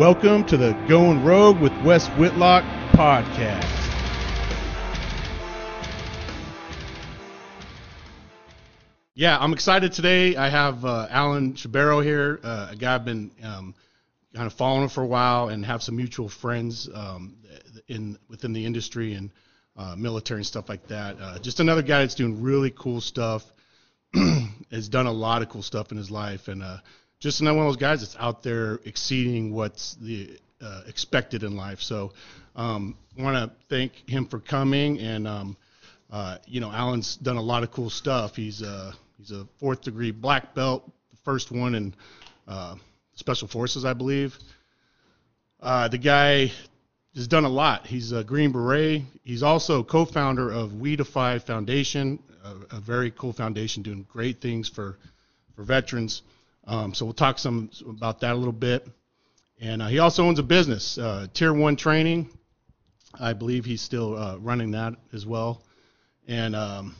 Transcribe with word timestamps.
Welcome 0.00 0.44
to 0.46 0.56
the 0.56 0.72
Going 0.88 1.22
Rogue 1.22 1.60
with 1.60 1.74
Wes 1.84 2.06
Whitlock 2.16 2.64
podcast. 2.92 3.68
Yeah, 9.14 9.36
I'm 9.38 9.52
excited 9.52 9.92
today. 9.92 10.36
I 10.36 10.48
have 10.48 10.86
uh, 10.86 11.06
Alan 11.10 11.52
Shebaro 11.52 12.02
here, 12.02 12.40
uh, 12.42 12.68
a 12.70 12.76
guy 12.76 12.94
I've 12.94 13.04
been 13.04 13.30
um, 13.42 13.74
kind 14.34 14.46
of 14.46 14.54
following 14.54 14.88
for 14.88 15.02
a 15.02 15.06
while 15.06 15.50
and 15.50 15.66
have 15.66 15.82
some 15.82 15.96
mutual 15.96 16.30
friends 16.30 16.88
um, 16.94 17.36
in 17.86 18.16
within 18.30 18.54
the 18.54 18.64
industry 18.64 19.12
and 19.12 19.30
uh, 19.76 19.96
military 19.96 20.38
and 20.38 20.46
stuff 20.46 20.70
like 20.70 20.86
that. 20.86 21.16
Uh, 21.20 21.38
just 21.40 21.60
another 21.60 21.82
guy 21.82 21.98
that's 21.98 22.14
doing 22.14 22.40
really 22.40 22.70
cool 22.70 23.02
stuff. 23.02 23.44
has 24.72 24.88
done 24.88 25.04
a 25.04 25.12
lot 25.12 25.42
of 25.42 25.50
cool 25.50 25.62
stuff 25.62 25.92
in 25.92 25.98
his 25.98 26.10
life, 26.10 26.48
and 26.48 26.62
uh, 26.62 26.78
just 27.20 27.42
another 27.42 27.58
one 27.58 27.66
of 27.66 27.72
those 27.72 27.80
guys 27.80 28.00
that's 28.00 28.16
out 28.18 28.42
there 28.42 28.80
exceeding 28.84 29.52
what's 29.52 29.94
the 29.96 30.38
uh, 30.60 30.82
expected 30.86 31.42
in 31.42 31.56
life. 31.56 31.80
So, 31.80 32.12
um, 32.56 32.96
want 33.16 33.36
to 33.36 33.52
thank 33.68 34.08
him 34.08 34.26
for 34.26 34.40
coming, 34.40 34.98
and 34.98 35.28
um, 35.28 35.56
uh, 36.10 36.38
you 36.46 36.60
know, 36.60 36.72
Alan's 36.72 37.16
done 37.16 37.36
a 37.36 37.42
lot 37.42 37.62
of 37.62 37.70
cool 37.70 37.90
stuff. 37.90 38.36
He's 38.36 38.62
uh, 38.62 38.92
he's 39.18 39.30
a 39.30 39.46
fourth 39.58 39.82
degree 39.82 40.10
black 40.10 40.54
belt, 40.54 40.90
the 41.10 41.18
first 41.18 41.52
one 41.52 41.74
in 41.74 41.94
uh, 42.48 42.76
special 43.14 43.48
forces, 43.48 43.84
I 43.84 43.92
believe. 43.92 44.36
Uh, 45.60 45.88
the 45.88 45.98
guy 45.98 46.50
has 47.14 47.28
done 47.28 47.44
a 47.44 47.50
lot. 47.50 47.86
He's 47.86 48.12
a 48.12 48.24
Green 48.24 48.50
Beret. 48.50 49.02
He's 49.24 49.42
also 49.42 49.82
co-founder 49.82 50.50
of 50.50 50.80
We 50.80 50.96
Defy 50.96 51.38
Foundation, 51.38 52.18
a, 52.42 52.76
a 52.76 52.80
very 52.80 53.10
cool 53.10 53.34
foundation 53.34 53.82
doing 53.82 54.06
great 54.10 54.40
things 54.40 54.70
for 54.70 54.98
for 55.54 55.64
veterans. 55.64 56.22
Um, 56.66 56.94
so 56.94 57.04
we'll 57.04 57.14
talk 57.14 57.38
some 57.38 57.70
about 57.88 58.20
that 58.20 58.32
a 58.32 58.38
little 58.38 58.52
bit. 58.52 58.86
And 59.60 59.82
uh, 59.82 59.88
he 59.88 59.98
also 59.98 60.24
owns 60.24 60.38
a 60.38 60.42
business, 60.42 60.96
uh, 60.98 61.26
Tier 61.34 61.52
One 61.52 61.76
Training. 61.76 62.30
I 63.18 63.32
believe 63.32 63.64
he's 63.64 63.82
still 63.82 64.16
uh, 64.16 64.36
running 64.38 64.70
that 64.72 64.94
as 65.12 65.26
well. 65.26 65.62
And 66.28 66.54
um, 66.54 66.94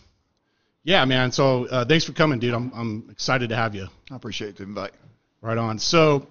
yeah, 0.83 1.05
man. 1.05 1.33
So 1.33 1.67
uh, 1.67 1.85
thanks 1.85 2.05
for 2.05 2.13
coming, 2.13 2.39
dude. 2.39 2.55
I'm 2.55 2.73
I'm 2.75 3.09
excited 3.11 3.51
to 3.51 3.57
have 3.57 3.75
you. 3.75 3.87
I 4.11 4.17
appreciate 4.17 4.57
the 4.57 4.65
invite. 4.65 4.93
Right 5.41 5.57
on. 5.57 5.79
So 5.79 6.27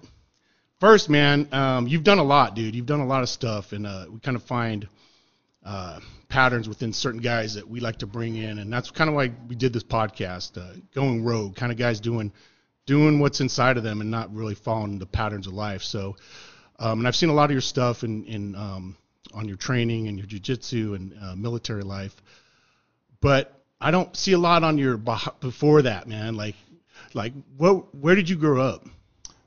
first, 0.78 1.08
man, 1.08 1.48
um, 1.52 1.88
you've 1.88 2.04
done 2.04 2.18
a 2.18 2.24
lot, 2.24 2.54
dude. 2.54 2.74
You've 2.74 2.86
done 2.86 3.00
a 3.00 3.06
lot 3.06 3.22
of 3.22 3.28
stuff, 3.28 3.72
and 3.72 3.86
uh, 3.86 4.06
we 4.10 4.20
kind 4.20 4.36
of 4.36 4.42
find 4.44 4.86
uh, 5.64 6.00
patterns 6.28 6.68
within 6.68 6.92
certain 6.92 7.20
guys 7.20 7.54
that 7.54 7.68
we 7.68 7.80
like 7.80 7.98
to 7.98 8.06
bring 8.06 8.36
in, 8.36 8.58
and 8.58 8.72
that's 8.72 8.90
kind 8.90 9.08
of 9.10 9.16
why 9.16 9.32
we 9.48 9.56
did 9.56 9.72
this 9.72 9.82
podcast, 9.82 10.58
uh, 10.58 10.76
going 10.94 11.24
rogue, 11.24 11.56
kind 11.56 11.72
of 11.72 11.78
guys 11.78 12.00
doing 12.00 12.32
doing 12.86 13.20
what's 13.20 13.40
inside 13.40 13.76
of 13.76 13.82
them 13.82 14.00
and 14.00 14.10
not 14.10 14.34
really 14.34 14.54
following 14.54 14.98
the 14.98 15.06
patterns 15.06 15.46
of 15.46 15.52
life. 15.52 15.82
So, 15.82 16.16
um, 16.78 17.00
and 17.00 17.08
I've 17.08 17.16
seen 17.16 17.28
a 17.28 17.34
lot 17.34 17.44
of 17.44 17.52
your 17.52 17.60
stuff 17.60 18.04
in 18.04 18.24
in 18.24 18.54
um, 18.54 18.96
on 19.34 19.46
your 19.46 19.56
training 19.56 20.08
and 20.08 20.18
your 20.18 20.26
jujitsu 20.26 20.96
and 20.96 21.14
uh, 21.22 21.36
military 21.36 21.82
life, 21.82 22.14
but 23.20 23.60
I 23.80 23.90
don't 23.90 24.14
see 24.16 24.32
a 24.32 24.38
lot 24.38 24.62
on 24.62 24.76
your 24.78 24.96
before 24.96 25.82
that, 25.82 26.06
man. 26.08 26.36
Like, 26.36 26.56
like 27.14 27.32
what? 27.56 27.94
Where 27.94 28.14
did 28.14 28.28
you 28.28 28.36
grow 28.36 28.60
up? 28.60 28.86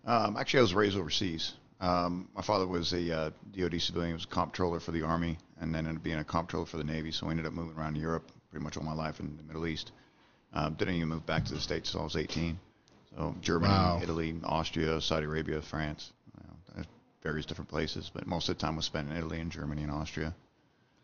Um, 0.06 0.38
actually, 0.38 0.60
I 0.60 0.64
was 0.64 0.74
raised 0.74 0.98
overseas. 0.98 1.54
Um, 1.80 2.30
my 2.34 2.42
father 2.42 2.66
was 2.66 2.94
a 2.94 3.14
uh, 3.14 3.30
DoD 3.52 3.82
civilian, 3.82 4.12
he 4.12 4.14
was 4.14 4.24
a 4.24 4.28
comptroller 4.28 4.80
for 4.80 4.92
the 4.92 5.02
Army, 5.02 5.38
and 5.60 5.76
then 5.76 5.86
ended 5.86 5.98
up 5.98 6.04
being 6.04 6.18
a 6.18 6.24
comptroller 6.24 6.66
for 6.66 6.78
the 6.78 6.84
Navy. 6.84 7.12
So 7.12 7.28
I 7.28 7.32
ended 7.32 7.46
up 7.46 7.52
moving 7.52 7.78
around 7.78 7.98
Europe 7.98 8.32
pretty 8.50 8.64
much 8.64 8.78
all 8.78 8.84
my 8.84 8.94
life 8.94 9.20
in 9.20 9.36
the 9.36 9.44
Middle 9.44 9.68
East. 9.68 9.92
Um, 10.54 10.76
didn't 10.76 10.96
even 10.96 11.10
move 11.10 11.26
back 11.26 11.44
to 11.46 11.54
the 11.54 11.60
States 11.60 11.90
until 11.90 12.02
I 12.02 12.04
was 12.06 12.16
18. 12.16 12.58
So 13.16 13.36
Germany, 13.42 13.74
wow. 13.74 14.00
Italy, 14.02 14.36
Austria, 14.44 15.00
Saudi 15.02 15.26
Arabia, 15.26 15.62
France, 15.62 16.12
you 16.38 16.44
know, 16.78 16.84
various 17.22 17.46
different 17.46 17.70
places. 17.70 18.10
But 18.14 18.28
most 18.28 18.50
of 18.50 18.58
the 18.58 18.62
time 18.62 18.76
was 18.76 18.86
spent 18.86 19.10
in 19.10 19.18
Italy 19.18 19.40
and 19.40 19.52
Germany 19.52 19.84
and 19.84 19.92
Austria. 19.92 20.34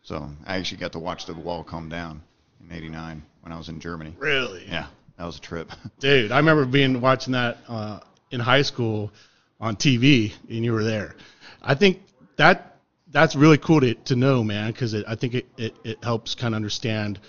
So 0.02 0.28
I 0.46 0.56
actually 0.56 0.78
got 0.78 0.92
to 0.92 0.98
watch 0.98 1.26
the 1.26 1.34
wall 1.34 1.62
come 1.62 1.88
down 1.88 2.22
in 2.60 2.74
'89 2.74 3.22
when 3.42 3.52
I 3.52 3.58
was 3.58 3.68
in 3.68 3.80
Germany. 3.80 4.14
Really? 4.18 4.64
Yeah, 4.66 4.86
that 5.18 5.24
was 5.24 5.36
a 5.36 5.40
trip. 5.40 5.70
Dude, 6.00 6.32
I 6.32 6.38
remember 6.38 6.64
being 6.64 7.00
watching 7.00 7.34
that 7.34 7.58
uh, 7.68 8.00
in 8.30 8.40
high 8.40 8.62
school 8.62 9.12
on 9.60 9.76
TV, 9.76 10.32
and 10.48 10.64
you 10.64 10.72
were 10.72 10.84
there. 10.84 11.14
I 11.62 11.74
think 11.74 12.00
that 12.36 12.78
that's 13.08 13.36
really 13.36 13.58
cool 13.58 13.80
to, 13.80 13.94
to 13.94 14.16
know, 14.16 14.42
man, 14.42 14.72
because 14.72 14.94
I 14.94 15.14
think 15.16 15.34
it, 15.34 15.46
it, 15.56 15.74
it 15.84 16.04
helps 16.04 16.34
kind 16.34 16.54
of 16.54 16.56
understand 16.56 17.20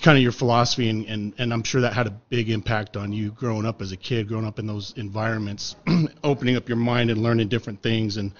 kind 0.00 0.16
of 0.16 0.22
your 0.22 0.32
philosophy 0.32 0.88
and, 0.88 1.06
and, 1.06 1.34
and 1.38 1.52
I'm 1.52 1.64
sure 1.64 1.80
that 1.80 1.92
had 1.92 2.06
a 2.06 2.10
big 2.10 2.50
impact 2.50 2.96
on 2.96 3.12
you 3.12 3.32
growing 3.32 3.66
up 3.66 3.82
as 3.82 3.90
a 3.92 3.96
kid, 3.96 4.28
growing 4.28 4.46
up 4.46 4.58
in 4.58 4.66
those 4.66 4.94
environments, 4.96 5.74
opening 6.24 6.56
up 6.56 6.68
your 6.68 6.76
mind 6.76 7.10
and 7.10 7.22
learning 7.22 7.48
different 7.48 7.82
things. 7.82 8.16
And 8.16 8.32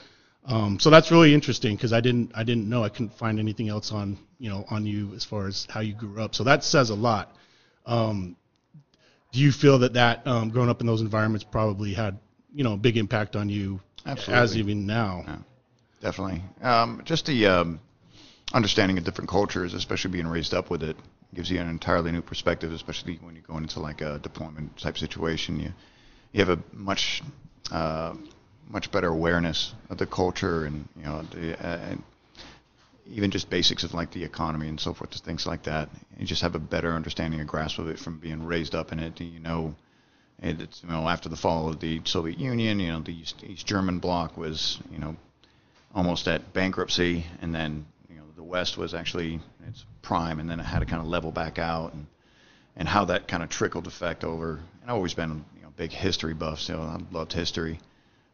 um, 0.44 0.78
so 0.78 0.91
that's 0.91 1.10
really 1.10 1.34
interesting 1.34 1.75
because 1.76 1.92
I 1.92 2.00
didn't 2.00 2.32
I 2.34 2.44
didn't 2.44 2.69
know 2.69 2.84
I 2.84 2.88
couldn't 2.88 3.14
find 3.14 3.38
anything 3.38 3.69
else 3.69 3.92
on 3.92 4.19
you 4.38 4.50
know 4.50 4.64
on 4.70 4.86
you 4.86 5.14
as 5.14 5.25
far 5.25 5.47
as 5.47 5.66
how 5.69 5.80
you 5.80 5.94
grew 5.94 6.22
up. 6.22 6.34
So 6.34 6.44
that 6.44 6.64
says 6.64 6.91
a 6.91 6.94
lot. 6.94 7.34
Um, 7.86 8.36
do 9.32 9.41
you 9.41 9.50
feel 9.50 9.80
that 9.80 9.94
that 9.94 10.26
um, 10.26 10.50
growing 10.50 10.69
up 10.69 10.80
in 10.80 10.86
those 10.86 11.00
environments 11.00 11.44
probably 11.44 11.94
had 11.94 12.19
you 12.54 12.64
know 12.64 12.74
a 12.74 12.76
big 12.76 12.97
impact 12.97 13.34
on 13.34 13.48
you 13.48 13.80
Absolutely. 14.06 14.42
as 14.42 14.56
even 14.56 14.86
now? 14.86 15.24
Yeah, 15.26 15.38
definitely. 16.00 16.42
Um, 16.60 17.03
just 17.04 17.26
the 17.26 17.47
um, 17.47 17.80
understanding 18.53 18.98
of 18.98 19.04
different 19.04 19.30
cultures, 19.30 19.74
especially 19.74 20.10
being 20.10 20.26
raised 20.26 20.54
up 20.54 20.70
with 20.70 20.82
it, 20.82 20.97
gives 21.34 21.50
you 21.50 21.60
an 21.60 21.69
entirely 21.69 22.12
new 22.12 22.22
perspective, 22.22 22.72
especially 22.72 23.19
when 23.22 23.34
you 23.34 23.43
go 23.43 23.56
into 23.56 23.81
like 23.81 24.00
a 24.00 24.19
deployment 24.19 24.76
type 24.78 24.98
situation. 24.98 25.60
You 25.60 25.72
you 26.32 26.44
have 26.44 26.59
a 26.59 26.62
much 26.72 27.22
uh, 27.70 28.15
much 28.69 28.91
better 28.91 29.09
awareness 29.09 29.75
of 29.91 29.98
the 29.98 30.06
culture 30.06 30.65
and 30.65 30.88
you 30.97 31.04
know 31.04 31.22
the, 31.31 31.54
uh, 31.54 31.78
and 31.78 32.03
even 33.06 33.31
just 33.31 33.50
basics 33.50 33.84
of 33.84 33.94
like 33.94 34.10
the 34.12 34.25
economy 34.25 34.69
and 34.69 34.81
so 34.81 34.94
forth, 34.94 35.12
things 35.15 35.47
like 35.47 35.65
that. 35.65 35.88
You 36.19 36.26
just 36.26 36.42
have 36.42 36.54
a 36.54 36.60
better 36.60 36.92
understanding 36.92 37.41
and 37.41 37.48
grasp 37.48 37.78
of 37.78 37.88
it 37.88 37.98
from 37.98 38.19
being 38.19 38.44
raised 38.44 38.75
up 38.75 38.92
in 38.92 38.98
it. 38.98 39.21
You 39.21 39.41
know, 39.41 39.75
it's 40.38 40.82
you 40.82 40.88
know 40.88 41.09
after 41.09 41.28
the 41.28 41.37
fall 41.37 41.69
of 41.69 41.81
the 41.81 42.00
Soviet 42.04 42.38
Union, 42.38 42.81
you 42.81 42.88
know 42.88 43.00
the 43.00 43.15
East, 43.15 43.42
East 43.44 43.66
German 43.66 43.98
bloc 43.98 44.37
was 44.37 44.78
you 44.91 44.98
know 44.98 45.16
almost 45.94 46.28
at 46.28 46.53
bankruptcy, 46.53 47.26
and 47.41 47.54
then 47.54 47.87
the 48.42 48.48
West 48.48 48.76
was 48.76 48.92
actually 48.92 49.38
its 49.69 49.84
prime, 50.03 50.41
and 50.41 50.50
then 50.50 50.58
it 50.58 50.64
had 50.64 50.80
to 50.80 50.84
kind 50.84 51.00
of 51.00 51.06
level 51.06 51.30
back 51.30 51.58
out, 51.60 51.94
and 51.94 52.06
and 52.75 52.88
how 52.88 53.04
that 53.04 53.28
kind 53.28 53.42
of 53.42 53.48
trickled 53.48 53.86
effect 53.86 54.25
over. 54.25 54.54
And 54.80 54.91
I've 54.91 54.97
always 54.97 55.14
been 55.14 55.44
you 55.56 55.62
know 55.62 55.72
big 55.76 55.92
history 55.92 56.34
buff, 56.34 56.60
so 56.60 56.80
I 56.80 56.98
loved 57.14 57.32
history. 57.32 57.78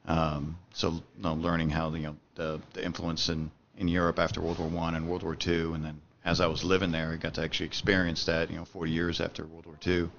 Um, 0.06 0.56
so 0.72 0.92
you 0.92 1.02
know, 1.22 1.34
learning 1.34 1.68
how 1.68 1.92
you 1.94 2.06
know 2.06 2.16
the 2.36 2.60
the 2.72 2.82
influence 2.82 3.28
in 3.28 3.50
in 3.76 3.88
Europe 3.88 4.18
after 4.18 4.40
World 4.40 4.58
War 4.58 4.68
One 4.68 4.94
and 4.94 5.08
World 5.08 5.22
War 5.22 5.36
Two, 5.36 5.74
and 5.74 5.84
then 5.84 6.00
as 6.24 6.40
I 6.40 6.46
was 6.46 6.64
living 6.64 6.90
there, 6.90 7.12
I 7.12 7.16
got 7.16 7.34
to 7.34 7.42
actually 7.42 7.66
experience 7.66 8.24
that. 8.24 8.50
You 8.50 8.56
know, 8.56 8.64
40 8.64 8.90
years 8.90 9.20
after 9.20 9.44
World 9.44 9.66
War 9.66 9.76
Two, 9.78 10.10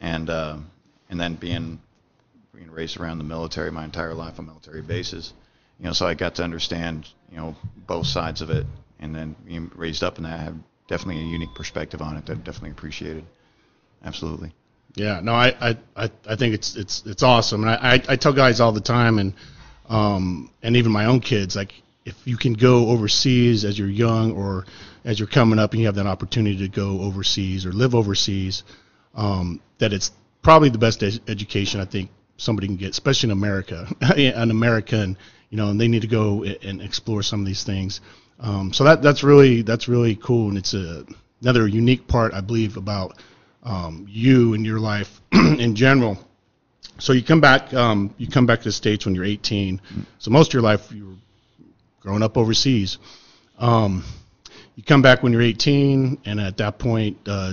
and 0.00 0.30
uh, 0.30 0.56
and 1.08 1.20
then 1.20 1.34
being 1.34 1.80
being 2.54 2.70
raised 2.70 3.00
around 3.00 3.18
the 3.18 3.24
military 3.24 3.72
my 3.72 3.84
entire 3.84 4.14
life 4.14 4.38
on 4.38 4.46
military 4.46 4.82
bases. 4.82 5.32
You 5.80 5.86
know, 5.86 5.94
so 5.94 6.06
I 6.06 6.14
got 6.14 6.36
to 6.36 6.44
understand 6.44 7.08
you 7.28 7.38
know 7.38 7.56
both 7.88 8.06
sides 8.06 8.40
of 8.40 8.50
it 8.50 8.66
and 9.00 9.14
then 9.14 9.34
being 9.46 9.70
raised 9.74 10.04
up 10.04 10.16
that, 10.16 10.26
I 10.26 10.36
have 10.36 10.56
definitely 10.88 11.22
a 11.22 11.26
unique 11.26 11.54
perspective 11.54 12.00
on 12.02 12.16
it 12.16 12.26
that 12.26 12.32
I 12.32 12.40
definitely 12.40 12.70
appreciated. 12.70 13.24
Absolutely. 14.04 14.52
Yeah, 14.94 15.20
no, 15.20 15.32
I, 15.32 15.76
I, 15.96 16.10
I 16.28 16.36
think 16.36 16.54
it's 16.54 16.74
it's 16.74 17.04
it's 17.06 17.22
awesome, 17.22 17.62
and 17.62 17.70
I, 17.70 17.94
I, 17.94 18.02
I 18.08 18.16
tell 18.16 18.32
guys 18.32 18.60
all 18.60 18.72
the 18.72 18.80
time, 18.80 19.18
and 19.18 19.34
um, 19.88 20.50
and 20.62 20.76
even 20.76 20.90
my 20.90 21.04
own 21.04 21.20
kids, 21.20 21.54
like 21.54 21.74
if 22.04 22.16
you 22.24 22.36
can 22.36 22.54
go 22.54 22.88
overseas 22.88 23.64
as 23.64 23.78
you're 23.78 23.88
young 23.88 24.32
or 24.32 24.66
as 25.04 25.18
you're 25.18 25.28
coming 25.28 25.58
up 25.58 25.72
and 25.72 25.80
you 25.80 25.86
have 25.86 25.94
that 25.94 26.06
opportunity 26.06 26.56
to 26.58 26.68
go 26.68 27.00
overseas 27.02 27.66
or 27.66 27.72
live 27.72 27.94
overseas, 27.94 28.64
um, 29.14 29.60
that 29.78 29.92
it's 29.92 30.10
probably 30.42 30.70
the 30.70 30.78
best 30.78 31.02
ed- 31.02 31.20
education 31.28 31.80
I 31.80 31.84
think 31.84 32.10
somebody 32.36 32.66
can 32.66 32.76
get, 32.76 32.90
especially 32.90 33.28
in 33.28 33.32
America, 33.32 33.86
an 34.00 34.50
American, 34.50 35.16
you 35.50 35.56
know, 35.56 35.68
and 35.68 35.80
they 35.80 35.88
need 35.88 36.02
to 36.02 36.08
go 36.08 36.42
and 36.44 36.80
explore 36.80 37.22
some 37.22 37.40
of 37.40 37.46
these 37.46 37.64
things. 37.64 38.00
Um, 38.40 38.72
so 38.72 38.84
that 38.84 39.02
that's 39.02 39.22
really 39.22 39.62
that's 39.62 39.86
really 39.86 40.16
cool, 40.16 40.48
and 40.48 40.56
it's 40.56 40.72
a, 40.74 41.04
another 41.42 41.66
unique 41.68 42.08
part 42.08 42.32
I 42.32 42.40
believe 42.40 42.76
about 42.76 43.18
um, 43.62 44.06
you 44.08 44.54
and 44.54 44.64
your 44.64 44.80
life 44.80 45.20
in 45.32 45.74
general. 45.74 46.18
So 46.98 47.12
you 47.12 47.22
come 47.22 47.40
back 47.40 47.72
um, 47.74 48.14
you 48.16 48.28
come 48.28 48.46
back 48.46 48.60
to 48.60 48.64
the 48.64 48.72
states 48.72 49.04
when 49.04 49.14
you're 49.14 49.24
18. 49.24 49.80
So 50.18 50.30
most 50.30 50.48
of 50.48 50.54
your 50.54 50.62
life 50.62 50.90
you 50.90 51.06
were 51.06 51.14
growing 52.00 52.22
up 52.22 52.36
overseas. 52.36 52.98
Um, 53.58 54.04
you 54.74 54.82
come 54.82 55.02
back 55.02 55.22
when 55.22 55.32
you're 55.32 55.42
18, 55.42 56.22
and 56.24 56.40
at 56.40 56.56
that 56.58 56.78
point 56.78 57.18
uh, 57.26 57.52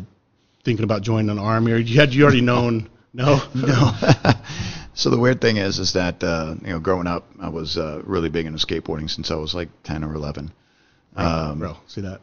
thinking 0.63 0.85
about 0.85 1.01
joining 1.01 1.29
an 1.29 1.39
army, 1.39 1.73
or 1.73 1.77
you 1.77 1.99
had 1.99 2.13
you 2.13 2.23
already 2.23 2.41
known? 2.41 2.89
No, 3.13 3.41
no. 3.53 3.91
so 4.93 5.09
the 5.09 5.19
weird 5.19 5.41
thing 5.41 5.57
is, 5.57 5.79
is 5.79 5.93
that 5.93 6.23
uh, 6.23 6.55
you 6.61 6.69
know, 6.69 6.79
growing 6.79 7.07
up, 7.07 7.29
I 7.41 7.49
was 7.49 7.77
uh, 7.77 8.01
really 8.05 8.29
big 8.29 8.45
into 8.45 8.65
skateboarding 8.65 9.09
since 9.09 9.31
I 9.31 9.35
was 9.35 9.53
like 9.53 9.69
10 9.83 10.05
or 10.05 10.13
11. 10.13 10.51
Um, 11.17 11.59
bro, 11.59 11.77
see 11.87 12.01
that? 12.01 12.21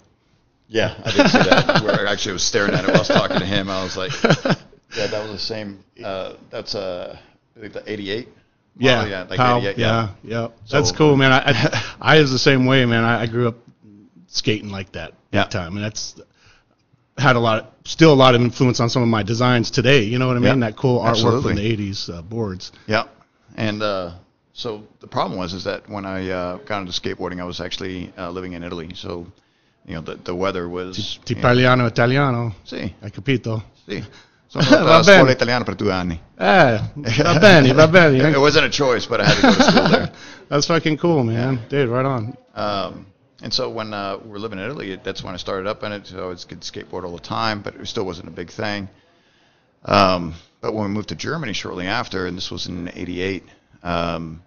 Yeah, 0.69 0.95
I 1.05 1.11
did 1.11 1.29
see 1.29 1.39
that. 1.39 1.83
Where 1.85 2.07
actually 2.07 2.31
I 2.31 2.33
was 2.35 2.43
staring 2.45 2.75
at 2.75 2.85
it 2.85 2.89
while 2.89 2.97
I 2.97 3.01
was 3.01 3.09
talking 3.09 3.39
to 3.39 3.47
him. 3.47 3.69
I 3.69 3.83
was 3.85 3.97
like, 3.97 4.13
yeah, 4.23 5.07
that 5.09 5.23
was 5.23 5.33
the 5.33 5.39
same. 5.39 5.85
Uh, 6.03 6.35
that's 6.51 6.75
uh, 6.75 7.17
I 7.57 7.61
think 7.61 7.73
the 7.75 7.83
'88. 7.91 8.29
Yeah, 8.77 9.03
Oh, 9.03 9.07
yeah, 9.07 9.23
like 9.23 9.37
Powell, 9.39 9.59
88, 9.59 9.79
yeah, 9.79 10.09
yeah. 10.25 10.41
yeah. 10.41 10.49
That's 10.69 10.91
cool, 10.91 11.17
man. 11.17 11.31
I, 11.31 11.43
I, 11.47 11.95
I 12.17 12.21
was 12.21 12.33
the 12.33 12.41
same 12.41 12.67
way, 12.67 12.85
man. 12.85 13.05
I, 13.05 13.23
I 13.23 13.27
grew 13.27 13.47
up 13.47 13.57
skating 14.27 14.71
like 14.71 14.91
that 14.93 15.13
Yeah. 15.33 15.45
time, 15.45 15.77
and 15.77 15.85
that's 15.85 16.21
had 17.17 17.37
a 17.37 17.39
lot, 17.39 17.59
of, 17.61 17.67
still 17.85 18.13
a 18.13 18.15
lot 18.15 18.35
of 18.35 18.41
influence 18.41 18.81
on 18.81 18.91
some 18.91 19.03
of 19.03 19.09
my 19.09 19.23
designs 19.23 19.71
today. 19.71 20.03
You 20.03 20.19
know 20.19 20.27
what 20.27 20.37
I 20.37 20.41
mean? 20.41 20.61
Yeah, 20.61 20.71
that 20.71 20.77
cool 20.77 20.99
artwork 20.99 21.11
absolutely. 21.11 21.55
from 21.55 21.57
the 21.57 21.91
'80s 21.93 22.11
uh, 22.13 22.23
boards. 22.23 22.73
Yeah, 22.89 23.05
and 23.57 23.81
uh, 23.81 24.15
so 24.55 24.85
the 25.01 25.07
problem 25.09 25.37
was 25.39 25.53
is 25.53 25.65
that 25.65 25.89
when 25.89 26.07
I 26.07 26.31
uh, 26.31 26.57
got 26.65 26.81
into 26.81 26.93
skateboarding, 26.93 27.41
I 27.41 27.45
was 27.45 27.61
actually 27.61 28.13
uh, 28.17 28.31
living 28.31 28.53
in 28.55 28.63
Italy, 28.63 28.91
so 28.95 29.27
you 29.85 29.95
know 29.95 30.01
the 30.01 30.15
the 30.17 30.35
weather 30.35 30.69
was. 30.69 31.19
Ti 31.25 31.35
know, 31.35 31.41
parliano 31.43 31.87
italiano, 31.87 32.55
Sì, 32.65 32.95
hai 33.03 33.11
capito? 33.11 33.63
sì. 33.87 34.03
Sono 34.47 34.65
andato 34.65 34.85
Va 34.85 34.97
a 34.99 35.03
scuola 35.03 35.19
bene. 35.23 35.33
italiana 35.33 35.65
per 35.65 35.75
due 35.75 35.91
anni. 35.93 36.21
Eh, 36.39 36.81
va 36.95 37.39
bene, 37.41 37.73
va 37.73 38.09
It 38.09 38.37
wasn't 38.39 38.65
a 38.67 38.71
choice, 38.71 39.05
but 39.07 39.21
I 39.21 39.25
had 39.25 39.35
to 39.35 39.43
go 39.43 39.55
to 39.55 39.63
school 39.63 39.89
there. 39.89 40.13
That's 40.49 40.67
fucking 40.67 40.97
cool, 40.99 41.25
man. 41.25 41.59
Dude, 41.69 41.89
right 41.89 42.05
on. 42.07 42.37
Um, 42.55 43.07
and 43.43 43.53
so 43.53 43.69
when 43.69 43.93
uh, 43.93 44.19
we 44.23 44.31
were 44.31 44.39
living 44.39 44.61
in 44.61 44.65
Italy, 44.67 44.97
that's 45.03 45.25
when 45.25 45.35
I 45.35 45.39
started 45.39 45.67
up 45.69 45.83
in 45.83 45.91
it. 45.91 46.07
So 46.07 46.23
I 46.23 46.27
was 46.29 46.45
could 46.45 46.61
skateboard 46.61 47.03
all 47.05 47.17
the 47.17 47.21
time, 47.27 47.63
but 47.63 47.75
it 47.75 47.85
still 47.89 48.05
wasn't 48.07 48.29
a 48.29 48.31
big 48.31 48.51
thing. 48.51 48.89
Um, 49.85 50.35
but 50.61 50.73
when 50.73 50.85
we 50.87 50.91
moved 50.95 51.09
to 51.09 51.17
Germany 51.17 51.53
shortly 51.53 51.87
after, 51.89 52.27
and 52.27 52.37
this 52.37 52.51
was 52.51 52.67
in 52.69 52.89
'88, 52.95 53.43
um, 53.85 54.43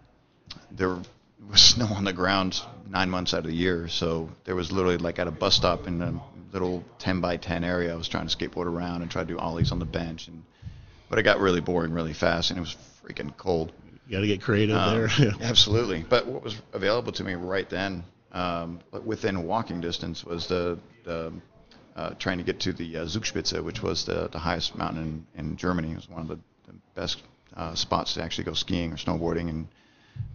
there 0.72 0.90
was 0.90 1.04
snow 1.62 1.86
on 1.86 2.04
the 2.04 2.14
ground 2.14 2.62
nine 2.90 3.10
months 3.10 3.34
out 3.34 3.40
of 3.40 3.46
the 3.46 3.56
year. 3.56 3.88
So 3.88 4.30
there 4.44 4.56
was 4.56 4.72
literally 4.72 4.98
like 4.98 5.20
at 5.20 5.28
a 5.28 5.32
bus 5.32 5.56
stop 5.56 5.88
in 5.88 6.02
a 6.02 6.20
little 6.52 6.84
10 7.00 7.22
by 7.22 7.38
10 7.38 7.64
area. 7.64 7.94
I 7.94 7.96
was 7.96 8.08
trying 8.08 8.28
to 8.28 8.36
skateboard 8.36 8.66
around 8.66 9.02
and 9.02 9.12
try 9.12 9.24
to 9.24 9.28
do 9.28 9.38
ollies 9.38 9.72
on 9.72 9.80
the 9.80 9.86
bench, 9.86 10.28
and 10.28 10.44
but 11.10 11.20
it 11.20 11.24
got 11.24 11.40
really 11.40 11.62
boring 11.62 11.94
really 11.94 12.14
fast, 12.14 12.50
and 12.50 12.58
it 12.58 12.62
was 12.62 12.76
freaking 13.06 13.36
cold. 13.38 13.72
You 14.08 14.18
got 14.18 14.22
to 14.22 14.28
get 14.28 14.42
creative 14.42 14.76
Um, 14.76 15.10
there. 15.18 15.32
absolutely. 15.42 16.04
But 16.08 16.28
what 16.28 16.44
was 16.44 16.56
available 16.74 17.12
to 17.14 17.24
me 17.24 17.36
right 17.36 17.70
then, 17.70 18.04
um, 18.32 18.80
within 19.06 19.44
walking 19.46 19.82
distance, 19.82 20.24
was 20.24 20.48
the, 20.48 20.80
the 21.04 21.34
uh, 21.96 22.12
trying 22.12 22.38
to 22.38 22.44
get 22.44 22.62
to 22.62 22.74
the 22.74 22.98
uh, 22.98 23.06
Zugspitze, 23.06 23.62
which 23.64 23.82
was 23.84 24.06
the, 24.06 24.30
the 24.30 24.40
highest 24.40 24.78
mountain 24.78 25.26
in, 25.36 25.46
in 25.46 25.58
Germany. 25.58 25.92
It 25.92 25.96
was 25.96 26.10
one 26.10 26.22
of 26.22 26.28
the, 26.30 26.36
the 26.68 26.74
best 26.96 27.22
uh, 27.58 27.76
spots 27.76 28.14
to 28.14 28.24
actually 28.24 28.46
go 28.46 28.54
skiing 28.54 28.94
or 28.94 28.96
snowboarding, 28.96 29.50
and, 29.50 29.68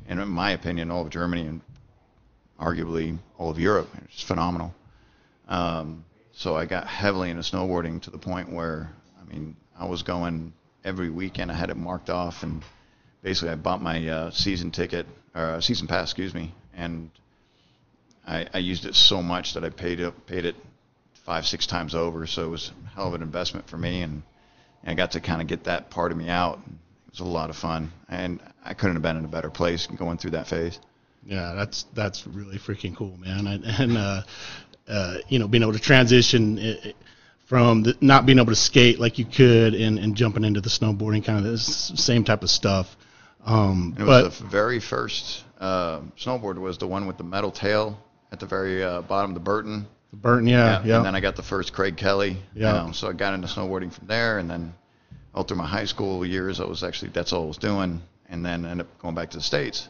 and 0.08 0.20
in 0.20 0.28
my 0.28 0.50
opinion, 0.50 0.90
all 0.90 1.02
of 1.02 1.10
Germany 1.10 1.46
and 1.46 1.60
arguably 2.60 3.16
all 3.38 3.50
of 3.50 3.58
Europe. 3.58 3.88
It's 4.04 4.22
phenomenal. 4.22 4.74
Um, 5.48 6.04
so 6.32 6.56
I 6.56 6.66
got 6.66 6.86
heavily 6.86 7.30
into 7.30 7.42
snowboarding 7.42 8.02
to 8.02 8.10
the 8.10 8.19
point 8.19 8.52
where, 8.52 8.90
I 9.20 9.32
mean, 9.32 9.56
I 9.78 9.86
was 9.86 10.02
going 10.02 10.52
every 10.84 11.10
weekend. 11.10 11.50
I 11.50 11.54
had 11.54 11.70
it 11.70 11.76
marked 11.76 12.10
off, 12.10 12.42
and 12.42 12.62
basically 13.22 13.50
I 13.50 13.54
bought 13.54 13.80
my 13.80 14.06
uh, 14.08 14.30
season 14.30 14.70
ticket 14.70 15.06
or 15.34 15.42
uh, 15.42 15.60
season 15.60 15.86
pass, 15.86 16.10
excuse 16.10 16.34
me, 16.34 16.52
and 16.74 17.10
I, 18.26 18.46
I 18.52 18.58
used 18.58 18.84
it 18.84 18.94
so 18.94 19.22
much 19.22 19.54
that 19.54 19.64
I 19.64 19.70
paid 19.70 20.00
it 20.00 20.26
paid 20.26 20.44
it 20.44 20.56
five 21.24 21.46
six 21.46 21.66
times 21.66 21.94
over. 21.94 22.26
So 22.26 22.44
it 22.44 22.50
was 22.50 22.72
a 22.84 22.88
hell 22.94 23.08
of 23.08 23.14
an 23.14 23.22
investment 23.22 23.69
for 23.69 23.78
me, 23.78 24.02
and, 24.02 24.22
and 24.82 24.90
I 24.90 24.94
got 24.94 25.12
to 25.12 25.20
kind 25.20 25.40
of 25.40 25.46
get 25.48 25.64
that 25.64 25.90
part 25.90 26.12
of 26.12 26.19
me 26.19 26.28
out. 26.28 26.58
It 27.12 27.20
was 27.20 27.29
a 27.29 27.31
lot 27.31 27.50
of 27.50 27.56
fun, 27.56 27.93
and 28.09 28.41
I 28.64 28.73
couldn't 28.75 28.97
have 28.97 29.03
been 29.03 29.17
in 29.19 29.25
a 29.25 29.29
better 29.29 29.50
place 29.50 29.87
going 29.87 30.17
through 30.17 30.31
that 30.32 30.47
phase. 30.47 30.79
Yeah, 31.26 31.53
that's 31.55 31.85
that's 31.94 32.26
really 32.26 32.59
freaking 32.59 32.97
cool, 32.97 33.17
man. 33.19 33.47
And, 33.47 33.64
and 33.64 33.99
uh, 33.99 34.23
uh, 34.88 35.17
you 35.29 35.38
know, 35.38 35.47
being 35.47 35.62
able 35.62 35.75
to 35.75 35.79
transition 35.79 36.59
i- 36.59 36.88
i- 36.88 36.94
from 37.47 37.82
the, 37.82 37.97
not 38.00 38.25
being 38.25 38.38
able 38.38 38.49
to 38.53 38.56
skate 38.56 38.99
like 38.99 39.19
you 39.19 39.26
could 39.26 39.75
and, 39.75 39.99
and 39.99 40.14
jumping 40.17 40.43
into 40.43 40.61
the 40.62 40.70
snowboarding, 40.70 41.23
kind 41.25 41.38
of 41.38 41.44
the 41.44 41.59
same 41.59 42.25
type 42.25 42.43
of 42.43 42.50
stuff. 42.50 42.97
Um, 43.44 43.94
it 43.99 44.05
but 44.06 44.25
was 44.25 44.38
the 44.38 44.47
very 44.47 44.81
first 44.81 45.44
uh, 45.61 46.00
snowboard 46.19 46.56
was 46.58 46.79
the 46.79 46.87
one 46.87 47.06
with 47.06 47.19
the 47.19 47.25
metal 47.25 47.50
tail 47.50 47.99
at 48.32 48.41
the 48.41 48.47
very 48.47 48.82
uh, 48.82 49.03
bottom 49.03 49.32
of 49.32 49.35
the 49.35 49.41
Burton. 49.41 49.87
The 50.12 50.17
Burton, 50.17 50.47
yeah, 50.47 50.82
yeah, 50.85 50.97
And 50.97 51.05
then 51.06 51.15
I 51.15 51.20
got 51.20 51.37
the 51.37 51.43
first 51.43 51.73
Craig 51.75 51.97
Kelly. 51.99 52.38
Yeah. 52.55 52.91
So 52.93 53.08
I 53.08 53.12
got 53.12 53.35
into 53.35 53.49
snowboarding 53.49 53.93
from 53.93 54.06
there, 54.06 54.38
and 54.38 54.49
then 54.50 54.73
all 55.34 55.44
through 55.44 55.56
my 55.56 55.67
high 55.67 55.84
school 55.87 56.25
years, 56.26 56.61
I 56.61 56.64
was 56.64 56.82
actually 56.82 57.11
that's 57.11 57.32
all 57.32 57.44
I 57.44 57.46
was 57.46 57.58
doing, 57.58 58.02
and 58.29 58.44
then 58.44 58.64
ended 58.64 58.87
up 58.87 58.99
going 58.99 59.14
back 59.14 59.31
to 59.31 59.38
the 59.38 59.43
states 59.43 59.88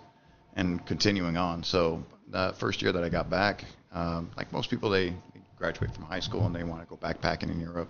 and 0.55 0.85
continuing 0.87 1.37
on. 1.37 1.65
So 1.65 2.05
the 2.29 2.55
first 2.59 2.83
year 2.83 2.93
that 2.93 3.03
I 3.03 3.09
got 3.09 3.31
back, 3.31 3.65
um, 3.93 4.31
like 4.37 4.53
most 4.53 4.71
people, 4.71 4.91
they 4.91 5.15
graduate 5.59 5.95
from 5.95 6.05
high 6.05 6.21
school 6.21 6.45
and 6.47 6.55
they 6.55 6.65
want 6.65 6.83
to 6.83 6.89
go 6.89 6.97
backpacking 6.97 7.51
in 7.51 7.61
Europe. 7.61 7.89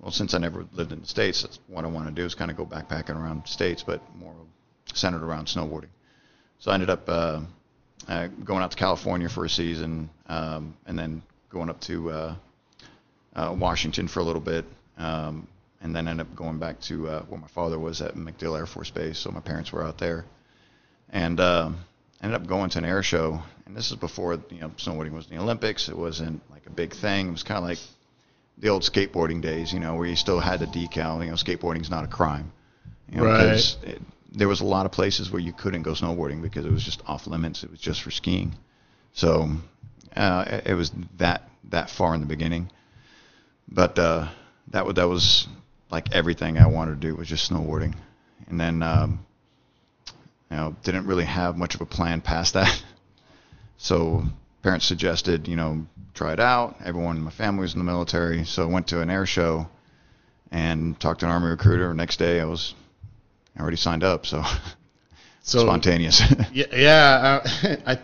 Well, 0.00 0.10
since 0.10 0.34
I 0.34 0.38
never 0.38 0.66
lived 0.72 0.92
in 0.92 1.00
the 1.00 1.06
states, 1.06 1.42
that's 1.42 1.58
what 1.68 1.84
I 1.84 1.88
want 1.88 2.08
to 2.08 2.14
do 2.14 2.24
is 2.24 2.34
kind 2.34 2.50
of 2.50 2.56
go 2.56 2.66
backpacking 2.66 3.16
around 3.16 3.46
states, 3.46 3.82
but 3.82 4.02
more 4.16 4.34
centered 4.92 5.22
around 5.22 5.46
snowboarding. 5.46 5.88
So 6.58 6.70
I 6.70 6.74
ended 6.74 6.90
up 6.90 7.08
uh, 7.08 7.40
uh, 8.08 8.28
going 8.44 8.62
out 8.62 8.70
to 8.70 8.76
California 8.76 9.28
for 9.28 9.44
a 9.44 9.48
season, 9.48 10.10
um, 10.26 10.76
and 10.86 10.98
then 10.98 11.22
going 11.50 11.70
up 11.70 11.80
to 11.82 12.10
uh, 12.10 12.34
uh, 13.34 13.54
Washington 13.58 14.08
for 14.08 14.20
a 14.20 14.24
little 14.24 14.40
bit, 14.40 14.64
um, 14.98 15.46
and 15.84 15.94
then 15.94 16.08
ended 16.08 16.26
up 16.26 16.34
going 16.34 16.58
back 16.58 16.80
to 16.80 17.06
uh, 17.08 17.22
where 17.24 17.38
my 17.38 17.46
father 17.48 17.78
was 17.78 18.00
at 18.00 18.14
MacDill 18.16 18.58
Air 18.58 18.66
Force 18.66 18.90
Base. 18.90 19.18
So 19.18 19.30
my 19.30 19.40
parents 19.40 19.70
were 19.70 19.84
out 19.84 19.98
there, 19.98 20.24
and 21.10 21.38
uh, 21.38 21.70
ended 22.22 22.40
up 22.40 22.48
going 22.48 22.70
to 22.70 22.78
an 22.78 22.84
air 22.86 23.02
show. 23.02 23.40
And 23.66 23.76
this 23.76 23.90
is 23.90 23.96
before 23.96 24.34
you 24.50 24.60
know 24.60 24.70
snowboarding 24.70 25.12
was 25.12 25.26
in 25.30 25.36
the 25.36 25.42
Olympics. 25.42 25.88
It 25.88 25.96
wasn't 25.96 26.40
like 26.50 26.66
a 26.66 26.70
big 26.70 26.94
thing. 26.94 27.28
It 27.28 27.32
was 27.32 27.42
kind 27.42 27.58
of 27.58 27.64
like 27.64 27.78
the 28.58 28.68
old 28.70 28.82
skateboarding 28.82 29.42
days, 29.42 29.72
you 29.72 29.78
know, 29.80 29.94
where 29.96 30.06
you 30.08 30.16
still 30.16 30.40
had 30.40 30.60
the 30.60 30.66
decal. 30.66 31.22
You 31.22 31.30
know, 31.30 31.36
skateboarding's 31.36 31.90
not 31.90 32.04
a 32.04 32.08
crime. 32.08 32.50
You 33.10 33.18
know, 33.18 33.26
Right. 33.26 33.76
it, 33.82 34.00
there 34.32 34.48
was 34.48 34.62
a 34.62 34.64
lot 34.64 34.86
of 34.86 34.92
places 34.92 35.30
where 35.30 35.40
you 35.40 35.52
couldn't 35.52 35.82
go 35.82 35.92
snowboarding 35.92 36.40
because 36.40 36.64
it 36.64 36.72
was 36.72 36.82
just 36.82 37.02
off 37.06 37.26
limits. 37.26 37.62
It 37.62 37.70
was 37.70 37.78
just 37.78 38.02
for 38.02 38.10
skiing. 38.10 38.54
So 39.12 39.50
uh, 40.16 40.44
it, 40.48 40.66
it 40.68 40.74
was 40.74 40.92
that 41.18 41.42
that 41.70 41.90
far 41.90 42.14
in 42.14 42.20
the 42.20 42.26
beginning. 42.26 42.70
But 43.68 43.98
uh, 43.98 44.28
that 44.68 44.86
was 44.86 44.94
that 44.94 45.08
was 45.08 45.46
like 45.94 46.12
everything 46.12 46.58
I 46.58 46.66
wanted 46.66 47.00
to 47.00 47.06
do 47.08 47.14
was 47.14 47.28
just 47.28 47.48
snowboarding, 47.48 47.94
and 48.48 48.60
then 48.60 48.82
um, 48.82 49.24
you 50.50 50.56
know 50.56 50.76
didn't 50.82 51.06
really 51.06 51.24
have 51.24 51.56
much 51.56 51.76
of 51.76 51.80
a 51.80 51.86
plan 51.86 52.20
past 52.20 52.54
that. 52.54 52.82
So 53.76 54.24
parents 54.62 54.86
suggested 54.86 55.46
you 55.48 55.56
know 55.56 55.86
try 56.14 56.32
it 56.32 56.40
out. 56.40 56.76
Everyone 56.84 57.16
in 57.16 57.22
my 57.22 57.30
family 57.30 57.62
was 57.62 57.74
in 57.74 57.80
the 57.80 57.84
military, 57.84 58.44
so 58.44 58.62
I 58.62 58.66
went 58.66 58.86
to 58.88 59.00
an 59.00 59.10
air 59.10 59.26
show 59.26 59.68
and 60.50 60.98
talked 60.98 61.20
to 61.20 61.26
an 61.26 61.32
army 61.32 61.48
recruiter. 61.48 61.92
Next 61.92 62.18
day 62.18 62.40
I 62.40 62.44
was 62.44 62.74
already 63.58 63.76
signed 63.76 64.04
up, 64.04 64.26
so, 64.26 64.42
so 65.42 65.58
spontaneous. 65.60 66.22
Yeah, 66.52 66.66
yeah, 66.72 67.40
uh, 67.44 67.76
I, 67.86 67.98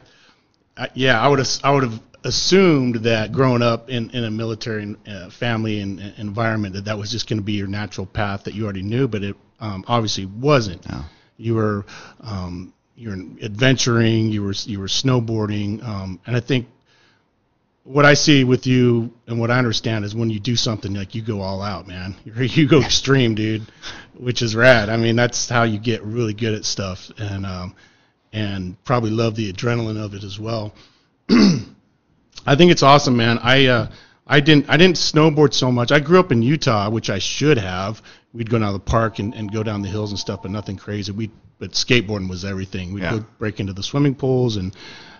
I, 0.77 0.89
yeah, 0.95 1.23
I 1.23 1.29
would 1.29 1.39
have, 1.39 1.49
I 1.63 1.71
would 1.71 1.85
have 1.85 2.01
assumed 2.25 2.97
that 2.97 3.33
growing 3.33 3.63
up 3.63 3.89
in, 3.89 4.11
in 4.11 4.25
a 4.25 4.31
military 4.31 4.97
uh, 5.07 5.31
family 5.31 5.81
and, 5.81 6.01
and 6.01 6.19
environment 6.19 6.75
that 6.75 6.85
that 6.85 6.99
was 6.99 7.11
just 7.11 7.29
going 7.29 7.39
to 7.39 7.45
be 7.45 7.55
your 7.55 7.67
natural 7.67 8.07
path 8.07 8.45
that 8.45 8.55
you 8.55 8.65
already 8.65 8.83
knew, 8.83 9.09
but 9.09 9.23
it 9.23 9.37
um, 9.61 9.85
obviously 9.89 10.27
wasn't. 10.27 10.89
No. 10.89 11.03
You 11.37 11.55
were, 11.55 11.87
um, 12.21 12.75
you 12.97 13.09
were 13.11 13.45
adventuring, 13.45 14.31
you 14.31 14.43
were, 14.43 14.53
you 14.53 14.79
were 14.79 14.87
snowboarding, 14.87 15.83
um, 15.83 16.21
and 16.27 16.37
I 16.37 16.41
think 16.41 16.69
what 17.85 18.05
I 18.05 18.15
see 18.15 18.45
with 18.45 18.67
you 18.67 19.13
and 19.27 19.41
what 19.41 19.51
I 19.51 19.59
understand 19.59 20.05
is 20.05 20.15
when 20.15 20.31
you 20.31 20.39
do 20.39 20.55
something 20.55 20.95
like 20.95 21.15
you 21.15 21.23
go 21.23 21.41
all 21.41 21.63
out, 21.63 21.87
man. 21.87 22.15
You're, 22.25 22.43
you 22.43 22.69
go 22.69 22.81
extreme, 22.81 23.35
dude, 23.35 23.67
which 24.17 24.43
is 24.43 24.55
rad. 24.55 24.89
I 24.89 24.97
mean, 24.97 25.17
that's 25.17 25.49
how 25.49 25.63
you 25.63 25.79
get 25.79 26.03
really 26.03 26.35
good 26.35 26.55
at 26.55 26.65
stuff, 26.65 27.11
and 27.19 27.47
um, 27.47 27.75
and 28.33 28.83
probably 28.85 29.11
love 29.11 29.35
the 29.35 29.53
adrenaline 29.53 30.03
of 30.03 30.15
it 30.15 30.23
as 30.23 30.39
well. 30.39 30.75
I 32.47 32.57
think 32.57 32.71
it's 32.73 32.83
awesome, 32.83 33.17
man. 33.17 33.39
I 33.39 33.67
uh, 33.67 33.91
I 34.27 34.41
didn't 34.41 34.69
I 34.69 34.77
didn't 34.77 34.97
snowboard 34.97 35.53
so 35.55 35.71
much. 35.71 35.93
I 35.93 36.01
grew 36.01 36.19
up 36.21 36.33
in 36.33 36.43
Utah, 36.43 36.89
which 36.91 37.11
I 37.11 37.19
should 37.19 37.59
have. 37.59 38.03
We'd 38.33 38.49
go 38.49 38.59
down 38.59 38.69
to 38.69 38.73
the 38.75 38.79
park 38.85 39.19
and, 39.19 39.35
and 39.35 39.51
go 39.53 39.63
down 39.63 39.83
the 39.83 39.89
hills 39.89 40.11
and 40.11 40.19
stuff, 40.19 40.43
but 40.43 40.51
nothing 40.51 40.77
crazy. 40.77 41.13
We 41.13 41.31
but 41.59 41.73
skateboarding 41.73 42.29
was 42.29 42.45
everything. 42.45 42.93
We'd 42.93 43.03
Yeah. 43.03 43.19
go 43.19 43.25
break 43.39 43.61
into 43.61 43.73
the 43.73 43.83
swimming 43.83 44.15
pools 44.15 44.57
and 44.57 44.75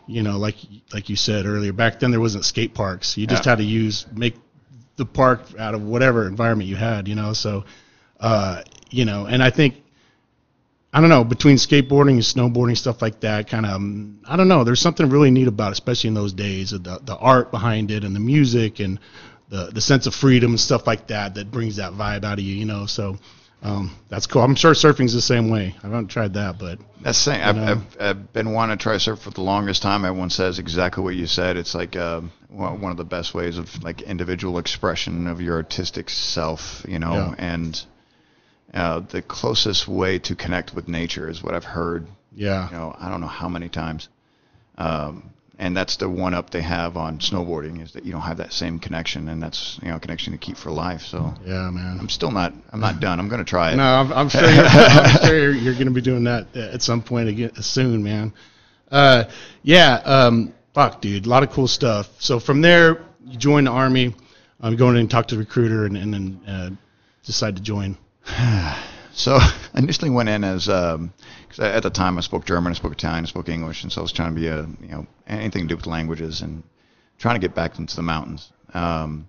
you 0.07 0.23
know, 0.23 0.39
like 0.39 0.57
like 0.93 1.09
you 1.09 1.17
said 1.17 1.47
earlier, 1.47 1.73
back 1.73 2.01
then 2.01 2.11
there 2.11 2.21
wasn't 2.21 2.45
skate 2.45 2.75
parks. 2.75 3.17
You 3.17 3.27
just 3.27 3.45
Yeah. 3.45 3.53
had 3.53 3.59
to 3.59 3.65
use 3.65 4.07
make 4.15 4.35
the 4.97 5.05
park 5.07 5.43
out 5.59 5.75
of 5.75 5.83
whatever 5.83 6.27
environment 6.27 6.69
you 6.69 6.77
had, 6.77 7.07
you 7.09 7.15
know. 7.15 7.33
So, 7.33 7.65
uh, 8.19 8.63
you 8.91 9.05
know, 9.05 9.27
and 9.27 9.43
I 9.43 9.51
think 9.51 9.83
I 10.93 11.01
don't 11.01 11.11
know 11.11 11.23
between 11.25 11.57
skateboarding 11.57 12.13
and 12.13 12.21
snowboarding 12.23 12.77
stuff 12.77 13.01
like 13.01 13.21
that. 13.21 13.49
Kind 13.49 13.65
of, 13.65 13.81
I 14.29 14.37
don't 14.37 14.49
know. 14.49 14.65
There's 14.65 14.81
something 14.81 15.09
really 15.09 15.31
neat 15.31 15.47
about, 15.47 15.69
it, 15.69 15.73
especially 15.73 16.09
in 16.09 16.15
those 16.15 16.33
days, 16.33 16.71
the 16.71 17.01
the 17.03 17.17
art 17.17 17.51
behind 17.51 17.91
it 17.91 18.05
and 18.05 18.15
the 18.15 18.21
music 18.21 18.81
and 18.81 18.99
the 19.49 19.71
the 19.73 19.81
sense 19.81 20.07
of 20.07 20.15
freedom 20.15 20.51
and 20.53 20.61
stuff 20.61 20.87
like 20.87 21.07
that 21.09 21.35
that 21.37 21.51
brings 21.51 21.77
that 21.77 21.93
vibe 21.93 22.25
out 22.25 22.39
of 22.39 22.45
you, 22.45 22.55
you 22.55 22.65
know. 22.65 22.87
So. 22.87 23.19
Um, 23.63 23.95
that's 24.09 24.27
cool. 24.27 24.41
I'm 24.41 24.55
sure 24.55 24.73
surfing's 24.73 25.13
the 25.13 25.21
same 25.21 25.51
way. 25.51 25.75
I 25.83 25.87
haven't 25.87 26.07
tried 26.07 26.33
that, 26.33 26.59
but 26.59 26.79
That's 27.03 27.23
the 27.23 27.33
thing. 27.33 27.43
I've. 27.43 27.59
I've, 27.59 27.97
I've 28.01 28.33
been 28.33 28.53
wanting 28.55 28.79
to 28.79 28.83
try 28.83 28.97
surf 28.97 29.21
for 29.21 29.29
the 29.29 29.43
longest 29.43 29.83
time. 29.83 30.07
Everyone 30.07 30.31
says 30.31 30.59
exactly 30.59 31.05
what 31.05 31.15
you 31.15 31.27
said. 31.27 31.59
It's 31.59 31.75
like 31.75 31.95
um, 31.95 32.33
one 32.49 32.81
one 32.81 32.91
of 32.91 32.97
the 32.97 33.05
best 33.05 33.35
ways 33.35 33.59
of 33.59 33.83
like 33.83 34.01
individual 34.01 34.57
expression 34.57 35.27
of 35.27 35.43
your 35.43 35.57
artistic 35.57 36.09
self, 36.09 36.87
you 36.89 36.99
know. 36.99 37.13
Yeah. 37.13 37.35
And 37.37 37.85
uh, 38.73 39.01
the 39.01 39.23
closest 39.23 39.89
way 39.89 40.19
to 40.21 40.35
connect 40.35 40.75
with 40.75 40.89
nature 40.89 41.29
is 41.29 41.43
what 41.43 41.55
I've 41.55 41.65
heard. 41.65 42.07
Yeah. 42.35 42.71
You 42.71 42.77
know, 42.77 42.97
I 42.99 43.11
don't 43.11 43.21
know 43.21 43.27
how 43.27 43.49
many 43.49 43.69
times. 43.69 44.09
Um, 44.79 45.31
and 45.61 45.77
that's 45.77 45.97
the 45.97 46.09
one 46.09 46.33
up 46.33 46.49
they 46.51 46.63
have 46.63 46.97
on 46.97 47.19
snowboarding 47.19 47.83
is 47.83 47.93
that 47.93 48.07
you 48.07 48.13
don't 48.13 48.23
have 48.23 48.39
that 48.39 48.51
same 48.51 48.79
connection, 48.79 49.29
and 49.29 49.43
that's 49.43 49.79
you 49.83 49.91
know 49.91 49.97
a 49.97 50.01
connection 50.01 50.33
to 50.33 50.39
keep 50.39 50.57
for 50.57 50.71
life. 50.71 51.03
So 51.03 51.35
Yeah, 51.45 51.69
man. 51.71 51.99
I'm 52.01 52.09
still 52.09 52.31
not 52.31 52.55
I'm 52.73 52.81
not 52.81 52.99
done. 52.99 53.21
I'm 53.21 53.29
going 53.29 53.45
to 53.45 53.49
try 53.49 53.73
it. 53.73 53.77
No, 53.77 53.83
I'm, 53.83 54.11
I'm 54.11 54.29
sure. 54.31 54.41
You're, 54.41 54.65
I'm 54.65 55.27
sure 55.27 55.51
you're, 55.53 55.75
going 55.75 55.85
to 55.85 55.93
be 55.93 56.01
doing 56.01 56.25
that 56.25 56.57
at 56.57 56.81
some 56.81 57.03
point 57.03 57.29
again 57.29 57.55
soon, 57.57 58.03
man. 58.03 58.33
Uh, 58.91 59.25
yeah. 59.63 59.97
Um, 59.97 60.55
fuck, 60.73 61.03
dude. 61.03 61.27
A 61.27 61.29
lot 61.29 61.43
of 61.43 61.51
cool 61.51 61.69
stuff. 61.69 62.09
So 62.21 62.41
from 62.41 62.63
there, 62.63 63.05
you 63.27 63.37
join 63.37 63.65
the 63.65 63.71
army. 63.71 64.15
I'm 64.63 64.77
going 64.77 64.95
in 64.95 65.03
and 65.03 65.11
talk 65.11 65.29
to 65.29 65.35
the 65.35 65.41
recruiter, 65.41 65.85
and, 65.85 65.97
and 65.97 66.15
then 66.15 66.41
uh, 66.47 66.71
decide 67.23 67.57
to 67.57 67.63
join. 67.63 67.99
So 69.13 69.35
I 69.35 69.53
initially 69.75 70.09
went 70.09 70.29
in 70.29 70.45
as 70.45 70.67
because 70.67 71.59
at 71.59 71.83
the 71.83 71.91
time 71.91 72.17
I 72.17 72.21
spoke 72.21 72.47
German, 72.47 72.73
I 72.73 72.75
spoke 72.75 72.93
Italian, 72.93 73.25
I 73.25 73.29
spoke 73.29 73.49
English, 73.49 73.83
and 73.83 73.93
so 73.93 74.01
I 74.01 74.03
was 74.03 74.13
trying 74.13 74.35
to 74.35 74.41
be 74.41 74.47
a 74.47 74.61
you 74.61 74.89
know 74.89 75.07
anything 75.27 75.63
to 75.63 75.69
do 75.69 75.77
with 75.77 75.87
languages 75.87 76.41
and 76.41 76.63
trying 77.19 77.35
to 77.35 77.41
get 77.41 77.55
back 77.55 77.79
into 77.79 77.97
the 77.97 78.03
mountains. 78.03 78.51
Um, 78.73 79.29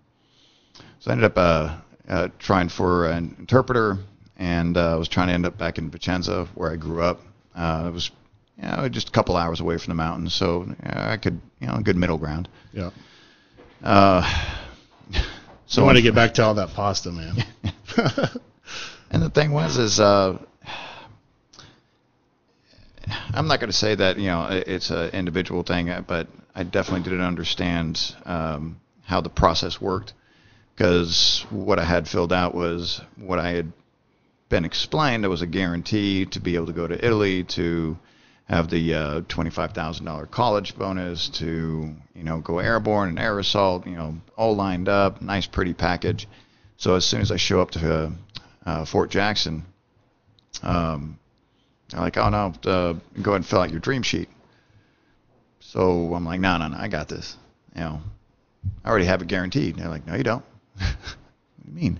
so 1.00 1.10
I 1.10 1.13
ended 1.13 1.25
up 1.25 1.38
uh, 1.38 1.77
uh, 2.07 2.27
trying 2.39 2.69
for 2.69 3.10
an 3.10 3.36
interpreter, 3.39 3.98
and 4.38 4.77
uh, 4.77 4.93
I 4.93 4.95
was 4.95 5.10
trying 5.10 5.27
to 5.27 5.33
end 5.33 5.45
up 5.45 5.57
back 5.57 5.77
in 5.77 5.89
Vicenza 5.89 6.48
where 6.55 6.71
I 6.71 6.75
grew 6.75 7.01
up. 7.01 7.19
Uh, 7.55 7.86
it 7.88 7.91
was 7.91 8.12
you 8.57 8.69
know, 8.69 8.88
just 8.88 9.10
a 9.10 9.12
couple 9.12 9.36
hours 9.36 9.60
away 9.60 9.77
from 9.77 9.91
the 9.91 9.95
mountains, 9.95 10.33
so 10.33 10.74
uh, 10.86 11.10
I 11.10 11.17
could 11.17 11.41
you 11.60 11.67
know 11.67 11.74
a 11.74 11.81
good 11.81 11.98
middle 11.98 12.17
ground. 12.17 12.48
Yeah. 12.71 12.91
Uh, 13.83 14.24
So 15.67 15.83
I 15.83 15.86
want 15.86 15.95
to 15.95 16.01
get 16.01 16.13
back 16.13 16.33
to 16.33 16.43
all 16.43 16.55
that 16.55 16.74
pasta, 16.74 17.13
man. 17.13 17.45
And 19.11 19.21
the 19.21 19.29
thing 19.29 19.51
was, 19.51 19.77
is 19.77 19.99
uh, 19.99 20.37
I'm 23.33 23.47
not 23.47 23.59
going 23.59 23.69
to 23.69 23.77
say 23.77 23.93
that 23.93 24.17
you 24.17 24.27
know 24.27 24.47
it's 24.49 24.89
an 24.89 25.09
individual 25.09 25.63
thing, 25.63 25.89
uh, 25.89 26.01
but 26.07 26.27
I 26.55 26.63
definitely 26.63 27.03
didn't 27.03 27.25
understand 27.25 28.15
um, 28.25 28.79
how 29.03 29.19
the 29.19 29.29
process 29.29 29.81
worked 29.81 30.13
because 30.73 31.45
what 31.49 31.77
I 31.77 31.83
had 31.83 32.07
filled 32.07 32.31
out 32.31 32.55
was 32.55 33.01
what 33.17 33.37
I 33.37 33.49
had 33.49 33.73
been 34.47 34.63
explained. 34.63 35.23
There 35.23 35.29
was 35.29 35.41
a 35.41 35.47
guarantee 35.47 36.25
to 36.27 36.39
be 36.39 36.55
able 36.55 36.67
to 36.67 36.73
go 36.73 36.87
to 36.87 37.05
Italy 37.05 37.43
to 37.43 37.97
have 38.45 38.69
the 38.69 38.93
uh, 38.93 39.21
twenty-five 39.27 39.73
thousand 39.73 40.05
dollar 40.05 40.25
college 40.25 40.77
bonus 40.77 41.27
to 41.39 41.93
you 42.15 42.23
know 42.23 42.39
go 42.39 42.59
airborne 42.59 43.09
and 43.09 43.19
air 43.19 43.37
assault, 43.39 43.85
you 43.85 43.95
know, 43.95 44.21
all 44.37 44.55
lined 44.55 44.87
up, 44.87 45.21
nice 45.21 45.47
pretty 45.47 45.73
package. 45.73 46.29
So 46.77 46.95
as 46.95 47.03
soon 47.03 47.19
as 47.19 47.29
I 47.29 47.35
show 47.35 47.59
up 47.61 47.71
to 47.71 47.93
uh, 47.93 48.09
uh, 48.65 48.85
Fort 48.85 49.09
Jackson, 49.09 49.65
um, 50.63 51.17
they're 51.89 52.01
like, 52.01 52.17
"Oh 52.17 52.29
no, 52.29 52.53
uh, 52.65 52.93
go 53.21 53.31
ahead 53.31 53.35
and 53.35 53.45
fill 53.45 53.61
out 53.61 53.71
your 53.71 53.79
dream 53.79 54.03
sheet." 54.03 54.29
So 55.59 56.13
I'm 56.13 56.25
like, 56.25 56.39
"No, 56.39 56.57
no, 56.57 56.67
no, 56.67 56.77
I 56.77 56.87
got 56.87 57.07
this. 57.07 57.37
You 57.75 57.81
know, 57.81 58.01
I 58.83 58.89
already 58.89 59.05
have 59.05 59.21
it 59.21 59.27
guaranteed." 59.27 59.75
And 59.75 59.83
they're 59.83 59.89
like, 59.89 60.07
"No, 60.07 60.15
you 60.15 60.23
don't." 60.23 60.45
what 60.77 60.87
do 61.65 61.69
you 61.69 61.73
mean? 61.73 61.99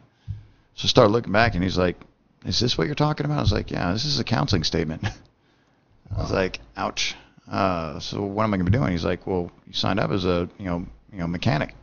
So 0.76 0.86
I 0.86 0.88
started 0.88 1.12
looking 1.12 1.34
back, 1.34 1.56
and 1.56 1.64
he's 1.64 1.78
like, 1.78 1.98
"Is 2.46 2.60
this 2.60 2.78
what 2.78 2.88
you're 2.88 2.96
talking 2.96 3.26
about?" 3.26 3.40
I 3.40 3.42
was 3.42 3.54
like, 3.54 3.72
"Yeah, 3.72 3.92
this 3.94 4.06
is 4.06 4.20
a 4.20 4.24
counseling 4.24 4.64
statement." 4.64 5.04
I 6.16 6.22
was 6.22 6.32
like, 6.32 6.60
"Ouch." 6.78 7.16
Uh, 7.50 8.00
so 8.00 8.22
what 8.22 8.44
am 8.44 8.54
I 8.54 8.58
going 8.58 8.66
to 8.66 8.72
be 8.72 8.78
doing? 8.78 8.92
He's 8.92 9.06
like, 9.06 9.28
"Well, 9.28 9.52
you 9.68 9.74
signed 9.74 10.00
up 10.00 10.12
as 10.12 10.26
a 10.26 10.50
you 10.58 10.66
know 10.66 10.86
you 11.12 11.20
know 11.20 11.28
mechanic." 11.28 11.76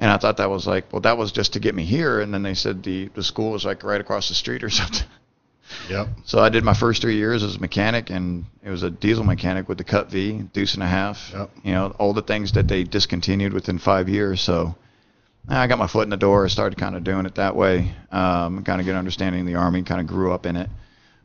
And 0.00 0.10
I 0.10 0.16
thought 0.16 0.38
that 0.38 0.50
was 0.50 0.66
like, 0.66 0.92
well, 0.92 1.02
that 1.02 1.18
was 1.18 1.30
just 1.30 1.52
to 1.52 1.60
get 1.60 1.74
me 1.74 1.84
here. 1.84 2.20
And 2.20 2.32
then 2.32 2.42
they 2.42 2.54
said 2.54 2.82
the 2.82 3.08
the 3.14 3.22
school 3.22 3.52
was 3.52 3.64
like 3.64 3.84
right 3.84 4.00
across 4.00 4.28
the 4.28 4.34
street 4.34 4.64
or 4.64 4.70
something. 4.80 5.06
yep. 5.88 6.08
So 6.24 6.38
I 6.40 6.48
did 6.48 6.64
my 6.64 6.74
first 6.74 7.02
three 7.02 7.16
years 7.16 7.42
as 7.42 7.56
a 7.56 7.60
mechanic, 7.60 8.08
and 8.10 8.46
it 8.64 8.70
was 8.70 8.82
a 8.82 8.90
diesel 8.90 9.24
mechanic 9.24 9.68
with 9.68 9.78
the 9.78 9.84
CUCV, 9.84 10.52
deuce 10.52 10.74
and 10.74 10.82
a 10.82 10.86
half. 10.86 11.30
Yep. 11.32 11.50
You 11.62 11.72
know, 11.72 11.94
all 11.98 12.14
the 12.14 12.22
things 12.22 12.52
that 12.52 12.66
they 12.66 12.82
discontinued 12.82 13.52
within 13.52 13.78
five 13.78 14.08
years. 14.08 14.40
So 14.40 14.74
I 15.48 15.66
got 15.66 15.78
my 15.78 15.86
foot 15.86 16.04
in 16.04 16.10
the 16.10 16.16
door. 16.16 16.46
I 16.46 16.48
started 16.48 16.78
kind 16.78 16.96
of 16.96 17.04
doing 17.04 17.26
it 17.26 17.34
that 17.34 17.54
way. 17.54 17.94
Um, 18.10 18.64
kind 18.64 18.80
of 18.80 18.86
get 18.86 18.96
understanding 18.96 19.42
of 19.42 19.46
the 19.46 19.56
Army. 19.56 19.82
Kind 19.82 20.00
of 20.00 20.06
grew 20.06 20.32
up 20.32 20.46
in 20.46 20.56
it. 20.56 20.70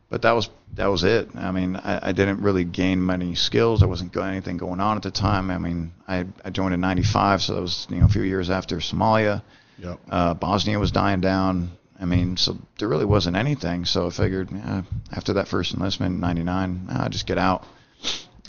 But 0.08 0.22
that 0.22 0.32
was 0.32 0.48
that 0.74 0.86
was 0.86 1.04
it. 1.04 1.34
I 1.34 1.50
mean, 1.50 1.76
I, 1.76 2.08
I 2.08 2.12
didn't 2.12 2.40
really 2.40 2.64
gain 2.64 3.04
many 3.04 3.34
skills. 3.34 3.80
There 3.80 3.88
wasn't 3.88 4.16
anything 4.16 4.56
going 4.56 4.80
on 4.80 4.96
at 4.96 5.02
the 5.02 5.10
time. 5.10 5.50
I 5.50 5.58
mean, 5.58 5.92
I, 6.06 6.26
I 6.44 6.50
joined 6.50 6.74
in 6.74 6.80
'95, 6.80 7.42
so 7.42 7.54
that 7.54 7.60
was 7.60 7.86
you 7.90 7.98
know 7.98 8.06
a 8.06 8.08
few 8.08 8.22
years 8.22 8.50
after 8.50 8.76
Somalia. 8.76 9.42
Yep. 9.78 10.00
Uh, 10.08 10.34
Bosnia 10.34 10.78
was 10.78 10.92
dying 10.92 11.20
down. 11.20 11.72
I 11.98 12.04
mean, 12.04 12.36
so 12.36 12.58
there 12.78 12.88
really 12.88 13.04
wasn't 13.04 13.36
anything. 13.36 13.84
So 13.84 14.06
I 14.06 14.10
figured 14.10 14.50
yeah, 14.52 14.82
after 15.12 15.34
that 15.34 15.48
first 15.48 15.74
enlistment 15.74 16.14
in 16.14 16.20
'99, 16.20 16.86
I'll 16.90 17.08
just 17.08 17.26
get 17.26 17.38
out. 17.38 17.64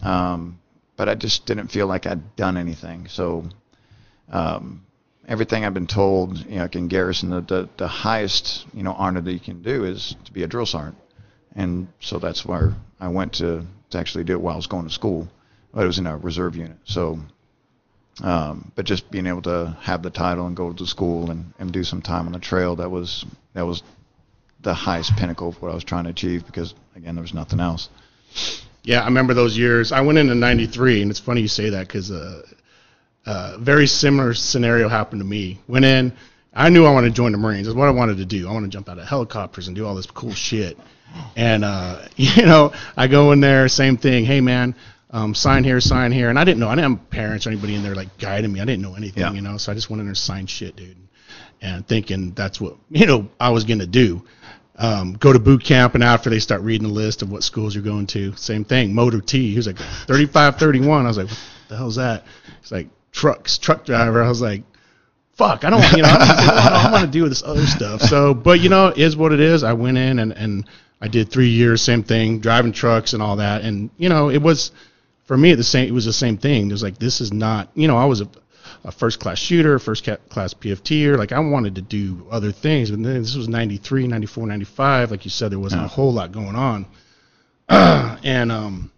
Um, 0.03 0.59
but 0.95 1.09
I 1.09 1.15
just 1.15 1.45
didn't 1.45 1.69
feel 1.69 1.87
like 1.87 2.05
I'd 2.05 2.35
done 2.35 2.57
anything. 2.57 3.07
So 3.07 3.45
um, 4.29 4.85
everything 5.27 5.65
I've 5.65 5.73
been 5.73 5.87
told, 5.87 6.37
you 6.45 6.57
know, 6.57 6.63
like 6.63 6.75
in 6.75 6.87
garrison, 6.87 7.29
the, 7.29 7.41
the 7.41 7.69
the 7.77 7.87
highest 7.87 8.65
you 8.73 8.83
know 8.83 8.93
honor 8.93 9.21
that 9.21 9.31
you 9.31 9.39
can 9.39 9.61
do 9.61 9.85
is 9.85 10.15
to 10.25 10.31
be 10.31 10.43
a 10.43 10.47
drill 10.47 10.65
sergeant, 10.65 10.97
and 11.57 11.87
so 11.99 12.19
that's 12.19 12.45
where 12.45 12.73
I 12.99 13.09
went 13.09 13.33
to 13.33 13.65
to 13.89 13.97
actually 13.97 14.23
do 14.23 14.33
it 14.33 14.41
while 14.41 14.53
I 14.53 14.57
was 14.57 14.67
going 14.67 14.87
to 14.87 14.93
school. 14.93 15.27
But 15.73 15.83
it 15.83 15.87
was 15.87 15.99
in 15.99 16.07
a 16.07 16.15
reserve 16.15 16.55
unit, 16.55 16.77
so 16.85 17.19
um, 18.23 18.71
but 18.75 18.85
just 18.85 19.11
being 19.11 19.27
able 19.27 19.41
to 19.43 19.77
have 19.81 20.01
the 20.01 20.09
title 20.09 20.47
and 20.47 20.55
go 20.55 20.71
to 20.71 20.85
school 20.87 21.29
and, 21.29 21.53
and 21.59 21.71
do 21.71 21.83
some 21.83 22.01
time 22.01 22.25
on 22.25 22.31
the 22.31 22.39
trail 22.39 22.77
that 22.77 22.89
was 22.89 23.25
that 23.53 23.65
was 23.65 23.83
the 24.61 24.73
highest 24.73 25.15
pinnacle 25.17 25.49
of 25.49 25.61
what 25.61 25.71
I 25.71 25.75
was 25.75 25.83
trying 25.83 26.05
to 26.05 26.09
achieve 26.09 26.45
because 26.45 26.73
again 26.95 27.15
there 27.15 27.21
was 27.21 27.33
nothing 27.33 27.59
else. 27.59 27.89
Yeah, 28.83 29.01
I 29.01 29.05
remember 29.05 29.33
those 29.33 29.57
years. 29.57 29.91
I 29.91 30.01
went 30.01 30.17
into 30.17 30.33
'93, 30.33 31.01
and 31.01 31.11
it's 31.11 31.19
funny 31.19 31.41
you 31.41 31.47
say 31.47 31.71
that 31.71 31.87
because 31.87 32.09
uh, 32.09 32.43
uh, 33.25 33.57
very 33.59 33.87
similar 33.87 34.33
scenario 34.33 34.87
happened 34.87 35.21
to 35.21 35.27
me. 35.27 35.59
Went 35.67 35.85
in, 35.85 36.13
I 36.53 36.69
knew 36.69 36.85
I 36.85 36.91
wanted 36.91 37.09
to 37.09 37.13
join 37.13 37.33
the 37.33 37.37
Marines. 37.37 37.67
That's 37.67 37.75
what 37.75 37.87
I 37.87 37.91
wanted 37.91 38.17
to 38.17 38.25
do. 38.25 38.47
I 38.47 38.53
want 38.53 38.65
to 38.65 38.69
jump 38.69 38.89
out 38.89 38.97
of 38.97 39.07
helicopters 39.07 39.67
and 39.67 39.75
do 39.75 39.85
all 39.85 39.93
this 39.93 40.07
cool 40.07 40.33
shit. 40.33 40.77
And 41.35 41.63
uh, 41.65 42.01
you 42.15 42.45
know, 42.45 42.73
I 42.95 43.07
go 43.07 43.31
in 43.31 43.39
there, 43.39 43.67
same 43.67 43.97
thing. 43.97 44.25
Hey, 44.25 44.41
man, 44.41 44.75
um, 45.11 45.33
sign 45.35 45.63
here, 45.63 45.79
sign 45.79 46.11
here. 46.11 46.29
And 46.29 46.37
I 46.39 46.43
didn't 46.43 46.59
know. 46.59 46.67
I 46.69 46.75
didn't 46.75 46.91
have 46.97 47.09
parents 47.09 47.45
or 47.47 47.51
anybody 47.51 47.75
in 47.75 47.83
there 47.83 47.95
like 47.95 48.17
guiding 48.17 48.51
me. 48.51 48.59
I 48.61 48.65
didn't 48.65 48.81
know 48.81 48.95
anything, 48.95 49.21
Yeah. 49.21 49.31
you 49.33 49.41
know. 49.41 49.57
So 49.57 49.71
I 49.71 49.75
just 49.75 49.89
went 49.89 49.99
in 49.99 50.05
there 50.07 50.11
and 50.11 50.17
signed 50.17 50.49
shit, 50.49 50.75
dude, 50.75 50.97
and 51.61 51.87
thinking 51.87 52.31
that's 52.33 52.59
what 52.61 52.75
you 52.89 53.05
know 53.05 53.27
I 53.39 53.49
was 53.49 53.63
gonna 53.63 53.87
do. 53.87 54.23
Um, 54.79 55.13
go 55.13 55.33
to 55.33 55.39
boot 55.39 55.63
camp, 55.63 55.95
and 55.95 56.03
after 56.03 56.29
they 56.29 56.37
start 56.37 56.61
reading 56.61 56.87
the 56.87 56.93
list 56.93 57.23
of 57.23 57.31
what 57.31 57.41
schools 57.43 57.73
you're 57.73 57.83
going 57.83 58.05
to, 58.07 58.35
same 58.35 58.63
thing. 58.63 58.93
Motor 58.93 59.21
T. 59.21 59.49
He 59.49 59.55
was 59.55 59.65
like 59.65 59.79
35, 59.79 60.57
31. 60.57 61.03
I 61.03 61.07
was 61.07 61.17
like, 61.17 61.29
what 61.29 61.39
the 61.67 61.77
hell's 61.77 61.95
that? 61.95 62.25
He's 62.61 62.71
like 62.71 62.87
trucks, 63.11 63.57
truck 63.57 63.85
driver. 63.85 64.21
I 64.21 64.29
was 64.29 64.39
like, 64.39 64.61
fuck, 65.33 65.63
I 65.65 65.71
don't, 65.71 65.81
you 65.93 66.03
know, 66.03 66.09
I 66.09 66.81
don't 66.83 66.91
want 66.91 67.05
to 67.05 67.11
do 67.11 67.27
this 67.27 67.41
other 67.41 67.65
stuff. 67.65 68.01
So, 68.01 68.35
but 68.35 68.59
you 68.59 68.69
know, 68.69 68.89
it 68.89 68.99
is 68.99 69.17
what 69.17 69.31
it 69.33 69.39
is. 69.39 69.63
I 69.63 69.73
went 69.73 69.97
in 69.97 70.19
and 70.19 70.31
and 70.31 70.69
I 70.99 71.07
did 71.07 71.29
three 71.29 71.49
years, 71.49 71.81
same 71.81 72.03
thing, 72.03 72.39
driving 72.39 72.71
trucks 72.71 73.13
and 73.13 73.21
all 73.21 73.37
that. 73.37 73.61
And 73.61 73.89
you 73.97 74.09
know, 74.09 74.29
it 74.29 74.41
was 74.41 74.71
for 75.25 75.37
me 75.37 75.53
the 75.53 75.63
same. 75.63 75.87
It 75.87 75.93
was 75.93 76.05
the 76.05 76.13
same 76.13 76.37
thing. 76.37 76.69
It 76.69 76.73
was 76.73 76.83
like 76.83 76.97
this 76.97 77.21
is 77.21 77.31
not, 77.31 77.69
you 77.75 77.87
know, 77.87 77.97
I 77.97 78.05
was 78.05 78.21
a, 78.21 78.29
a 78.83 78.91
first 78.91 79.19
class 79.19 79.37
shooter, 79.37 79.77
first 79.79 80.07
class 80.29 80.53
PFTer. 80.53 81.17
Like 81.17 81.31
I 81.31 81.39
wanted 81.39 81.75
to 81.75 81.81
do 81.81 82.25
other 82.31 82.51
things, 82.51 82.89
but 82.89 83.01
then 83.03 83.21
this 83.21 83.35
was 83.35 83.47
93, 83.47 84.07
94, 84.07 84.47
95. 84.47 85.11
Like 85.11 85.25
you 85.25 85.31
said, 85.31 85.51
there 85.51 85.59
wasn't 85.59 85.83
a 85.83 85.87
whole 85.87 86.13
lot 86.13 86.31
going 86.31 86.55
on. 86.55 86.85
and 87.69 88.51
um, 88.51 88.91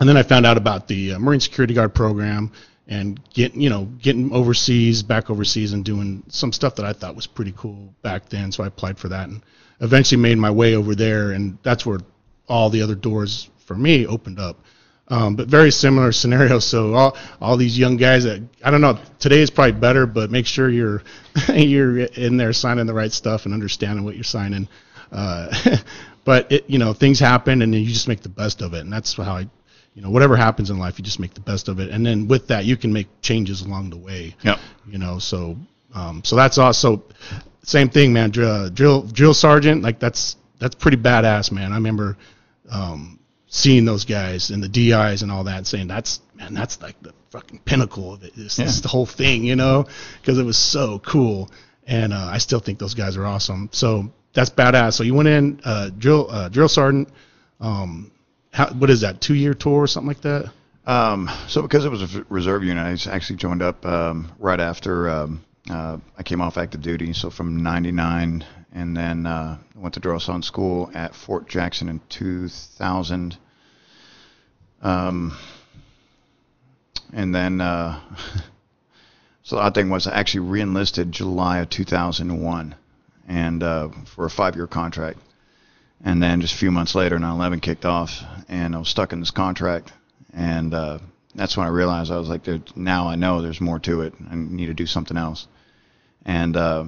and 0.00 0.08
then 0.08 0.16
I 0.16 0.22
found 0.22 0.46
out 0.46 0.56
about 0.56 0.86
the 0.86 1.14
uh, 1.14 1.18
Marine 1.18 1.40
Security 1.40 1.74
Guard 1.74 1.94
program 1.94 2.52
and 2.88 3.20
getting 3.32 3.60
you 3.60 3.70
know 3.70 3.84
getting 3.84 4.32
overseas, 4.32 5.02
back 5.02 5.30
overseas, 5.30 5.72
and 5.72 5.84
doing 5.84 6.22
some 6.28 6.52
stuff 6.52 6.76
that 6.76 6.86
I 6.86 6.92
thought 6.92 7.14
was 7.14 7.26
pretty 7.26 7.52
cool 7.56 7.94
back 8.02 8.28
then. 8.28 8.50
So 8.50 8.64
I 8.64 8.66
applied 8.66 8.98
for 8.98 9.08
that 9.08 9.28
and 9.28 9.42
eventually 9.80 10.20
made 10.20 10.38
my 10.38 10.50
way 10.50 10.74
over 10.74 10.94
there, 10.94 11.32
and 11.32 11.58
that's 11.62 11.84
where 11.84 12.00
all 12.48 12.70
the 12.70 12.82
other 12.82 12.94
doors 12.94 13.50
for 13.66 13.74
me 13.74 14.06
opened 14.06 14.40
up. 14.40 14.58
Um, 15.08 15.36
but 15.36 15.48
very 15.48 15.70
similar 15.70 16.12
scenario. 16.22 16.58
So 16.58 16.94
all 16.94 17.16
all 17.40 17.56
these 17.56 17.78
young 17.78 17.96
guys 17.96 18.24
that 18.24 18.42
I 18.64 18.70
don't 18.70 18.80
know 18.80 18.98
today 19.18 19.40
is 19.40 19.50
probably 19.50 19.78
better, 19.78 20.06
but 20.06 20.30
make 20.30 20.46
sure 20.46 20.68
you're 20.68 21.02
you're 21.54 22.00
in 22.00 22.36
there 22.36 22.52
signing 22.52 22.86
the 22.86 22.94
right 22.94 23.12
stuff 23.12 23.44
and 23.44 23.54
understanding 23.54 24.04
what 24.04 24.14
you're 24.14 24.24
signing. 24.24 24.68
Uh, 25.12 25.76
but 26.24 26.50
it, 26.52 26.64
you 26.68 26.78
know 26.78 26.92
things 26.92 27.18
happen 27.18 27.62
and 27.62 27.72
then 27.72 27.80
you 27.80 27.88
just 27.88 28.08
make 28.08 28.22
the 28.22 28.28
best 28.28 28.62
of 28.62 28.74
it, 28.74 28.80
and 28.80 28.92
that's 28.92 29.14
how 29.14 29.36
I, 29.36 29.48
you 29.98 30.04
know, 30.04 30.10
whatever 30.10 30.36
happens 30.36 30.70
in 30.70 30.78
life, 30.78 30.96
you 30.96 31.04
just 31.04 31.18
make 31.18 31.34
the 31.34 31.40
best 31.40 31.66
of 31.66 31.80
it, 31.80 31.90
and 31.90 32.06
then 32.06 32.28
with 32.28 32.46
that 32.46 32.64
you 32.64 32.76
can 32.76 32.92
make 32.92 33.08
changes 33.20 33.62
along 33.62 33.90
the 33.90 33.96
way. 33.96 34.36
yeah 34.42 34.56
You 34.86 34.96
know, 34.96 35.18
so 35.18 35.56
um, 35.92 36.22
so 36.22 36.36
that's 36.36 36.56
also 36.56 37.02
same 37.64 37.88
thing, 37.88 38.12
man. 38.12 38.30
Drill, 38.30 38.70
drill 38.70 39.02
drill 39.02 39.34
sergeant, 39.34 39.82
like 39.82 39.98
that's 39.98 40.36
that's 40.60 40.76
pretty 40.76 40.98
badass, 40.98 41.50
man. 41.50 41.72
I 41.72 41.74
remember 41.74 42.16
um, 42.70 43.18
seeing 43.48 43.84
those 43.84 44.04
guys 44.04 44.50
and 44.50 44.62
the 44.62 44.68
DIs 44.68 45.22
and 45.22 45.32
all 45.32 45.42
that, 45.42 45.56
and 45.56 45.66
saying 45.66 45.88
that's 45.88 46.20
man, 46.36 46.54
that's 46.54 46.80
like 46.80 46.94
the 47.02 47.12
fucking 47.30 47.58
pinnacle 47.64 48.12
of 48.12 48.22
it. 48.22 48.36
This, 48.36 48.54
this 48.54 48.76
is 48.76 48.82
the 48.82 48.88
whole 48.88 49.06
thing, 49.06 49.42
you 49.42 49.56
know, 49.56 49.84
because 50.20 50.38
it 50.38 50.44
was 50.44 50.56
so 50.56 51.00
cool. 51.00 51.50
And 51.88 52.12
uh, 52.12 52.28
I 52.30 52.38
still 52.38 52.60
think 52.60 52.78
those 52.78 52.94
guys 52.94 53.16
are 53.16 53.26
awesome. 53.26 53.68
So 53.72 54.12
that's 54.32 54.50
badass. 54.50 54.92
So 54.92 55.02
you 55.02 55.14
went 55.14 55.28
in 55.28 55.60
uh, 55.64 55.90
drill 55.98 56.30
uh, 56.30 56.50
drill 56.50 56.68
sergeant. 56.68 57.08
Um, 57.58 58.12
how, 58.52 58.72
what 58.72 58.90
is 58.90 59.02
that? 59.02 59.20
Two 59.20 59.34
year 59.34 59.54
tour 59.54 59.82
or 59.82 59.86
something 59.86 60.08
like 60.08 60.22
that? 60.22 60.50
Um, 60.86 61.30
so 61.48 61.62
because 61.62 61.84
it 61.84 61.90
was 61.90 62.02
a 62.02 62.24
reserve 62.28 62.64
unit, 62.64 63.06
I 63.06 63.10
actually 63.10 63.36
joined 63.36 63.62
up 63.62 63.84
um, 63.84 64.32
right 64.38 64.58
after 64.58 65.10
um, 65.10 65.44
uh, 65.70 65.98
I 66.16 66.22
came 66.22 66.40
off 66.40 66.56
active 66.56 66.80
duty. 66.80 67.12
So 67.12 67.30
from 67.30 67.62
'99, 67.62 68.44
and 68.72 68.96
then 68.96 69.26
uh, 69.26 69.58
went 69.74 69.94
to 69.94 70.00
sergeant 70.00 70.44
school 70.44 70.90
at 70.94 71.14
Fort 71.14 71.48
Jackson 71.48 71.88
in 71.88 72.00
2000. 72.08 73.36
Um, 74.80 75.36
and 77.12 77.34
then, 77.34 77.60
uh, 77.60 78.00
so 79.42 79.56
the 79.56 79.62
odd 79.62 79.74
thing 79.74 79.90
was 79.90 80.06
I 80.06 80.14
actually 80.18 80.48
reenlisted 80.48 81.10
July 81.10 81.58
of 81.58 81.70
2001, 81.70 82.74
and 83.26 83.62
uh, 83.62 83.88
for 84.14 84.26
a 84.26 84.30
five-year 84.30 84.66
contract. 84.66 85.18
And 86.04 86.22
then 86.22 86.40
just 86.40 86.54
a 86.54 86.58
few 86.58 86.70
months 86.70 86.94
later, 86.94 87.18
9/11 87.18 87.60
kicked 87.60 87.84
off, 87.84 88.22
and 88.48 88.74
I 88.74 88.78
was 88.78 88.88
stuck 88.88 89.12
in 89.12 89.20
this 89.20 89.32
contract. 89.32 89.92
And 90.32 90.72
uh, 90.72 90.98
that's 91.34 91.56
when 91.56 91.66
I 91.66 91.70
realized 91.70 92.12
I 92.12 92.18
was 92.18 92.28
like, 92.28 92.46
now 92.76 93.08
I 93.08 93.16
know 93.16 93.42
there's 93.42 93.60
more 93.60 93.78
to 93.80 94.02
it. 94.02 94.14
I 94.30 94.34
need 94.34 94.66
to 94.66 94.74
do 94.74 94.86
something 94.86 95.16
else. 95.16 95.46
And 96.24 96.56
uh, 96.56 96.84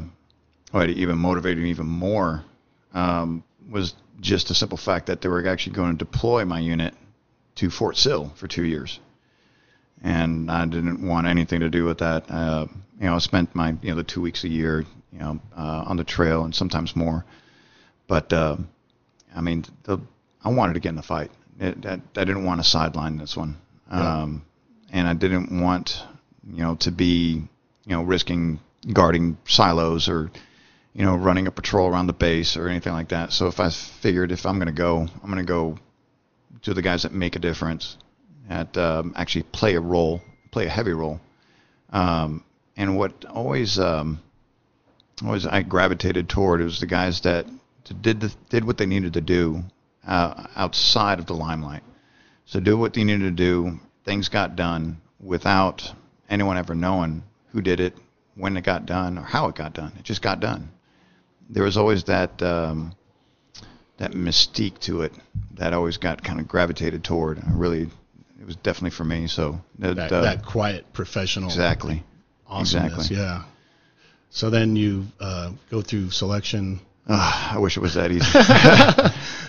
what 0.71 0.91
even 0.91 1.19
motivated 1.19 1.63
me 1.63 1.71
even 1.71 1.87
more 1.87 2.45
um, 2.95 3.43
was 3.69 3.95
just 4.21 4.49
the 4.49 4.55
simple 4.55 4.79
fact 4.79 5.07
that 5.07 5.21
they 5.21 5.29
were 5.29 5.47
actually 5.47 5.75
going 5.75 5.97
to 5.97 6.05
deploy 6.05 6.45
my 6.45 6.61
unit 6.61 6.95
to 7.57 7.71
Fort 7.71 7.97
Sill 7.97 8.33
for 8.37 8.47
two 8.47 8.65
years, 8.65 9.01
and 10.03 10.51
I 10.51 10.67
didn't 10.67 11.07
want 11.07 11.27
anything 11.27 11.61
to 11.61 11.71
do 11.71 11.85
with 11.85 11.99
that. 11.99 12.31
Uh, 12.31 12.67
you 12.99 13.07
know, 13.07 13.15
I 13.15 13.19
spent 13.19 13.55
my 13.55 13.75
you 13.83 13.91
know 13.91 13.97
the 13.97 14.05
two 14.05 14.21
weeks 14.21 14.45
a 14.45 14.49
year, 14.49 14.85
you 15.13 15.19
know, 15.19 15.41
uh, 15.57 15.85
on 15.87 15.97
the 15.97 16.05
trail 16.05 16.45
and 16.45 16.55
sometimes 16.55 16.95
more, 16.95 17.25
but 18.07 18.33
uh, 18.33 18.57
I 19.35 19.41
mean, 19.41 19.65
the, 19.85 19.99
I 20.43 20.51
wanted 20.51 20.75
to 20.75 20.81
get 20.81 20.91
in 20.91 20.97
the 20.97 21.03
fight. 21.03 21.31
It, 21.59 21.85
I, 21.85 22.01
I 22.17 22.25
didn't 22.25 22.45
want 22.45 22.61
to 22.61 22.69
sideline 22.69 23.19
this 23.19 23.37
one, 23.37 23.57
um, 23.91 24.45
and 24.93 25.07
I 25.07 25.15
didn't 25.15 25.61
want 25.61 26.03
you 26.51 26.63
know 26.63 26.77
to 26.77 26.91
be 26.91 27.43
you 27.85 27.97
know 27.97 28.03
risking 28.03 28.61
guarding 28.93 29.37
silos 29.47 30.09
or 30.09 30.31
you 30.95 31.05
know 31.05 31.17
running 31.17 31.47
a 31.47 31.51
patrol 31.51 31.89
around 31.89 32.07
the 32.07 32.15
base 32.15 32.57
or 32.57 32.69
anything 32.69 32.93
like 32.93 33.09
that. 33.09 33.33
So 33.33 33.47
if 33.47 33.61
I 33.61 33.71
figured 33.71 34.33
if 34.33 34.47
I'm 34.47 34.57
going 34.57 34.67
to 34.67 34.73
go, 34.73 35.01
I'm 35.01 35.31
going 35.31 35.45
to 35.45 35.45
go 35.45 35.79
to 36.63 36.75
the 36.75 36.83
guys 36.83 37.03
that 37.03 37.13
make 37.13 37.37
a 37.37 37.39
difference, 37.39 37.97
that 38.49 38.77
um, 38.77 39.13
actually 39.17 39.45
play 39.45 39.75
a 39.75 39.81
role, 39.81 40.23
play 40.51 40.67
a 40.67 40.71
heavy 40.71 40.93
role. 40.93 41.21
Um, 41.91 42.45
and 42.77 42.97
what 42.97 43.25
always 43.27 43.79
um, 43.79 44.21
always 45.25 45.47
I 45.47 45.63
gravitated 45.63 46.29
toward 46.29 46.61
was 46.61 46.81
the 46.81 46.87
guys 46.87 47.21
that 47.23 47.47
did 47.95 48.21
the, 48.21 48.35
did 48.49 48.65
what 48.65 48.79
they 48.79 48.87
needed 48.87 49.15
to 49.15 49.21
do 49.21 49.63
uh, 50.07 50.47
outside 50.57 51.19
of 51.19 51.27
the 51.27 51.35
limelight. 51.35 51.83
So 52.47 52.61
do 52.61 52.77
what 52.77 52.95
they 52.95 53.05
needed 53.05 53.25
to 53.25 53.31
do. 53.31 53.79
Things 54.05 54.29
got 54.29 54.57
done 54.57 55.01
without 55.21 55.93
anyone 56.29 56.57
ever 56.57 56.75
knowing 56.75 57.23
who 57.53 57.63
did 57.63 57.81
it, 57.81 57.95
when 58.35 58.57
it 58.57 58.65
got 58.65 58.87
done, 58.87 59.19
or 59.19 59.23
how 59.23 59.49
it 59.49 59.55
got 59.55 59.75
done. 59.75 59.93
It 59.99 60.05
just 60.05 60.23
got 60.23 60.41
done. 60.41 60.71
There 61.49 61.65
was 61.65 61.77
always 61.77 62.05
that 62.05 62.41
um, 62.43 62.95
that 63.99 64.13
mystique 64.13 64.79
to 64.81 65.03
it 65.03 65.13
that 65.55 65.75
always 65.75 65.99
got 65.99 66.25
kind 66.25 66.41
of 66.41 66.49
gravitated 66.49 67.05
toward. 67.05 67.39
I 67.39 67.51
really, 67.53 67.83
it 68.41 68.47
was 68.47 68.57
definitely 68.57 68.91
for 68.91 69.05
me. 69.05 69.27
So 69.27 69.61
that, 69.79 69.97
that, 69.97 70.13
uh, 70.13 70.23
that 70.23 70.45
quiet 70.45 70.93
professional. 70.93 71.51
Exactly. 71.51 72.03
Awesomeness. 72.47 73.11
Exactly. 73.11 73.17
Yeah. 73.17 73.45
So 74.31 74.49
then 74.49 74.77
you 74.77 75.07
uh, 75.21 75.53
go 75.71 75.83
through 75.83 76.11
selection. 76.11 76.81
Uh, 77.09 77.51
I 77.53 77.59
wish 77.59 77.77
it 77.77 77.81
was 77.81 77.95
that 77.95 78.13
easy. 78.13 78.39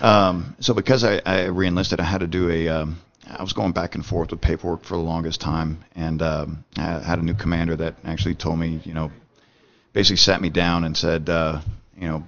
um, 0.02 0.56
so 0.60 0.74
because 0.74 1.04
I, 1.04 1.20
I 1.24 1.48
reenlisted, 1.48 2.00
I 2.00 2.04
had 2.04 2.20
to 2.20 2.26
do 2.26 2.50
a. 2.50 2.68
Um, 2.68 3.00
I 3.26 3.40
was 3.42 3.52
going 3.52 3.72
back 3.72 3.94
and 3.94 4.04
forth 4.04 4.30
with 4.30 4.40
paperwork 4.40 4.84
for 4.84 4.96
the 4.96 5.02
longest 5.02 5.40
time, 5.40 5.84
and 5.94 6.20
um, 6.22 6.64
I 6.76 6.98
had 6.98 7.18
a 7.18 7.22
new 7.22 7.34
commander 7.34 7.76
that 7.76 7.94
actually 8.04 8.34
told 8.34 8.58
me, 8.58 8.80
you 8.84 8.94
know, 8.94 9.12
basically 9.92 10.16
sat 10.16 10.40
me 10.40 10.50
down 10.50 10.84
and 10.84 10.96
said, 10.96 11.28
uh, 11.28 11.60
you 11.96 12.08
know, 12.08 12.26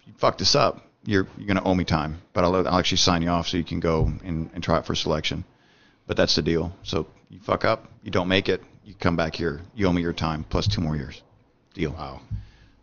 if 0.00 0.06
you 0.06 0.14
fuck 0.16 0.38
this 0.38 0.54
up, 0.54 0.82
you're 1.04 1.26
you're 1.36 1.46
going 1.46 1.58
to 1.58 1.62
owe 1.62 1.74
me 1.74 1.84
time, 1.84 2.20
but 2.32 2.44
I'll, 2.44 2.56
I'll 2.56 2.78
actually 2.78 2.98
sign 2.98 3.22
you 3.22 3.28
off 3.28 3.48
so 3.48 3.56
you 3.56 3.64
can 3.64 3.80
go 3.80 4.10
and, 4.24 4.50
and 4.54 4.62
try 4.62 4.78
it 4.78 4.86
for 4.86 4.94
selection. 4.94 5.44
But 6.06 6.16
that's 6.16 6.34
the 6.34 6.42
deal. 6.42 6.72
So 6.82 7.06
you 7.28 7.40
fuck 7.40 7.64
up, 7.64 7.86
you 8.02 8.10
don't 8.10 8.28
make 8.28 8.48
it, 8.48 8.62
you 8.84 8.94
come 8.94 9.16
back 9.16 9.34
here, 9.34 9.60
you 9.74 9.86
owe 9.86 9.92
me 9.92 10.02
your 10.02 10.12
time 10.12 10.44
plus 10.48 10.66
two 10.66 10.80
more 10.80 10.96
years. 10.96 11.20
Deal. 11.74 11.92
Wow. 11.92 12.20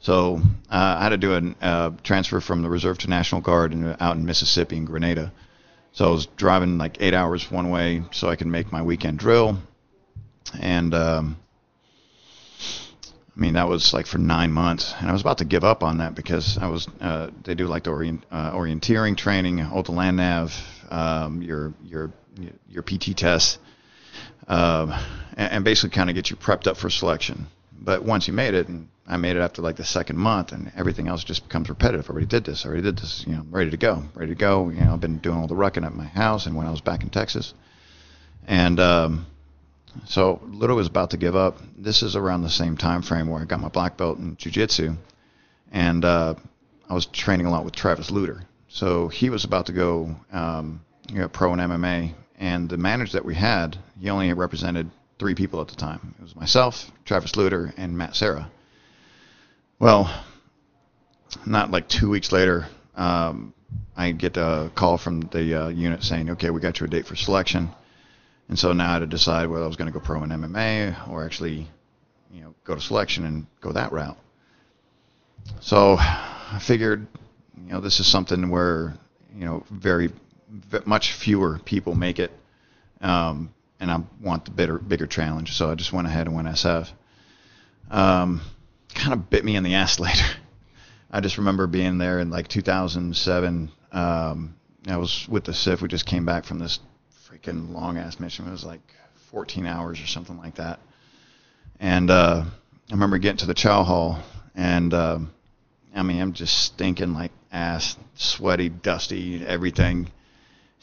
So 0.03 0.41
uh, 0.69 0.97
I 0.99 1.03
had 1.03 1.09
to 1.09 1.17
do 1.17 1.33
a 1.33 1.65
uh, 1.65 1.91
transfer 2.03 2.41
from 2.41 2.61
the 2.61 2.69
reserve 2.69 2.97
to 2.99 3.09
National 3.09 3.39
Guard 3.39 3.71
in, 3.71 3.95
out 4.01 4.17
in 4.17 4.25
Mississippi 4.25 4.75
in 4.75 4.83
Grenada. 4.83 5.31
So 5.93 6.05
I 6.05 6.11
was 6.11 6.25
driving 6.25 6.77
like 6.77 6.97
eight 6.99 7.13
hours 7.13 7.49
one 7.49 7.69
way 7.69 8.03
so 8.11 8.27
I 8.27 8.35
could 8.35 8.47
make 8.47 8.69
my 8.69 8.81
weekend 8.81 9.19
drill, 9.19 9.59
and 10.59 10.93
um, 10.93 11.37
I 12.59 13.39
mean, 13.39 13.53
that 13.53 13.69
was 13.69 13.93
like 13.93 14.05
for 14.05 14.17
nine 14.17 14.51
months, 14.51 14.93
and 14.99 15.09
I 15.09 15.13
was 15.13 15.21
about 15.21 15.37
to 15.37 15.45
give 15.45 15.63
up 15.63 15.83
on 15.83 15.99
that 15.99 16.15
because 16.15 16.57
I 16.57 16.67
was. 16.67 16.85
Uh, 16.99 17.29
they 17.43 17.55
do 17.55 17.67
like 17.67 17.83
the 17.83 17.91
orient, 17.91 18.25
uh, 18.29 18.51
orienteering 18.51 19.15
training, 19.15 19.61
all 19.61 19.83
the 19.83 19.93
land 19.93 20.17
nav, 20.17 20.53
um, 20.89 21.41
your 21.41 21.73
your 21.81 22.11
your 22.67 22.83
PT 22.83 23.15
tests, 23.15 23.57
uh, 24.49 25.01
and, 25.37 25.53
and 25.53 25.63
basically 25.63 25.95
kind 25.95 26.09
of 26.09 26.15
get 26.15 26.29
you 26.29 26.35
prepped 26.35 26.67
up 26.67 26.75
for 26.75 26.89
selection. 26.89 27.47
But 27.83 28.03
once 28.03 28.27
you 28.27 28.33
made 28.33 28.53
it, 28.53 28.69
and 28.69 28.87
I 29.05 29.17
made 29.17 29.35
it 29.35 29.41
after 29.41 29.61
like 29.61 29.75
the 29.75 29.83
second 29.83 30.17
month, 30.17 30.53
and 30.53 30.71
everything 30.75 31.07
else 31.07 31.23
just 31.23 31.43
becomes 31.43 31.67
repetitive. 31.67 32.09
I 32.09 32.11
already 32.11 32.27
did 32.27 32.45
this. 32.45 32.65
I 32.65 32.69
already 32.69 32.83
did 32.83 32.97
this. 32.97 33.25
You 33.27 33.33
know, 33.33 33.41
I'm 33.41 33.51
ready 33.51 33.71
to 33.71 33.77
go, 33.77 34.03
ready 34.15 34.31
to 34.31 34.39
go. 34.39 34.69
You 34.69 34.81
know, 34.81 34.93
I've 34.93 35.01
been 35.01 35.17
doing 35.17 35.37
all 35.37 35.47
the 35.47 35.55
rucking 35.55 35.85
at 35.85 35.93
my 35.93 36.05
house, 36.05 36.45
and 36.45 36.55
when 36.55 36.65
I 36.65 36.71
was 36.71 36.81
back 36.81 37.03
in 37.03 37.09
Texas, 37.09 37.53
and 38.47 38.79
um, 38.79 39.25
so 40.05 40.41
Little 40.47 40.77
was 40.77 40.87
about 40.87 41.11
to 41.11 41.17
give 41.17 41.35
up. 41.35 41.57
This 41.77 42.03
is 42.03 42.15
around 42.15 42.43
the 42.43 42.49
same 42.49 42.77
time 42.77 43.01
frame 43.01 43.27
where 43.27 43.41
I 43.41 43.45
got 43.45 43.59
my 43.59 43.67
black 43.67 43.97
belt 43.97 44.17
in 44.17 44.37
jiu-jitsu, 44.37 44.95
and 45.71 46.05
uh, 46.05 46.35
I 46.89 46.93
was 46.93 47.05
training 47.05 47.47
a 47.47 47.51
lot 47.51 47.65
with 47.65 47.75
Travis 47.75 48.11
Lutter. 48.11 48.43
So 48.69 49.09
he 49.09 49.29
was 49.29 49.43
about 49.43 49.67
to 49.67 49.73
go 49.73 50.15
um, 50.31 50.81
you 51.09 51.19
know, 51.19 51.27
pro 51.27 51.53
in 51.53 51.59
MMA, 51.59 52.13
and 52.39 52.69
the 52.69 52.77
manager 52.77 53.13
that 53.13 53.25
we 53.25 53.35
had, 53.35 53.77
he 53.99 54.09
only 54.09 54.31
represented 54.33 54.89
three 55.23 55.35
people 55.35 55.61
at 55.61 55.69
the 55.69 55.75
time. 55.77 56.13
It 56.19 56.21
was 56.21 56.35
myself, 56.35 56.91
Travis 57.05 57.37
Lutter, 57.37 57.73
and 57.77 57.97
Matt 57.97 58.13
Serra. 58.13 58.51
Well, 59.79 60.13
not 61.45 61.71
like 61.71 61.87
two 61.87 62.09
weeks 62.09 62.33
later, 62.33 62.67
um, 62.97 63.53
I 63.95 64.11
get 64.11 64.35
a 64.35 64.69
call 64.75 64.97
from 64.97 65.21
the 65.21 65.63
uh, 65.63 65.67
unit 65.69 66.03
saying, 66.03 66.31
"Okay, 66.31 66.49
we 66.49 66.59
got 66.59 66.81
you 66.81 66.87
a 66.87 66.89
date 66.89 67.07
for 67.07 67.15
selection." 67.15 67.69
And 68.49 68.59
so 68.59 68.73
now 68.73 68.89
I 68.89 68.93
had 68.95 68.99
to 68.99 69.07
decide 69.07 69.47
whether 69.47 69.63
I 69.63 69.67
was 69.67 69.77
going 69.77 69.89
to 69.89 69.97
go 69.97 70.03
pro 70.03 70.21
in 70.23 70.29
MMA 70.29 71.07
or 71.09 71.23
actually, 71.23 71.69
you 72.33 72.41
know, 72.41 72.53
go 72.65 72.75
to 72.75 72.81
selection 72.81 73.25
and 73.25 73.47
go 73.61 73.71
that 73.71 73.93
route. 73.93 74.17
So 75.61 75.95
I 75.99 76.59
figured, 76.61 77.07
you 77.65 77.71
know, 77.71 77.79
this 77.79 78.01
is 78.01 78.07
something 78.07 78.49
where, 78.49 78.97
you 79.33 79.45
know, 79.45 79.63
very, 79.71 80.11
much 80.85 81.13
fewer 81.13 81.59
people 81.59 81.95
make 81.95 82.19
it, 82.19 82.31
um, 82.99 83.53
and 83.83 83.91
I 83.91 84.01
want 84.21 84.45
the 84.45 84.51
bigger, 84.51 84.79
bigger 84.79 85.05
challenge. 85.05 85.51
So 85.53 85.69
I 85.69 85.75
just 85.75 85.91
went 85.91 86.07
ahead 86.07 86.27
and 86.27 86.35
went 86.35 86.47
SF. 86.47 86.89
Um, 87.91 88.39
kind 88.95 89.11
of 89.11 89.29
bit 89.29 89.43
me 89.43 89.57
in 89.57 89.63
the 89.63 89.75
ass 89.75 89.99
later. 89.99 90.23
I 91.11 91.19
just 91.19 91.37
remember 91.37 91.67
being 91.67 91.97
there 91.97 92.19
in 92.19 92.29
like 92.29 92.47
2007. 92.47 93.71
Um, 93.91 94.55
I 94.87 94.97
was 94.97 95.27
with 95.27 95.43
the 95.43 95.51
CIF. 95.51 95.81
We 95.81 95.89
just 95.89 96.05
came 96.05 96.25
back 96.25 96.45
from 96.45 96.59
this 96.59 96.79
freaking 97.29 97.73
long 97.73 97.97
ass 97.97 98.21
mission. 98.21 98.47
It 98.47 98.51
was 98.51 98.63
like 98.63 98.81
14 99.31 99.65
hours 99.65 100.01
or 100.01 100.07
something 100.07 100.37
like 100.37 100.55
that. 100.55 100.79
And 101.79 102.09
uh, 102.09 102.45
I 102.45 102.91
remember 102.93 103.17
getting 103.17 103.37
to 103.37 103.47
the 103.47 103.53
chow 103.53 103.83
hall, 103.83 104.19
and 104.55 104.93
uh, 104.93 105.19
I 105.93 106.03
mean, 106.03 106.21
I'm 106.21 106.31
just 106.31 106.57
stinking 106.57 107.13
like 107.13 107.31
ass, 107.51 107.97
sweaty, 108.15 108.69
dusty, 108.69 109.45
everything. 109.45 110.09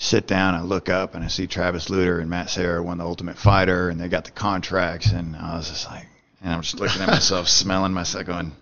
Sit 0.03 0.27
down, 0.27 0.55
I 0.55 0.63
look 0.63 0.89
up, 0.89 1.15
and 1.15 1.23
I 1.23 1.29
see 1.29 1.47
Travis 1.47 1.91
Lutter 1.91 2.21
and 2.21 2.31
Matt 2.31 2.49
Serra 2.49 2.83
won 2.83 2.97
the 2.99 3.05
Ultimate 3.05 3.37
Fighter, 3.37 3.91
and 3.91 4.01
they 4.01 4.09
got 4.09 4.25
the 4.25 4.31
contracts, 4.31 5.13
and 5.13 5.37
I 5.37 5.57
was 5.57 5.69
just 5.69 5.91
like, 5.91 6.07
and 6.43 6.53
I'm 6.53 6.63
just 6.63 6.81
looking 6.81 7.03
at 7.03 7.09
myself, 7.09 7.49
smelling 7.49 7.93
myself, 7.93 8.25
going, 8.25 8.53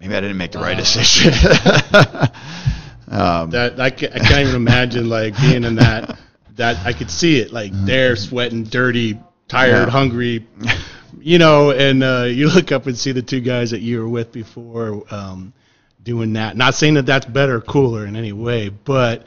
maybe 0.00 0.16
I 0.16 0.20
didn't 0.20 0.38
make 0.38 0.52
the 0.52 0.60
wow. 0.60 0.64
right 0.64 0.76
decision. 0.76 1.32
Um, 3.06 3.50
that 3.50 3.78
I, 3.78 3.90
can, 3.90 4.12
I 4.12 4.18
can't 4.18 4.48
even 4.48 4.56
imagine 4.56 5.08
like 5.08 5.38
being 5.40 5.64
in 5.64 5.76
that. 5.76 6.18
That 6.56 6.86
I 6.86 6.92
could 6.92 7.10
see 7.10 7.38
it 7.38 7.52
like 7.52 7.72
mm-hmm. 7.72 7.86
there, 7.86 8.16
sweating, 8.16 8.64
dirty, 8.64 9.20
tired, 9.48 9.86
yeah. 9.86 9.90
hungry, 9.90 10.46
you 11.20 11.38
know. 11.38 11.70
And 11.70 12.02
uh, 12.02 12.26
you 12.28 12.48
look 12.48 12.72
up 12.72 12.86
and 12.86 12.96
see 12.96 13.12
the 13.12 13.22
two 13.22 13.40
guys 13.40 13.72
that 13.72 13.80
you 13.80 14.00
were 14.00 14.08
with 14.08 14.32
before 14.32 15.04
um, 15.12 15.52
doing 16.04 16.34
that. 16.34 16.56
Not 16.56 16.74
saying 16.74 16.94
that 16.94 17.06
that's 17.06 17.26
better, 17.26 17.56
or 17.56 17.60
cooler 17.60 18.06
in 18.06 18.14
any 18.16 18.32
way, 18.32 18.68
but 18.68 19.26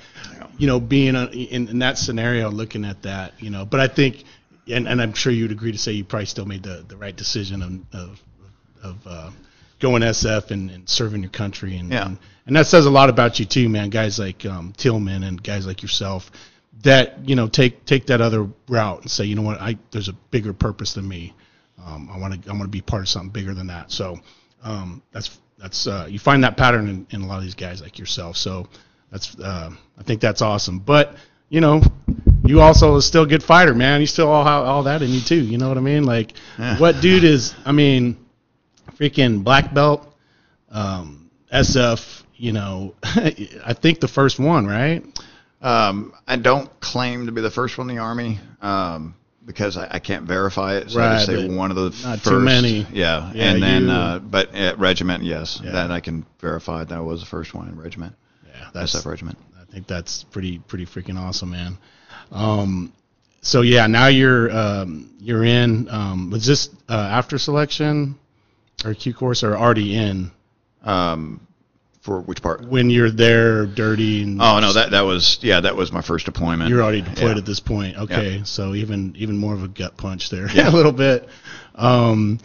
you 0.57 0.67
know, 0.67 0.79
being 0.79 1.15
a, 1.15 1.25
in, 1.25 1.67
in 1.67 1.79
that 1.79 1.97
scenario, 1.97 2.49
looking 2.49 2.85
at 2.85 3.03
that, 3.03 3.33
you 3.41 3.49
know. 3.49 3.65
But 3.65 3.79
I 3.79 3.87
think, 3.87 4.23
and, 4.67 4.87
and 4.87 5.01
I'm 5.01 5.13
sure 5.13 5.31
you'd 5.31 5.51
agree 5.51 5.71
to 5.71 5.77
say 5.77 5.91
you 5.91 6.03
probably 6.03 6.25
still 6.25 6.45
made 6.45 6.63
the, 6.63 6.83
the 6.87 6.97
right 6.97 7.15
decision 7.15 7.61
of 7.61 7.99
of, 7.99 8.21
of 8.83 9.07
uh, 9.07 9.31
going 9.79 10.01
SF 10.01 10.51
and, 10.51 10.71
and 10.71 10.89
serving 10.89 11.21
your 11.21 11.31
country, 11.31 11.77
and, 11.77 11.91
Yeah. 11.91 12.05
and 12.07 12.17
and 12.45 12.55
that 12.55 12.65
says 12.67 12.85
a 12.85 12.89
lot 12.91 13.09
about 13.09 13.39
you 13.39 13.45
too, 13.45 13.67
man. 13.67 13.89
Guys 13.89 14.17
like 14.19 14.45
um, 14.45 14.73
Tillman 14.77 15.23
and 15.23 15.41
guys 15.43 15.67
like 15.67 15.81
yourself 15.81 16.31
that 16.83 17.27
you 17.27 17.35
know 17.35 17.47
take 17.47 17.85
take 17.85 18.05
that 18.07 18.21
other 18.21 18.47
route 18.69 19.01
and 19.01 19.11
say, 19.11 19.25
you 19.25 19.35
know 19.35 19.41
what, 19.41 19.59
I 19.59 19.77
there's 19.91 20.07
a 20.09 20.13
bigger 20.31 20.53
purpose 20.53 20.93
than 20.93 21.07
me. 21.07 21.33
Um, 21.83 22.09
I 22.11 22.17
want 22.17 22.41
to 22.43 22.49
I 22.49 22.53
want 22.53 22.63
to 22.63 22.69
be 22.69 22.81
part 22.81 23.01
of 23.03 23.09
something 23.09 23.31
bigger 23.31 23.53
than 23.53 23.67
that. 23.67 23.91
So 23.91 24.19
um, 24.63 25.01
that's 25.11 25.37
that's 25.57 25.87
uh, 25.87 26.07
you 26.09 26.19
find 26.19 26.43
that 26.43 26.57
pattern 26.57 26.87
in, 26.87 27.07
in 27.09 27.21
a 27.21 27.27
lot 27.27 27.37
of 27.37 27.43
these 27.43 27.55
guys 27.55 27.81
like 27.81 27.97
yourself. 27.97 28.37
So 28.37 28.67
that's 29.11 29.37
uh, 29.39 29.71
I 29.97 30.03
think 30.03 30.21
that's 30.21 30.41
awesome. 30.41 30.79
But 30.79 31.15
you 31.49 31.61
know, 31.61 31.81
you 32.45 32.61
also 32.61 32.95
are 32.95 33.01
still 33.01 33.23
a 33.23 33.27
good 33.27 33.43
fighter, 33.43 33.73
man. 33.73 34.01
You 34.01 34.07
still 34.07 34.29
all 34.29 34.43
have 34.43 34.65
all 34.65 34.83
that 34.83 35.01
in 35.01 35.09
you 35.09 35.21
too. 35.21 35.41
You 35.43 35.57
know 35.57 35.67
what 35.67 35.77
I 35.77 35.81
mean? 35.81 36.03
Like, 36.03 36.33
what 36.77 37.01
dude 37.01 37.23
is? 37.23 37.55
I 37.65 37.71
mean, 37.71 38.17
freaking 38.95 39.43
black 39.43 39.73
belt, 39.73 40.13
um, 40.69 41.29
SF. 41.51 42.23
You 42.35 42.53
know, 42.53 42.93
I 43.03 43.73
think 43.73 43.99
the 43.99 44.07
first 44.07 44.39
one, 44.39 44.67
right? 44.67 45.03
Um, 45.59 46.13
I 46.27 46.35
don't 46.35 46.69
claim 46.79 47.25
to 47.25 47.31
be 47.31 47.41
the 47.41 47.49
first 47.49 47.79
one 47.79 47.89
in 47.89 47.95
the 47.95 48.01
army 48.01 48.39
um, 48.61 49.15
because 49.47 49.77
I, 49.77 49.87
I 49.91 49.99
can't 49.99 50.25
verify 50.27 50.75
it. 50.75 50.91
So 50.91 51.01
I 51.01 51.15
just 51.15 51.25
say 51.25 51.47
one 51.47 51.71
of 51.71 51.77
the 51.77 51.89
not 52.03 52.19
first. 52.19 52.25
too 52.25 52.39
many. 52.39 52.85
Yeah, 52.91 53.31
Yeah, 53.33 53.51
and 53.53 53.63
then 53.63 53.89
uh, 53.89 54.19
but 54.19 54.53
at 54.53 54.77
regiment, 54.77 55.23
yes, 55.23 55.59
Yeah. 55.63 55.71
that 55.71 55.89
I 55.89 56.01
can 56.01 56.25
verify 56.39 56.83
that 56.83 56.95
I 56.95 56.99
was 57.01 57.21
the 57.21 57.25
first 57.25 57.55
one 57.55 57.67
in 57.69 57.79
regiment. 57.79 58.13
Yeah, 58.45 58.51
That's 58.73 58.93
that's 58.93 59.05
SF 59.05 59.09
regiment. 59.09 59.37
I 59.59 59.71
think 59.71 59.87
that's 59.87 60.23
pretty 60.25 60.59
pretty 60.59 60.85
freaking 60.85 61.17
awesome, 61.17 61.49
man. 61.51 61.77
Um, 62.31 62.93
so 63.41 63.61
yeah, 63.61 63.87
now 63.87 64.07
you're 64.07 64.51
um, 64.51 65.11
you're 65.19 65.43
in. 65.45 65.87
Um, 65.89 66.29
was 66.29 66.45
this 66.45 66.69
uh, 66.89 66.93
after 66.93 67.37
selection 67.37 68.19
or 68.85 68.93
Q 68.93 69.13
course 69.13 69.43
or 69.43 69.55
already 69.57 69.95
in 69.95 70.29
Um, 70.83 71.46
for 72.07 72.21
which 72.21 72.41
part? 72.41 72.61
when 72.65 72.89
you're 72.89 73.11
there, 73.11 73.65
dirty 73.65 74.23
and 74.23 74.41
Oh 74.41 74.59
no, 74.61 74.71
that 74.71 74.91
that 74.91 75.01
was 75.01 75.39
yeah, 75.41 75.59
that 75.59 75.75
was 75.75 75.91
my 75.91 76.01
first 76.01 76.25
deployment. 76.25 76.69
you're 76.69 76.81
already 76.81 77.01
deployed 77.01 77.31
Yeah. 77.33 77.37
at 77.37 77.45
this 77.45 77.59
point. 77.59 77.97
Okay, 77.97 78.37
Yeah. 78.37 78.43
so 78.43 78.73
even 78.73 79.13
even 79.17 79.37
more 79.37 79.53
of 79.53 79.61
a 79.61 79.67
gut 79.67 79.97
punch 79.97 80.29
there, 80.29 80.49
Yeah. 80.49 80.69
a 80.73 80.75
little 80.75 80.93
bit. 80.93 81.27
Um, 81.75 82.39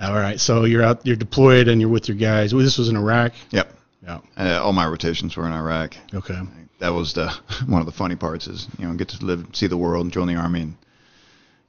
all 0.00 0.14
right, 0.14 0.38
so 0.40 0.64
you're 0.64 0.82
out, 0.84 1.04
you're 1.04 1.16
deployed, 1.16 1.66
and 1.68 1.80
you're 1.80 1.90
with 1.90 2.06
your 2.08 2.16
guys. 2.16 2.54
Well, 2.54 2.62
this 2.64 2.78
was 2.78 2.88
in 2.88 2.96
Iraq. 2.96 3.32
Yep. 3.50 3.74
Yeah. 4.04 4.20
Uh, 4.36 4.62
all 4.62 4.72
my 4.72 4.86
rotations 4.86 5.36
were 5.36 5.46
in 5.46 5.52
Iraq. 5.52 5.96
Okay. 6.14 6.38
That 6.78 6.94
was 6.94 7.12
the 7.12 7.28
one 7.66 7.80
of 7.80 7.86
the 7.86 7.92
funny 7.92 8.14
parts 8.16 8.46
is 8.46 8.68
you 8.78 8.86
know 8.86 8.94
get 8.94 9.08
to 9.08 9.24
live, 9.26 9.44
see 9.54 9.66
the 9.66 9.76
world, 9.76 10.04
and 10.04 10.12
join 10.12 10.28
the 10.28 10.36
army, 10.36 10.60
and 10.62 10.76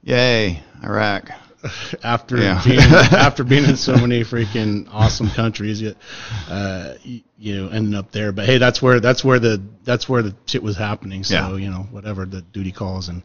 yay, 0.02 0.62
Iraq. 0.84 1.30
after 2.02 2.36
Yeah. 2.38 2.60
being 2.64 2.78
after 2.80 3.44
being 3.44 3.64
in 3.64 3.76
so 3.76 3.94
many 3.96 4.22
freaking 4.24 4.88
awesome 4.92 5.30
countries, 5.30 5.80
you, 5.80 5.94
uh, 6.48 6.94
you, 7.02 7.20
you 7.38 7.56
know, 7.62 7.68
ending 7.68 7.94
up 7.94 8.10
there. 8.12 8.32
But 8.32 8.46
hey, 8.46 8.58
that's 8.58 8.80
where 8.82 9.00
that's 9.00 9.24
where 9.24 9.38
the 9.38 9.62
that's 9.84 10.08
where 10.08 10.22
the 10.22 10.34
shit 10.46 10.62
was 10.62 10.76
happening. 10.76 11.24
So 11.24 11.34
Yeah. 11.34 11.56
you 11.56 11.70
know, 11.70 11.86
whatever 11.90 12.24
the 12.26 12.42
duty 12.42 12.72
calls, 12.72 13.08
and 13.08 13.22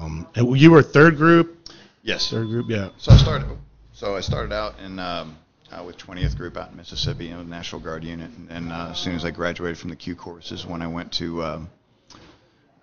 um, 0.00 0.26
and 0.34 0.58
you 0.58 0.70
were 0.70 0.82
third 0.82 1.16
group, 1.16 1.68
Yes. 2.02 2.30
third 2.30 2.48
group, 2.48 2.66
yeah. 2.68 2.90
So 2.98 3.12
I 3.12 3.16
started. 3.16 3.48
So 3.92 4.14
I 4.14 4.20
started 4.20 4.52
out 4.52 4.74
in 4.84 4.98
um, 4.98 5.36
uh, 5.72 5.82
with 5.82 5.96
20th 5.96 6.36
Group 6.36 6.56
out 6.58 6.70
in 6.70 6.76
Mississippi, 6.76 7.30
in 7.30 7.38
the 7.38 7.44
National 7.44 7.80
Guard 7.80 8.04
unit, 8.04 8.30
and 8.36 8.48
then 8.48 8.70
uh, 8.70 8.90
as 8.92 8.98
soon 8.98 9.14
as 9.14 9.24
I 9.24 9.30
graduated 9.30 9.78
from 9.78 9.90
the 9.90 9.96
Q 9.96 10.14
courses, 10.14 10.66
when 10.66 10.82
I 10.82 10.86
went 10.86 11.12
to, 11.14 11.42
um, 11.42 11.68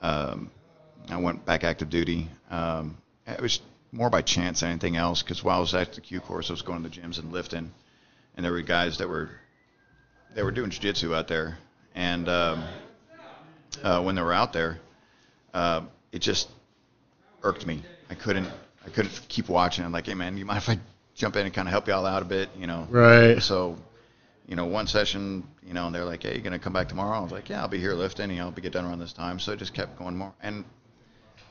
um, 0.02 0.50
I 1.10 1.18
went 1.18 1.46
back 1.46 1.64
active 1.64 1.90
duty. 1.90 2.28
Um, 2.50 2.98
it 3.28 3.40
was 3.42 3.62
more 3.94 4.10
by 4.10 4.22
chance 4.22 4.60
than 4.60 4.72
anything 4.72 4.98
else, 4.98 5.24
because 5.24 5.44
while 5.44 5.58
I 5.58 5.62
was 5.62 5.74
at 5.74 5.94
the 5.94 6.02
Q 6.02 6.20
course, 6.20 6.50
I 6.50 6.54
was 6.54 6.64
going 6.64 6.84
to 6.84 6.90
the 6.90 6.96
gyms 6.96 7.20
and 7.20 7.32
lifting, 7.32 7.72
and 8.36 8.44
there 8.44 8.52
were 8.52 8.62
guys 8.62 8.98
that 8.98 9.08
were, 9.08 9.30
they 10.34 10.44
were 10.44 10.52
doing 10.52 10.72
jiu-jitsu 10.72 11.16
out 11.16 11.28
there, 11.28 11.58
and 11.94 12.28
um, 12.28 12.64
uh, 13.84 14.02
when 14.02 14.16
they 14.16 14.22
were 14.22 14.34
out 14.34 14.52
there, 14.52 14.80
uh, 15.54 15.82
it 16.12 16.20
just 16.20 16.50
irked 17.44 17.66
me. 17.66 17.82
I 18.10 18.16
couldn't 18.16 18.50
I 18.86 18.90
couldn't 18.90 19.22
keep 19.30 19.48
watching. 19.48 19.86
I'm 19.86 19.92
like, 19.92 20.08
hey 20.08 20.14
man, 20.14 20.38
you 20.38 20.46
mind 20.46 20.58
if 20.58 20.70
I 20.70 20.78
jump 21.16 21.36
in 21.36 21.46
and 21.46 21.54
kind 21.54 21.68
of 21.68 21.72
help 21.72 21.88
y'all 21.88 22.06
out 22.06 22.22
a 22.22 22.26
bit, 22.26 22.50
you 22.58 22.68
know? 22.68 22.88
Right. 22.90 23.42
So, 23.42 23.78
you 24.48 24.56
know, 24.56 24.66
one 24.66 24.88
session, 24.88 25.48
you 25.66 25.74
know, 25.74 25.86
and 25.86 25.96
they're 25.96 26.04
like, 26.04 26.24
hey, 26.24 26.36
you 26.36 26.42
gonna 26.42 26.60
come 26.60 26.74
back 26.74 26.90
tomorrow? 26.90 27.18
I 27.18 27.22
was 27.22 27.32
like, 27.32 27.50
yeah, 27.50 27.62
I'll 27.62 27.70
be 27.70 27.80
here 27.80 27.94
lifting. 27.94 28.30
You 28.30 28.38
know, 28.38 28.46
I'll 28.46 28.52
be 28.52 28.62
get 28.62 28.74
done 28.74 28.86
around 28.86 29.00
this 29.00 29.14
time. 29.14 29.40
So 29.40 29.54
I 29.54 29.56
just 29.56 29.74
kept 29.74 29.98
going 29.98 30.18
more. 30.18 30.34
And 30.42 30.66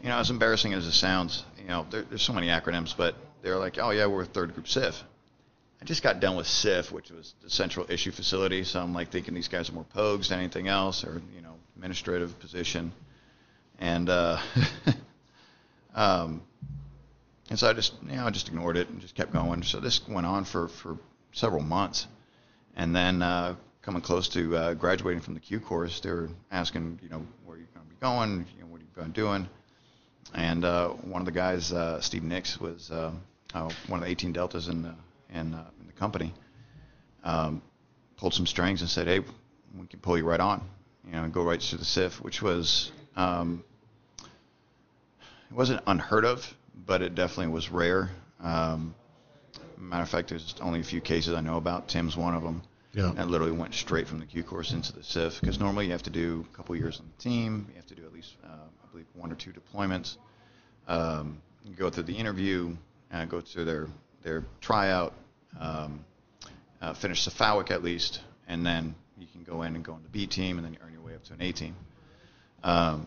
you 0.03 0.09
know, 0.09 0.19
as 0.19 0.31
embarrassing 0.31 0.73
as 0.75 0.87
it 0.87 0.93
sounds, 0.93 1.45
you 1.61 1.69
know, 1.69 1.87
there, 1.91 2.03
there's 2.03 2.23
so 2.23 2.33
many 2.33 2.49
acronyms, 2.49 2.97
but 2.97 3.15
they're 3.43 3.59
like, 3.59 3.79
oh 3.79 3.91
yeah, 3.91 4.07
we're 4.07 4.25
third 4.25 4.55
group 4.55 4.67
CIF. 4.67 5.01
I 5.81 5.85
just 5.85 6.03
got 6.03 6.21
done 6.21 6.37
with 6.37 6.47
CIF, 6.47 6.93
which 6.93 7.11
was 7.11 7.35
the 7.43 7.51
Central 7.51 7.87
Issue 7.89 8.13
Facility. 8.13 8.65
So 8.65 8.81
I'm 8.81 8.93
like 8.93 9.11
thinking 9.11 9.35
these 9.35 9.49
guys 9.49 9.69
are 9.71 9.73
more 9.73 9.87
pogues 9.97 10.29
than 10.29 10.39
anything 10.39 10.69
else, 10.69 11.05
or 11.05 11.23
you 11.35 11.41
know, 11.41 11.55
administrative 11.77 12.39
position. 12.41 12.93
And 13.79 14.09
uh, 14.09 14.39
um, 15.95 16.43
and 17.51 17.59
so 17.59 17.69
I 17.69 17.73
just, 17.73 17.95
you 18.09 18.17
know, 18.17 18.27
I 18.27 18.31
just 18.31 18.49
ignored 18.49 18.77
it 18.77 18.89
and 18.89 19.01
just 19.01 19.15
kept 19.15 19.33
going. 19.33 19.63
So 19.63 19.79
this 19.79 20.07
went 20.09 20.27
on 20.27 20.45
for, 20.45 20.69
for 20.69 20.97
several 21.33 21.63
months. 21.63 22.07
And 22.77 22.95
then 22.97 23.21
uh, 23.21 23.57
coming 23.83 24.01
close 24.01 24.29
to 24.31 24.57
uh, 24.57 24.75
graduating 24.75 25.21
from 25.21 25.35
the 25.35 25.41
Q 25.41 25.61
course, 25.61 26.01
they 26.01 26.11
were 26.11 26.31
asking, 26.51 27.01
you 27.03 27.09
know, 27.09 27.27
where 27.45 27.57
are 27.57 27.61
you 27.61 27.67
going 27.75 27.87
to 27.87 27.91
be 27.91 28.01
going, 28.01 28.47
you 28.57 28.63
know, 28.63 28.71
what 28.71 28.81
are 28.81 28.85
you 28.85 28.91
going 28.95 29.09
to 29.09 29.13
be 29.13 29.21
doing? 29.21 29.49
And 30.35 30.65
uh, 30.65 30.89
one 30.89 31.21
of 31.21 31.27
the 31.27 31.33
guys, 31.33 31.73
uh, 31.73 32.01
Steve 32.01 32.23
Nix, 32.23 32.61
was 32.61 32.91
um, 32.91 33.21
uh, 33.55 33.71
one 33.87 34.01
of 34.01 34.05
the 34.07 34.11
18 34.11 34.33
Deltas 34.33 34.69
in 34.69 34.83
the, 34.83 34.95
in, 35.31 35.55
uh, 35.55 35.65
in 35.81 35.87
the 35.87 35.93
company. 35.93 36.33
Um, 37.25 37.63
pulled 38.17 38.35
some 38.35 38.47
strings 38.47 38.81
and 38.81 38.91
said, 38.91 39.07
hey, 39.07 39.21
we 39.79 39.87
can 39.87 40.01
pull 40.01 40.17
you 40.17 40.25
right 40.25 40.41
on, 40.41 40.63
you 41.07 41.13
know, 41.13 41.25
and 41.25 41.33
go 41.33 41.43
right 41.43 41.61
to 41.61 41.77
the 41.77 41.85
CIF, 41.85 42.21
which 42.21 42.43
was 42.43 42.93
um, 43.17 43.65
it 44.21 45.55
wasn't 45.55 45.83
unheard 45.87 46.25
of, 46.25 46.55
but 46.87 47.03
it 47.03 47.15
definitely 47.15 47.53
was 47.53 47.71
rare. 47.71 48.11
Um, 48.41 48.95
matter 49.77 50.03
of 50.03 50.09
fact, 50.09 50.29
there's 50.29 50.55
only 50.61 50.81
a 50.81 50.85
few 50.85 51.01
cases 51.01 51.35
I 51.35 51.41
know 51.41 51.57
about. 51.57 51.89
Tim's 51.89 52.17
one 52.17 52.35
of 52.35 52.43
them. 52.43 52.63
Yeah. 52.95 53.13
That 53.15 53.29
literally 53.29 53.53
went 53.53 53.75
straight 53.75 54.07
from 54.07 54.21
the 54.21 54.27
Q 54.27 54.43
course 54.43 54.73
into 54.73 54.93
the 54.93 55.01
CIF 55.01 55.41
because 55.41 55.59
normally 55.59 55.87
you 55.87 55.93
have 55.93 56.03
to 56.03 56.11
do 56.11 56.47
a 56.53 56.57
couple 56.57 56.77
years 56.77 57.01
on 57.01 57.11
the 57.17 57.23
team. 57.23 57.67
You 57.71 57.77
have 57.77 57.87
to 57.87 57.95
do 57.95 58.05
at 58.05 58.13
least, 58.13 58.35
uh, 58.45 58.49
believe, 58.93 59.07
one 59.15 59.33
or 59.33 59.35
two 59.35 59.53
deployments. 59.53 60.17
Um, 60.87 61.41
go 61.77 61.91
through 61.91 62.05
the 62.05 62.17
interview, 62.17 62.77
uh, 63.13 63.25
go 63.25 63.41
through 63.41 63.65
their 63.65 63.89
their 64.23 64.45
tryout, 64.61 65.15
um, 65.59 66.05
uh, 66.81 66.95
finish 66.95 67.27
SFAUC 67.27 67.71
at 67.71 67.83
least, 67.83 68.21
and 68.47 68.65
then 68.65 68.95
you 69.19 69.27
can 69.33 69.43
go 69.43 69.63
in 69.63 69.75
and 69.75 69.85
go 69.85 69.95
on 69.95 70.03
the 70.03 70.09
B 70.09 70.27
team, 70.27 70.59
and 70.59 70.65
then 70.65 70.75
you 70.75 70.79
earn 70.85 70.93
your 70.93 71.03
way 71.03 71.15
up 71.15 71.25
to 71.25 71.33
an 71.33 71.43
A 71.43 71.53
team. 71.53 71.75
Um, 72.63 73.07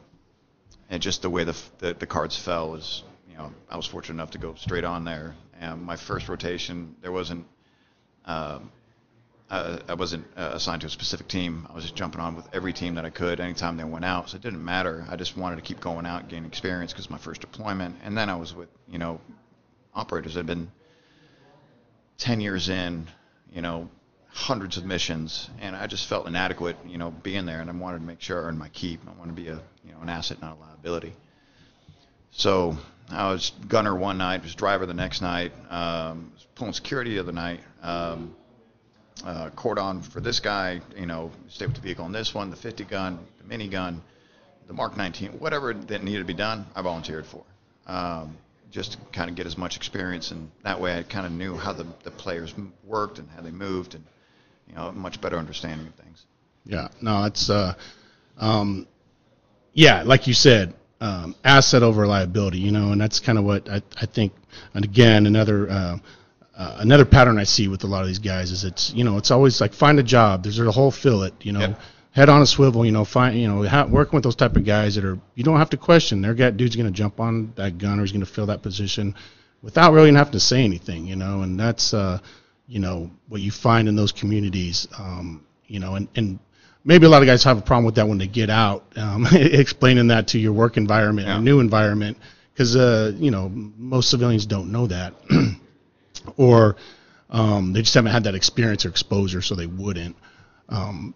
and 0.89 1.01
just 1.01 1.21
the 1.21 1.29
way 1.29 1.43
the, 1.43 1.55
the 1.79 1.93
the 1.93 2.07
cards 2.07 2.37
fell 2.37 2.71
was, 2.71 3.03
you 3.29 3.37
know, 3.37 3.51
I 3.69 3.77
was 3.77 3.85
fortunate 3.85 4.15
enough 4.15 4.31
to 4.31 4.37
go 4.37 4.55
straight 4.55 4.83
on 4.83 5.05
there. 5.05 5.35
And 5.59 5.81
my 5.83 5.95
first 5.95 6.27
rotation, 6.27 6.95
there 7.01 7.11
wasn't, 7.11 7.45
um, 8.25 8.71
uh, 9.49 9.79
I 9.87 9.93
wasn't 9.93 10.25
uh, 10.35 10.51
assigned 10.53 10.81
to 10.81 10.87
a 10.87 10.89
specific 10.89 11.27
team. 11.27 11.67
I 11.69 11.73
was 11.73 11.83
just 11.83 11.95
jumping 11.95 12.19
on 12.19 12.35
with 12.35 12.47
every 12.53 12.73
team 12.73 12.95
that 12.95 13.05
I 13.05 13.11
could 13.11 13.39
anytime 13.39 13.77
they 13.77 13.83
went 13.83 14.05
out. 14.05 14.29
So 14.29 14.37
it 14.37 14.41
didn't 14.41 14.63
matter. 14.63 15.05
I 15.09 15.15
just 15.15 15.37
wanted 15.37 15.57
to 15.57 15.61
keep 15.61 15.79
going 15.79 16.05
out, 16.05 16.27
gain 16.29 16.45
experience 16.45 16.91
because 16.91 17.09
my 17.09 17.17
first 17.17 17.41
deployment. 17.41 17.97
And 18.03 18.17
then 18.17 18.29
I 18.29 18.35
was 18.35 18.53
with, 18.53 18.69
you 18.89 18.97
know, 18.97 19.21
operators 19.93 20.33
that 20.33 20.39
had 20.39 20.47
been 20.47 20.71
10 22.17 22.41
years 22.41 22.69
in, 22.69 23.07
you 23.53 23.61
know, 23.61 23.89
hundreds 24.35 24.75
of 24.75 24.85
missions, 24.85 25.49
and 25.61 25.77
I 25.77 25.87
just 25.87 26.07
felt 26.07 26.27
inadequate, 26.27 26.75
you 26.85 26.97
know, 26.97 27.09
being 27.09 27.45
there, 27.45 27.61
and 27.61 27.69
I 27.69 27.73
wanted 27.73 27.99
to 27.99 28.03
make 28.03 28.19
sure 28.19 28.41
I 28.41 28.47
earned 28.47 28.59
my 28.59 28.67
keep. 28.69 28.99
I 29.07 29.17
wanted 29.17 29.35
to 29.35 29.41
be 29.41 29.47
a, 29.47 29.61
you 29.85 29.93
know, 29.93 30.01
an 30.01 30.09
asset, 30.09 30.41
not 30.41 30.57
a 30.57 30.59
liability. 30.59 31.13
So 32.31 32.77
I 33.09 33.31
was 33.31 33.53
gunner 33.69 33.95
one 33.95 34.17
night, 34.17 34.43
was 34.43 34.53
driver 34.53 34.85
the 34.85 34.93
next 34.93 35.21
night, 35.21 35.53
um, 35.69 36.31
was 36.33 36.45
pulling 36.55 36.73
security 36.73 37.13
the 37.13 37.19
other 37.19 37.31
night, 37.31 37.61
um, 37.81 38.35
uh, 39.23 39.49
cordon 39.51 40.01
for 40.01 40.19
this 40.19 40.39
guy, 40.39 40.81
you 40.97 41.05
know, 41.05 41.31
stay 41.49 41.65
with 41.65 41.75
the 41.75 41.81
vehicle 41.81 42.05
on 42.05 42.11
this 42.11 42.33
one, 42.33 42.49
the 42.49 42.55
50 42.55 42.83
gun, 42.85 43.19
the 43.37 43.57
minigun, 43.57 43.99
the 44.67 44.73
Mark 44.73 44.97
19, 44.97 45.39
whatever 45.39 45.73
that 45.73 46.03
needed 46.03 46.19
to 46.19 46.25
be 46.25 46.33
done, 46.33 46.65
I 46.75 46.81
volunteered 46.81 47.25
for. 47.25 47.43
Um, 47.87 48.37
just 48.71 48.93
to 48.93 48.97
kind 49.13 49.29
of 49.29 49.35
get 49.37 49.45
as 49.45 49.57
much 49.57 49.77
experience, 49.77 50.31
and 50.31 50.51
that 50.63 50.81
way 50.81 50.97
I 50.97 51.03
kind 51.03 51.25
of 51.25 51.31
knew 51.31 51.55
how 51.55 51.71
the, 51.71 51.85
the 52.03 52.11
players 52.11 52.53
worked 52.83 53.19
and 53.19 53.29
how 53.29 53.41
they 53.41 53.51
moved, 53.51 53.95
and 53.95 54.03
you 54.67 54.75
know, 54.75 54.91
much 54.91 55.21
better 55.21 55.37
understanding 55.37 55.87
of 55.87 55.95
things. 55.95 56.25
Yeah, 56.65 56.89
no, 57.01 57.23
it's 57.23 57.49
uh, 57.49 57.75
um, 58.37 58.87
yeah, 59.73 60.03
like 60.03 60.27
you 60.27 60.33
said, 60.33 60.73
um, 60.99 61.35
asset 61.43 61.83
over 61.83 62.05
liability, 62.07 62.59
you 62.59 62.71
know, 62.71 62.91
and 62.91 62.99
that's 62.99 63.19
kind 63.19 63.37
of 63.37 63.45
what 63.45 63.69
I, 63.69 63.81
I 64.01 64.07
think. 64.07 64.33
And 64.73 64.83
again, 64.83 65.25
another 65.25 65.69
uh, 65.69 65.97
uh, 66.57 66.77
another 66.79 67.05
pattern 67.05 67.37
I 67.37 67.43
see 67.43 67.67
with 67.67 67.83
a 67.83 67.87
lot 67.87 68.01
of 68.01 68.07
these 68.07 68.19
guys 68.19 68.51
is 68.51 68.63
it's 68.63 68.93
you 68.93 69.03
know 69.03 69.17
it's 69.17 69.31
always 69.31 69.59
like 69.61 69.73
find 69.73 69.99
a 69.99 70.03
job. 70.03 70.43
There's 70.43 70.59
a 70.59 70.71
whole 70.71 70.91
fill 70.91 71.23
it, 71.23 71.33
you 71.41 71.51
know, 71.51 71.59
Yep. 71.59 71.79
head 72.11 72.29
on 72.29 72.41
a 72.41 72.45
swivel, 72.45 72.85
you 72.85 72.91
know, 72.93 73.03
find 73.05 73.37
you 73.37 73.47
know 73.47 73.63
ha- 73.67 73.85
working 73.89 74.15
with 74.17 74.23
those 74.23 74.35
type 74.35 74.55
of 74.55 74.63
guys 74.65 74.95
that 74.95 75.03
are 75.05 75.19
you 75.35 75.43
don't 75.43 75.57
have 75.57 75.69
to 75.71 75.77
question. 75.77 76.21
Their 76.21 76.33
guy 76.33 76.51
dude's 76.51 76.75
going 76.75 76.85
to 76.91 76.97
jump 76.97 77.19
on 77.19 77.53
that 77.55 77.77
gun 77.77 77.99
or 77.99 78.03
he's 78.03 78.11
going 78.13 78.25
to 78.25 78.31
fill 78.31 78.45
that 78.47 78.61
position 78.61 79.15
without 79.61 79.93
really 79.93 80.13
having 80.13 80.31
to 80.33 80.39
say 80.39 80.63
anything, 80.63 81.05
you 81.07 81.15
know, 81.15 81.41
and 81.41 81.59
that's 81.59 81.93
uh, 81.93 82.19
you 82.67 82.79
know 82.79 83.11
what 83.27 83.41
you 83.41 83.51
find 83.51 83.87
in 83.89 83.95
those 83.95 84.11
communities. 84.13 84.87
Um, 84.97 85.45
you 85.67 85.79
know, 85.79 85.95
and 85.95 86.07
and 86.15 86.39
maybe 86.85 87.05
a 87.05 87.09
lot 87.09 87.21
of 87.21 87.25
guys 87.27 87.43
have 87.43 87.57
a 87.57 87.61
problem 87.61 87.85
with 87.85 87.95
that 87.95 88.07
when 88.07 88.17
they 88.17 88.27
get 88.27 88.49
out. 88.49 88.85
Um, 88.95 89.27
explaining 89.33 90.07
that 90.07 90.27
to 90.29 90.39
your 90.39 90.53
work 90.53 90.77
environment 90.77 91.27
Yeah. 91.27 91.37
or 91.37 91.41
new 91.41 91.59
environment, 91.59 92.17
because 92.53 92.75
uh, 92.77 93.11
you 93.17 93.31
know 93.31 93.49
most 93.49 94.09
civilians 94.09 94.45
don't 94.45 94.71
know 94.71 94.87
that, 94.87 95.13
or 96.37 96.75
um, 97.29 97.73
they 97.73 97.81
just 97.81 97.93
haven't 97.93 98.11
had 98.11 98.25
that 98.25 98.35
experience 98.35 98.85
or 98.85 98.89
exposure, 98.89 99.41
so 99.41 99.55
they 99.55 99.67
wouldn't. 99.67 100.15
Um, 100.69 101.15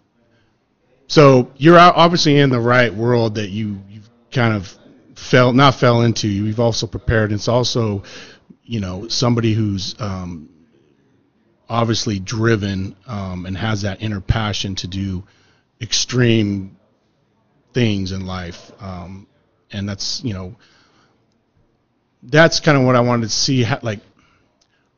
so 1.06 1.50
you're 1.56 1.78
obviously 1.78 2.38
in 2.38 2.50
the 2.50 2.60
right 2.60 2.94
world 2.94 3.34
that 3.34 3.48
you 3.48 3.80
you've 3.88 4.08
kind 4.30 4.54
of 4.54 4.72
fell 5.16 5.52
not 5.52 5.74
fell 5.74 6.02
into. 6.02 6.28
You've 6.28 6.60
also 6.60 6.86
prepared. 6.86 7.32
It's 7.32 7.48
also, 7.48 8.04
you 8.62 8.80
know, 8.80 9.08
somebody 9.08 9.52
who's 9.52 9.94
um, 10.00 10.48
obviously 11.68 12.18
driven 12.18 12.96
um, 13.06 13.46
and 13.46 13.56
has 13.56 13.82
that 13.82 14.02
inner 14.02 14.20
passion 14.20 14.74
to 14.76 14.88
do 14.88 15.24
extreme 15.80 16.76
things 17.72 18.12
in 18.12 18.26
life, 18.26 18.70
um, 18.80 19.26
and 19.72 19.88
that's 19.88 20.22
you 20.22 20.34
know, 20.34 20.56
that's 22.22 22.60
kind 22.60 22.78
of 22.78 22.84
what 22.84 22.96
I 22.96 23.00
wanted 23.00 23.22
to 23.22 23.34
see. 23.34 23.66
Like, 23.82 24.00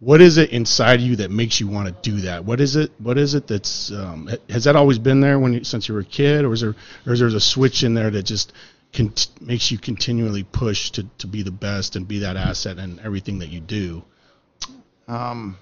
what 0.02 0.20
is 0.20 0.36
it 0.36 0.50
inside 0.50 1.00
you 1.00 1.14
that 1.16 1.30
makes 1.30 1.60
you 1.60 1.68
want 1.68 1.86
to 1.86 2.10
do 2.10 2.22
that? 2.22 2.44
What 2.44 2.60
is 2.60 2.74
it? 2.74 2.90
What 2.98 3.18
is 3.18 3.34
it 3.34 3.46
that's 3.46 3.92
um, 3.92 4.28
has 4.50 4.64
that 4.64 4.74
always 4.74 4.98
been 4.98 5.20
there 5.20 5.38
when 5.38 5.52
you, 5.52 5.62
since 5.64 5.86
you 5.86 5.94
were 5.94 6.00
a 6.00 6.04
kid, 6.04 6.44
or 6.44 6.52
is 6.52 6.60
there 6.60 6.74
or 7.06 7.12
is 7.12 7.20
there 7.20 7.28
a 7.28 7.38
switch 7.40 7.84
in 7.84 7.94
there 7.94 8.10
that 8.10 8.24
just 8.24 8.52
makes 9.40 9.70
you 9.70 9.78
continually 9.78 10.42
push 10.42 10.90
to, 10.90 11.04
to 11.18 11.28
be 11.28 11.42
the 11.42 11.52
best 11.52 11.94
and 11.94 12.08
be 12.08 12.18
that 12.18 12.36
asset 12.36 12.78
in 12.78 12.98
everything 12.98 13.38
that 13.38 13.50
you 13.50 13.60
do? 13.60 14.02
Um, 15.06 15.56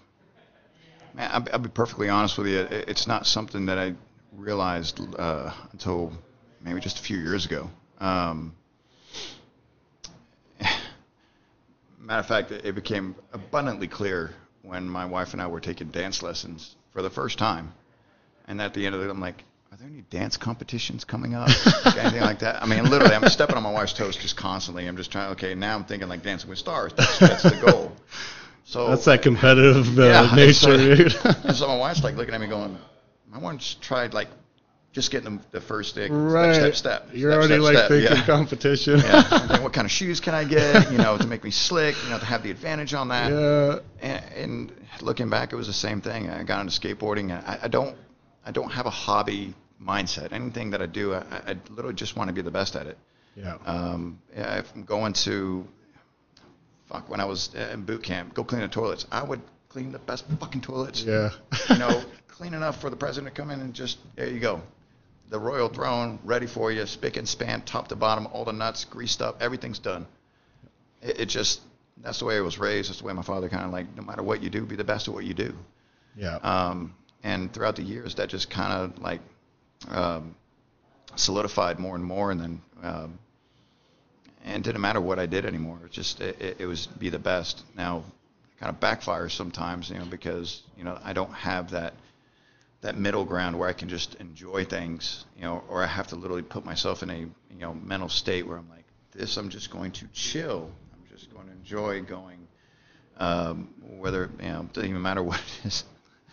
man, 1.14 1.30
I'll, 1.32 1.46
I'll 1.52 1.58
be 1.58 1.68
perfectly 1.68 2.08
honest 2.08 2.38
with 2.38 2.46
you. 2.46 2.60
It- 2.60 2.88
It's 2.88 3.06
not 3.06 3.26
something 3.26 3.66
that 3.66 3.78
I 3.78 3.94
realized 4.32 5.00
uh, 5.18 5.52
until 5.72 6.12
maybe 6.62 6.80
just 6.80 6.98
a 6.98 7.02
few 7.02 7.18
years 7.18 7.44
ago. 7.44 7.68
Um, 8.00 8.54
matter 12.00 12.20
of 12.20 12.26
fact, 12.26 12.50
it 12.50 12.74
became 12.74 13.14
abundantly 13.32 13.88
clear 13.88 14.30
when 14.62 14.88
my 14.88 15.04
wife 15.06 15.32
and 15.32 15.40
I 15.42 15.46
were 15.46 15.60
taking 15.60 15.88
dance 15.88 16.22
lessons 16.22 16.74
for 16.92 17.02
the 17.02 17.10
first 17.10 17.38
time. 17.38 17.72
And 18.46 18.60
at 18.60 18.74
the 18.74 18.86
end 18.86 18.94
of 18.94 19.02
it, 19.02 19.10
I'm 19.10 19.20
like, 19.20 19.44
are 19.72 19.76
there 19.76 19.86
any 19.86 20.02
dance 20.10 20.36
competitions 20.36 21.04
coming 21.04 21.34
up? 21.34 21.48
Like 21.84 21.96
anything 21.96 22.20
like 22.20 22.40
that? 22.40 22.62
I 22.62 22.66
mean, 22.66 22.84
literally, 22.84 23.14
I'm 23.14 23.28
stepping 23.28 23.56
on 23.56 23.62
my 23.62 23.70
wife's 23.72 23.92
toes 23.92 24.16
just 24.16 24.36
constantly. 24.36 24.86
I'm 24.86 24.96
just 24.96 25.10
trying, 25.12 25.32
okay, 25.32 25.54
now 25.54 25.76
I'm 25.76 25.84
thinking 25.84 26.08
like 26.08 26.22
Dancing 26.22 26.48
with 26.50 26.58
Stars. 26.58 26.92
That's, 26.96 27.18
that's 27.18 27.42
the 27.42 27.70
goal. 27.70 27.92
So 28.64 28.88
That's 28.88 29.04
that 29.06 29.22
competitive 29.22 29.98
uh, 29.98 30.02
Yeah, 30.02 30.32
nature. 30.34 30.76
dude. 30.76 31.12
so 31.54 31.66
my 31.68 31.76
wife's 31.78 32.04
like 32.04 32.16
looking 32.16 32.34
at 32.34 32.40
me 32.40 32.46
going, 32.46 32.76
I 33.32 33.38
want 33.38 33.60
to 33.60 33.80
try 33.80 34.06
like 34.06 34.28
just 34.92 35.10
getting 35.12 35.36
the, 35.36 35.42
the 35.52 35.60
first 35.60 35.90
stick, 35.90 36.10
right. 36.12 36.54
step, 36.54 36.74
step, 36.74 37.02
step. 37.02 37.08
You're 37.12 37.30
step, 37.30 37.38
already 37.38 37.58
like 37.58 37.88
thinking 37.88 38.16
yeah. 38.16 38.26
competition. 38.26 38.98
yeah. 38.98 39.22
Thinking, 39.46 39.62
what 39.62 39.72
kind 39.72 39.84
of 39.84 39.90
shoes 39.90 40.18
can 40.18 40.34
I 40.34 40.44
get, 40.44 40.90
you 40.90 40.98
know, 40.98 41.16
to 41.16 41.26
make 41.26 41.44
me 41.44 41.52
slick, 41.52 41.94
you 42.04 42.10
know, 42.10 42.18
to 42.18 42.24
have 42.24 42.42
the 42.42 42.50
advantage 42.50 42.92
on 42.94 43.08
that. 43.08 43.30
yeah. 43.30 43.78
And, 44.02 44.24
and 44.34 44.72
looking 45.00 45.30
back, 45.30 45.52
it 45.52 45.56
was 45.56 45.68
the 45.68 45.72
same 45.72 46.00
thing. 46.00 46.28
I 46.28 46.42
got 46.42 46.60
into 46.60 46.78
skateboarding. 46.78 47.30
And 47.30 47.44
I, 47.46 47.60
I 47.62 47.68
don't, 47.68 47.96
I 48.44 48.50
don't 48.50 48.70
have 48.70 48.86
a 48.86 48.90
hobby 48.90 49.54
mindset. 49.80 50.32
Anything 50.32 50.70
that 50.70 50.82
I 50.82 50.86
do, 50.86 51.14
I, 51.14 51.22
I 51.46 51.56
literally 51.70 51.94
just 51.94 52.16
want 52.16 52.28
to 52.28 52.34
be 52.34 52.42
the 52.42 52.50
best 52.50 52.74
at 52.74 52.86
it. 52.86 52.98
Yeah. 53.36 53.58
Um, 53.64 54.20
yeah, 54.34 54.58
if 54.58 54.72
I'm 54.74 54.82
going 54.82 55.12
to, 55.12 55.66
fuck, 56.88 57.08
when 57.08 57.20
I 57.20 57.26
was 57.26 57.54
in 57.54 57.82
boot 57.82 58.02
camp, 58.02 58.34
go 58.34 58.42
clean 58.42 58.62
the 58.62 58.68
toilets. 58.68 59.06
I 59.12 59.22
would 59.22 59.40
clean 59.68 59.92
the 59.92 60.00
best 60.00 60.24
fucking 60.40 60.62
toilets. 60.62 61.04
yeah. 61.04 61.30
You 61.68 61.78
know, 61.78 62.02
clean 62.28 62.54
enough 62.54 62.80
for 62.80 62.90
the 62.90 62.96
president 62.96 63.32
to 63.32 63.40
come 63.40 63.52
in 63.52 63.60
and 63.60 63.72
just, 63.72 63.98
there 64.16 64.28
you 64.28 64.40
go. 64.40 64.60
The 65.30 65.38
royal 65.38 65.68
throne 65.68 66.18
ready 66.24 66.46
for 66.46 66.70
you, 66.72 66.84
spick 66.86 67.16
and 67.16 67.26
span, 67.28 67.62
top 67.62 67.88
to 67.88 67.96
bottom, 67.96 68.26
all 68.32 68.44
the 68.44 68.52
nuts 68.52 68.84
greased 68.84 69.22
up, 69.22 69.40
everything's 69.40 69.78
done. 69.78 70.06
It, 71.02 71.20
it 71.20 71.26
just, 71.26 71.60
that's 72.02 72.18
the 72.18 72.24
way 72.24 72.36
I 72.36 72.40
was 72.40 72.58
raised. 72.58 72.90
That's 72.90 73.00
the 73.00 73.06
way 73.06 73.12
my 73.12 73.22
father 73.22 73.48
kind 73.48 73.64
of 73.64 73.70
like, 73.70 73.94
no 73.96 74.02
matter 74.02 74.22
what 74.22 74.42
you 74.42 74.50
do, 74.50 74.66
be 74.66 74.76
the 74.76 74.84
best 74.84 75.08
at 75.08 75.14
what 75.14 75.24
you 75.24 75.34
do. 75.34 75.54
yeah. 76.16 76.36
Um, 76.36 76.94
and 77.22 77.52
throughout 77.52 77.76
the 77.76 77.82
years, 77.82 78.14
that 78.16 78.28
just 78.28 78.50
kind 78.50 78.72
of 78.72 78.98
like 79.02 79.20
um, 79.88 80.34
solidified 81.16 81.78
more 81.78 81.94
and 81.94 82.04
more. 82.04 82.30
And 82.30 82.40
then, 82.40 82.60
um, 82.82 83.18
and 84.44 84.64
didn't 84.64 84.80
matter 84.80 85.00
what 85.00 85.18
I 85.18 85.26
did 85.26 85.44
anymore. 85.44 85.78
It 85.84 85.92
just 85.92 86.20
it, 86.20 86.40
it- 86.40 86.56
it 86.60 86.66
was 86.66 86.86
be 86.86 87.10
the 87.10 87.18
best. 87.18 87.62
Now, 87.76 88.04
kind 88.58 88.74
of 88.74 88.80
backfires 88.80 89.32
sometimes, 89.32 89.90
you 89.90 89.98
know, 89.98 90.06
because 90.06 90.62
you 90.78 90.84
know 90.84 90.98
I 91.04 91.12
don't 91.12 91.32
have 91.34 91.70
that 91.72 91.92
that 92.82 92.96
middle 92.96 93.24
ground 93.24 93.58
where 93.58 93.68
I 93.68 93.72
can 93.72 93.88
just 93.88 94.14
enjoy 94.16 94.64
things, 94.64 95.24
you 95.36 95.42
know, 95.42 95.62
or 95.68 95.82
I 95.82 95.86
have 95.86 96.06
to 96.08 96.16
literally 96.16 96.42
put 96.42 96.64
myself 96.64 97.02
in 97.02 97.10
a 97.10 97.18
you 97.18 97.30
know 97.60 97.74
mental 97.74 98.08
state 98.08 98.46
where 98.46 98.56
I'm 98.56 98.68
like, 98.70 98.84
this 99.12 99.36
I'm 99.36 99.48
just 99.50 99.70
going 99.70 99.92
to 99.92 100.06
chill. 100.12 100.70
I'm 100.94 101.16
just 101.16 101.32
going 101.32 101.46
to 101.46 101.52
enjoy 101.52 102.02
going. 102.02 102.38
Um, 103.18 103.68
whether 103.98 104.30
you 104.40 104.48
know, 104.48 104.60
it 104.62 104.72
doesn't 104.72 104.88
even 104.88 105.02
matter 105.02 105.22
what 105.22 105.40
it 105.62 105.66
is. 105.66 105.84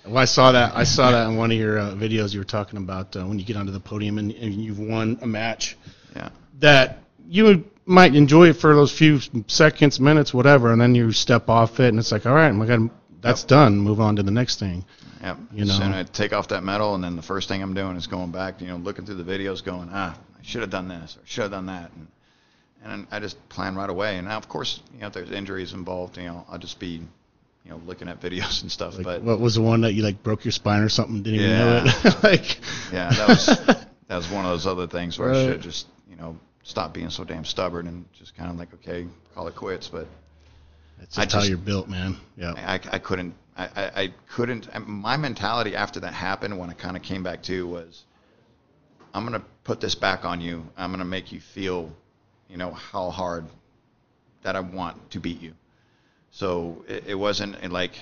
Well, 0.06 0.18
I 0.20 0.26
saw 0.26 0.54
that. 0.54 0.74
I 0.74 0.86
saw 0.86 1.12
that 1.12 1.28
in 1.28 1.36
one 1.36 1.52
of 1.52 1.58
your 1.58 1.80
uh, 1.80 1.92
videos. 1.92 2.34
You 2.34 2.40
were 2.40 2.46
talking 2.46 2.78
about 2.78 3.14
uh, 3.18 3.26
when 3.26 3.40
you 3.40 3.46
get 3.46 3.58
onto 3.58 3.74
the 3.74 3.80
podium 3.82 4.18
and, 4.20 4.32
and 4.32 4.54
you've 4.54 4.80
won 4.80 5.20
a 5.22 5.28
match 5.28 5.76
Yeah. 6.16 6.30
that 6.60 7.00
you 7.28 7.66
might 7.86 8.16
enjoy 8.16 8.50
it 8.50 8.54
for 8.54 8.74
those 8.74 8.92
few 8.98 9.20
seconds, 9.48 10.00
minutes, 10.00 10.34
whatever, 10.34 10.72
and 10.72 10.80
then 10.80 10.96
you 10.96 11.12
step 11.12 11.50
off 11.50 11.82
it, 11.82 11.90
and 11.90 12.00
it's 12.00 12.12
like, 12.12 12.26
all 12.26 12.34
right, 12.34 12.54
I 12.54 12.66
got 12.66 12.90
that's 13.22 13.44
done. 13.44 13.78
Move 13.78 14.00
on 14.00 14.16
to 14.18 14.24
the 14.24 14.32
next 14.32 14.60
thing. 14.60 14.86
Yep. 15.22 15.38
You 15.54 15.66
know. 15.66 15.80
I 15.82 16.04
take 16.04 16.34
off 16.34 16.50
that 16.50 16.64
medal, 16.64 16.96
and 16.96 17.04
then 17.04 17.16
the 17.16 17.22
first 17.22 17.48
thing 17.48 17.62
I'm 17.62 17.74
doing 17.74 17.96
is 17.96 18.08
going 18.08 18.32
back, 18.32 18.62
you 18.62 18.68
know, 18.68 18.78
looking 18.78 19.06
through 19.06 19.22
the 19.22 19.24
videos, 19.24 19.64
going, 19.64 19.90
ah, 19.92 20.18
I 20.18 20.44
should 20.44 20.62
have 20.62 20.70
done 20.70 20.88
this 20.88 21.18
or 21.18 21.26
should 21.26 21.44
have 21.44 21.52
done 21.52 21.66
that, 21.68 21.92
and 21.94 22.08
and 22.84 23.08
I 23.12 23.20
just 23.20 23.50
plan 23.50 23.76
right 23.76 23.90
away. 23.90 24.18
And 24.18 24.28
now, 24.28 24.38
of 24.38 24.48
course, 24.48 24.82
you 24.94 25.02
know, 25.02 25.08
if 25.08 25.14
there's 25.14 25.32
injuries 25.32 25.74
involved, 25.74 26.18
you 26.18 26.24
know, 26.24 26.46
I'll 26.50 26.60
just 26.60 26.80
be, 26.80 27.02
you 27.66 27.72
know, 27.72 27.82
looking 27.86 28.08
at 28.08 28.22
videos 28.22 28.62
and 28.62 28.72
stuff. 28.72 28.96
Like, 28.96 29.06
but 29.06 29.22
what 29.24 29.40
was 29.40 29.56
the 29.56 29.62
one 29.62 29.82
that 29.82 29.94
you 29.94 30.04
like 30.04 30.24
broke 30.24 30.46
your 30.46 30.52
spine 30.52 30.82
or 30.82 30.90
something? 30.90 31.22
Didn't 31.24 31.42
even 31.42 31.58
know 31.58 31.84
it. 31.86 32.16
like, 32.24 32.60
yeah, 32.92 33.10
that 33.10 33.28
was 33.28 33.46
that 34.08 34.16
was 34.16 34.30
one 34.30 34.46
of 34.46 34.52
those 34.52 34.68
other 34.68 34.88
things 34.88 35.18
where 35.20 35.34
I 35.34 35.46
should 35.46 35.62
just, 35.62 35.88
you 36.10 36.16
know, 36.16 36.38
stop 36.64 36.94
being 36.94 37.10
so 37.10 37.24
damn 37.24 37.46
stubborn 37.46 37.88
and 37.88 38.06
just 38.14 38.36
kind 38.36 38.50
of 38.50 38.58
like, 38.58 38.74
okay, 38.76 39.08
call 39.34 39.48
it 39.48 39.56
quits. 39.56 39.88
But 39.88 40.08
that's 41.00 41.18
I 41.18 41.24
just 41.24 41.36
how 41.36 41.44
you're 41.44 41.58
built, 41.58 41.88
man. 41.88 42.18
Yeah. 42.36 42.54
I, 42.56 42.80
I 42.92 43.00
couldn't 43.00 43.36
I, 43.58 43.66
I, 43.76 44.02
I 44.04 44.14
couldn't 44.30 44.70
my 44.88 45.18
mentality 45.18 45.76
after 45.76 46.00
that 46.02 46.14
happened 46.14 46.58
when 46.58 46.70
I 46.70 46.74
kind 46.74 46.96
of 46.96 47.04
came 47.04 47.24
back 47.24 47.44
to 47.44 47.68
was 47.68 48.04
I'm 49.14 49.24
gonna 49.24 49.44
put 49.64 49.82
this 49.82 49.96
back 49.96 50.26
on 50.26 50.42
you 50.42 50.68
I'm 50.78 50.92
gonna 50.92 51.06
make 51.06 51.32
you 51.32 51.40
feel 51.40 51.92
you 52.50 52.58
know 52.58 52.72
how 52.72 53.10
hard 53.10 53.46
that 54.44 54.56
I 54.56 54.60
want 54.60 55.12
to 55.12 55.20
beat 55.20 55.42
you 55.42 55.54
so 56.32 56.84
it, 56.88 57.08
it 57.08 57.16
wasn't 57.16 57.72
like 57.72 57.94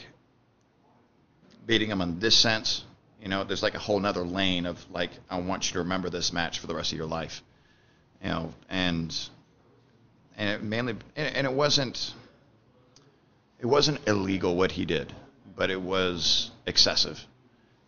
beating 1.65 1.89
him 1.89 2.01
in 2.01 2.19
this 2.19 2.35
sense 2.35 2.83
you 3.21 3.29
know 3.29 3.43
there's 3.43 3.63
like 3.63 3.75
a 3.75 3.79
whole 3.79 3.99
nother 3.99 4.23
lane 4.23 4.65
of 4.65 4.85
like 4.91 5.11
I 5.29 5.39
want 5.39 5.69
you 5.69 5.73
to 5.73 5.79
remember 5.79 6.09
this 6.09 6.33
match 6.33 6.59
for 6.59 6.67
the 6.67 6.75
rest 6.75 6.91
of 6.91 6.97
your 6.97 7.07
life 7.07 7.41
you 8.21 8.29
know 8.29 8.53
and 8.69 9.17
and 10.37 10.49
it 10.49 10.63
mainly 10.63 10.95
and, 11.15 11.35
and 11.35 11.47
it 11.47 11.53
wasn't 11.53 12.13
it 13.59 13.65
wasn't 13.65 14.07
illegal 14.07 14.55
what 14.55 14.71
he 14.71 14.85
did, 14.85 15.13
but 15.55 15.69
it 15.69 15.81
was 15.81 16.51
excessive. 16.65 17.25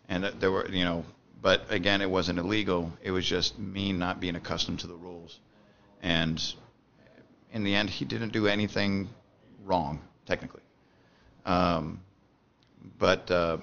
And 0.08 0.24
there 0.24 0.50
were, 0.50 0.68
you 0.68 0.84
know, 0.84 1.04
but 1.40 1.62
again, 1.70 2.00
it 2.00 2.10
wasn't 2.10 2.38
illegal. 2.38 2.92
It 3.02 3.10
was 3.10 3.26
just 3.26 3.58
me 3.58 3.92
not 3.92 4.20
being 4.20 4.36
accustomed 4.36 4.80
to 4.80 4.86
the 4.86 4.94
rules. 4.94 5.38
And 6.02 6.42
in 7.52 7.64
the 7.64 7.74
end, 7.74 7.90
he 7.90 8.04
didn't 8.04 8.32
do 8.32 8.46
anything 8.46 9.08
wrong, 9.64 10.00
technically. 10.26 10.62
Um, 11.44 12.00
but 12.98 13.30
uh, 13.30 13.58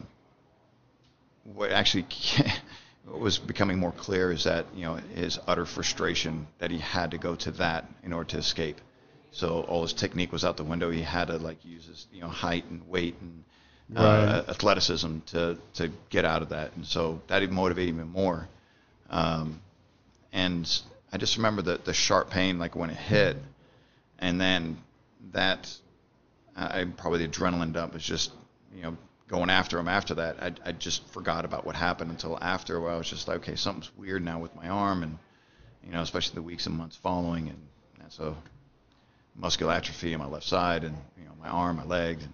what 1.44 1.72
actually 1.72 2.06
what 3.06 3.20
was 3.20 3.38
becoming 3.38 3.78
more 3.78 3.92
clear 3.92 4.32
is 4.32 4.46
that, 4.46 4.66
you 4.76 4.86
know, 4.86 4.96
his 4.96 5.40
utter 5.48 5.66
frustration 5.66 6.48
that 6.60 6.72
he 6.72 6.80
had 6.80 7.12
to 7.12 7.18
go 7.18 7.36
to 7.36 7.52
that 7.52 7.90
in 8.04 8.14
order 8.14 8.30
to 8.30 8.38
escape. 8.38 8.80
So 9.36 9.62
all 9.68 9.82
his 9.82 9.92
technique 9.94 10.32
was 10.32 10.46
out 10.46 10.56
the 10.56 10.64
window. 10.64 10.90
He 10.92 11.02
had 11.02 11.28
to 11.28 11.38
like 11.38 11.64
use 11.66 11.86
his 11.88 12.08
you 12.14 12.22
know 12.22 12.30
height 12.30 12.64
and 12.70 12.88
weight 12.88 13.16
and 13.20 13.44
uh, 13.96 14.02
Right. 14.02 14.50
athleticism 14.50 15.20
to 15.28 15.58
to 15.76 15.92
get 16.10 16.24
out 16.26 16.42
of 16.42 16.50
that. 16.50 16.72
And 16.76 16.86
so 16.86 17.22
that 17.28 17.44
even 17.44 17.54
motivated 17.56 17.96
him 17.96 18.10
more. 18.12 18.48
Um, 19.10 19.62
and 20.32 20.66
I 21.12 21.18
just 21.18 21.36
remember 21.36 21.62
the 21.62 21.78
the 21.84 21.94
sharp 21.94 22.30
pain 22.30 22.60
like 22.60 22.76
when 22.78 22.90
it 22.90 22.96
hit, 22.98 23.38
and 24.20 24.40
then 24.40 24.78
that 25.34 25.70
I 26.56 26.86
probably 26.86 27.26
the 27.26 27.32
adrenaline 27.32 27.74
dump 27.74 27.94
was 27.94 28.04
just 28.04 28.32
you 28.74 28.84
know 28.84 28.98
going 29.28 29.50
after 29.50 29.78
him 29.78 29.90
after 29.90 30.16
that. 30.16 30.42
I 30.42 30.70
I 30.70 30.72
just 30.72 31.06
forgot 31.10 31.44
about 31.44 31.66
what 31.66 31.76
happened 31.76 32.10
until 32.12 32.38
after 32.42 32.80
where 32.80 32.92
I 32.92 32.98
was 32.98 33.10
just 33.10 33.28
like 33.28 33.38
okay 33.40 33.56
something's 33.58 33.92
weird 33.98 34.24
now 34.24 34.40
with 34.40 34.56
my 34.56 34.70
arm 34.70 35.04
and 35.04 35.18
you 35.86 35.92
know 35.92 36.02
especially 36.02 36.36
the 36.36 36.42
weeks 36.42 36.68
and 36.68 36.78
months 36.78 36.96
following 36.96 37.50
and, 37.50 37.60
and 38.02 38.12
so 38.12 38.38
muscular 39.36 39.74
atrophy 39.74 40.14
on 40.14 40.20
my 40.20 40.28
left 40.28 40.46
side 40.46 40.84
and 40.84 40.96
you 41.18 41.26
know 41.26 41.32
my 41.40 41.48
arm, 41.48 41.78
my 41.78 41.86
leg, 41.86 42.20
and, 42.22 42.34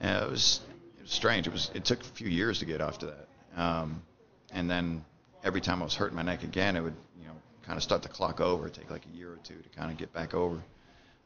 and 0.00 0.24
it 0.24 0.30
was 0.30 0.60
it 0.98 1.02
was 1.02 1.10
strange. 1.10 1.46
It 1.46 1.52
was 1.52 1.70
it 1.74 1.84
took 1.84 2.00
a 2.00 2.04
few 2.04 2.28
years 2.28 2.58
to 2.60 2.64
get 2.64 2.80
off 2.80 2.98
to 2.98 3.06
that, 3.06 3.28
um, 3.60 4.02
and 4.52 4.70
then 4.70 5.04
every 5.44 5.60
time 5.60 5.80
I 5.80 5.84
was 5.84 5.94
hurting 5.94 6.16
my 6.16 6.22
neck 6.22 6.42
again, 6.42 6.76
it 6.76 6.82
would 6.82 6.96
you 7.18 7.26
know 7.26 7.34
kind 7.64 7.76
of 7.76 7.82
start 7.82 8.02
the 8.02 8.08
clock 8.08 8.40
over. 8.40 8.68
Take 8.68 8.90
like 8.90 9.06
a 9.12 9.16
year 9.16 9.30
or 9.30 9.38
two 9.42 9.56
to 9.56 9.68
kind 9.76 9.90
of 9.90 9.96
get 9.96 10.12
back 10.12 10.34
over. 10.34 10.62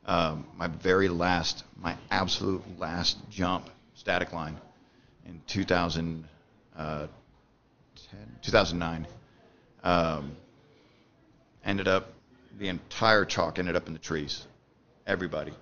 Um, 0.05 0.47
my 0.57 0.67
very 0.67 1.09
last, 1.09 1.63
my 1.81 1.97
absolute 2.11 2.63
last 2.79 3.19
jump 3.31 3.71
static 3.95 4.33
line 4.33 4.57
in 5.27 5.41
2000, 5.47 6.25
uh, 6.77 7.07
2009 8.43 9.07
um, 9.85 10.37
ended 11.65 11.89
up 11.89 12.13
the 12.59 12.69
entire 12.69 13.25
chalk 13.25 13.59
ended 13.59 13.77
up 13.77 13.87
in 13.87 13.93
the 13.93 13.99
trees, 13.99 14.45
everybody, 15.07 15.53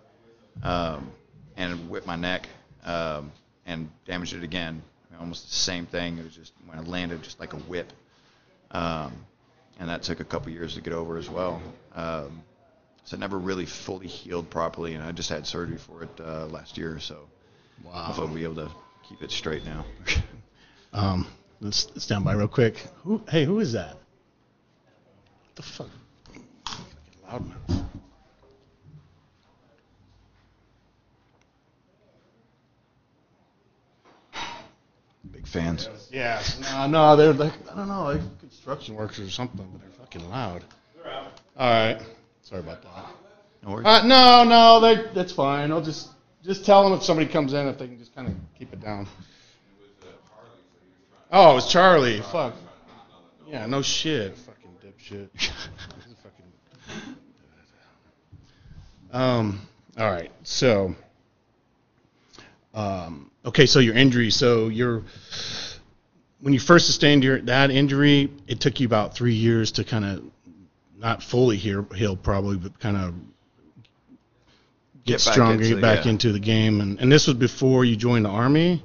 um, 0.62 1.10
and 1.56 1.88
whipped 1.90 2.06
my 2.06 2.16
neck 2.16 2.48
um, 2.84 3.32
and 3.66 3.90
damaged 4.06 4.34
it 4.34 4.42
again. 4.42 4.82
Almost 5.18 5.48
the 5.50 5.54
same 5.54 5.84
thing. 5.84 6.16
It 6.18 6.24
was 6.24 6.34
just 6.34 6.52
when 6.66 6.78
I 6.78 6.82
landed, 6.82 7.22
just 7.22 7.38
like 7.38 7.52
a 7.52 7.56
whip, 7.58 7.92
um, 8.70 9.12
and 9.78 9.90
that 9.90 10.02
took 10.02 10.20
a 10.20 10.24
couple 10.24 10.50
years 10.50 10.74
to 10.76 10.80
get 10.80 10.94
over 10.94 11.18
as 11.18 11.28
well. 11.28 11.60
Um, 11.94 12.42
so 13.04 13.16
it 13.16 13.20
never 13.20 13.38
really 13.38 13.66
fully 13.66 14.06
healed 14.06 14.48
properly, 14.48 14.94
and 14.94 15.02
I 15.04 15.12
just 15.12 15.28
had 15.28 15.46
surgery 15.46 15.76
for 15.76 16.04
it 16.04 16.20
uh, 16.20 16.46
last 16.46 16.78
year. 16.78 16.98
So 17.00 17.28
Wow. 17.84 17.92
hopefully 18.04 18.28
I'll 18.28 18.34
be 18.34 18.44
able 18.44 18.68
to 18.68 18.74
keep 19.08 19.22
it 19.22 19.30
straight 19.30 19.64
now. 19.64 19.84
Um, 20.92 21.28
let's 21.60 21.86
stand 22.02 22.24
by 22.24 22.32
real 22.32 22.48
quick. 22.48 22.84
Who? 23.04 23.22
Hey, 23.28 23.44
who 23.44 23.60
is 23.60 23.74
that? 23.74 23.94
What 23.94 25.54
the 25.54 25.62
fuck? 25.62 25.88
Loudmouth. 27.28 27.84
Fans. 35.50 35.88
Yeah. 36.12 36.42
No, 36.62 36.86
no, 36.86 37.16
they're 37.16 37.32
like 37.32 37.52
I 37.70 37.76
don't 37.76 37.88
know, 37.88 38.04
like 38.04 38.20
construction 38.40 38.94
workers 38.94 39.20
or 39.20 39.30
something, 39.30 39.68
but 39.72 39.80
they're 39.80 39.90
fucking 39.98 40.28
loud. 40.30 40.64
All 41.56 41.70
right. 41.70 42.00
Sorry 42.42 42.60
about 42.60 42.82
that. 42.82 43.06
No 43.62 43.72
worries. 43.72 43.86
Uh, 43.86 44.06
no, 44.06 44.44
no, 44.44 44.80
they, 44.80 45.12
that's 45.12 45.32
fine. 45.32 45.70
I'll 45.70 45.82
just 45.82 46.08
just 46.42 46.64
tell 46.64 46.84
them 46.84 46.98
if 46.98 47.04
somebody 47.04 47.30
comes 47.30 47.52
in 47.52 47.66
if 47.66 47.78
they 47.78 47.86
can 47.86 47.98
just 47.98 48.14
kind 48.14 48.28
of 48.28 48.34
keep 48.58 48.72
it 48.72 48.80
down. 48.80 49.06
Oh, 51.32 51.52
it 51.52 51.54
was 51.54 51.70
Charlie. 51.70 52.22
Fuck. 52.22 52.54
Yeah, 53.46 53.66
no 53.66 53.82
shit. 53.82 54.36
Fucking 54.38 54.70
dipshit. 54.84 55.28
Fucking- 56.22 57.16
um. 59.12 59.60
All 59.98 60.10
right. 60.10 60.30
So. 60.44 60.94
Um. 62.74 63.29
Okay. 63.44 63.66
So 63.66 63.78
your 63.80 63.94
injury. 63.94 64.30
So 64.30 64.68
you're. 64.68 65.02
When 66.40 66.54
you 66.54 66.60
first 66.60 66.86
sustained 66.86 67.22
your 67.22 67.40
that 67.42 67.70
injury, 67.70 68.30
it 68.46 68.60
took 68.60 68.80
you 68.80 68.86
about 68.86 69.14
three 69.14 69.34
years 69.34 69.72
to 69.72 69.84
kind 69.84 70.04
of 70.06 70.22
not 70.98 71.22
fully 71.22 71.56
heal, 71.58 71.86
heal 71.94 72.16
probably, 72.16 72.56
but 72.56 72.78
kind 72.80 72.96
of 72.96 73.14
get, 75.04 75.12
Get 75.14 75.20
stronger, 75.20 75.64
get 75.64 75.80
back 75.80 76.04
yeah. 76.06 76.12
into 76.12 76.32
the 76.32 76.38
game. 76.40 76.80
And, 76.80 76.98
and 77.00 77.10
this 77.12 77.26
was 77.26 77.36
before 77.36 77.84
you 77.84 77.96
joined 77.96 78.24
the 78.24 78.30
army. 78.30 78.82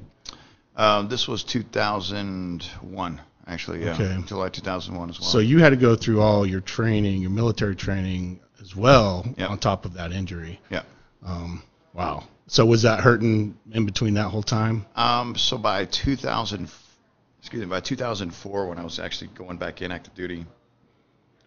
Um, 0.75 1.07
this 1.07 1.27
was 1.27 1.43
2001, 1.43 3.21
actually. 3.47 3.83
Yeah, 3.85 3.93
Okay. 3.93 4.17
July 4.25 4.49
2001 4.49 5.09
as 5.09 5.19
well. 5.19 5.29
So 5.29 5.39
you 5.39 5.59
had 5.59 5.69
to 5.69 5.77
go 5.77 5.95
through 5.95 6.21
all 6.21 6.45
your 6.45 6.61
training, 6.61 7.21
your 7.21 7.31
military 7.31 7.75
training 7.75 8.41
as 8.61 8.75
well, 8.75 9.25
Yep. 9.37 9.49
on 9.49 9.57
top 9.59 9.85
of 9.85 9.93
that 9.93 10.11
injury. 10.11 10.59
yeah. 10.69 10.83
Um, 11.25 11.63
wow. 11.95 12.23
So 12.47 12.65
was 12.65 12.83
that 12.83 12.99
hurting 12.99 13.57
in 13.71 13.85
between 13.85 14.15
that 14.15 14.29
whole 14.29 14.43
time? 14.43 14.85
Um, 14.95 15.35
so 15.35 15.57
by 15.57 15.85
2000, 15.85 16.69
excuse 17.39 17.61
me, 17.61 17.65
by 17.67 17.79
2004, 17.79 18.67
when 18.67 18.77
I 18.77 18.83
was 18.83 18.99
actually 18.99 19.27
going 19.33 19.57
back 19.57 19.81
in 19.81 19.91
active 19.91 20.13
duty, 20.13 20.45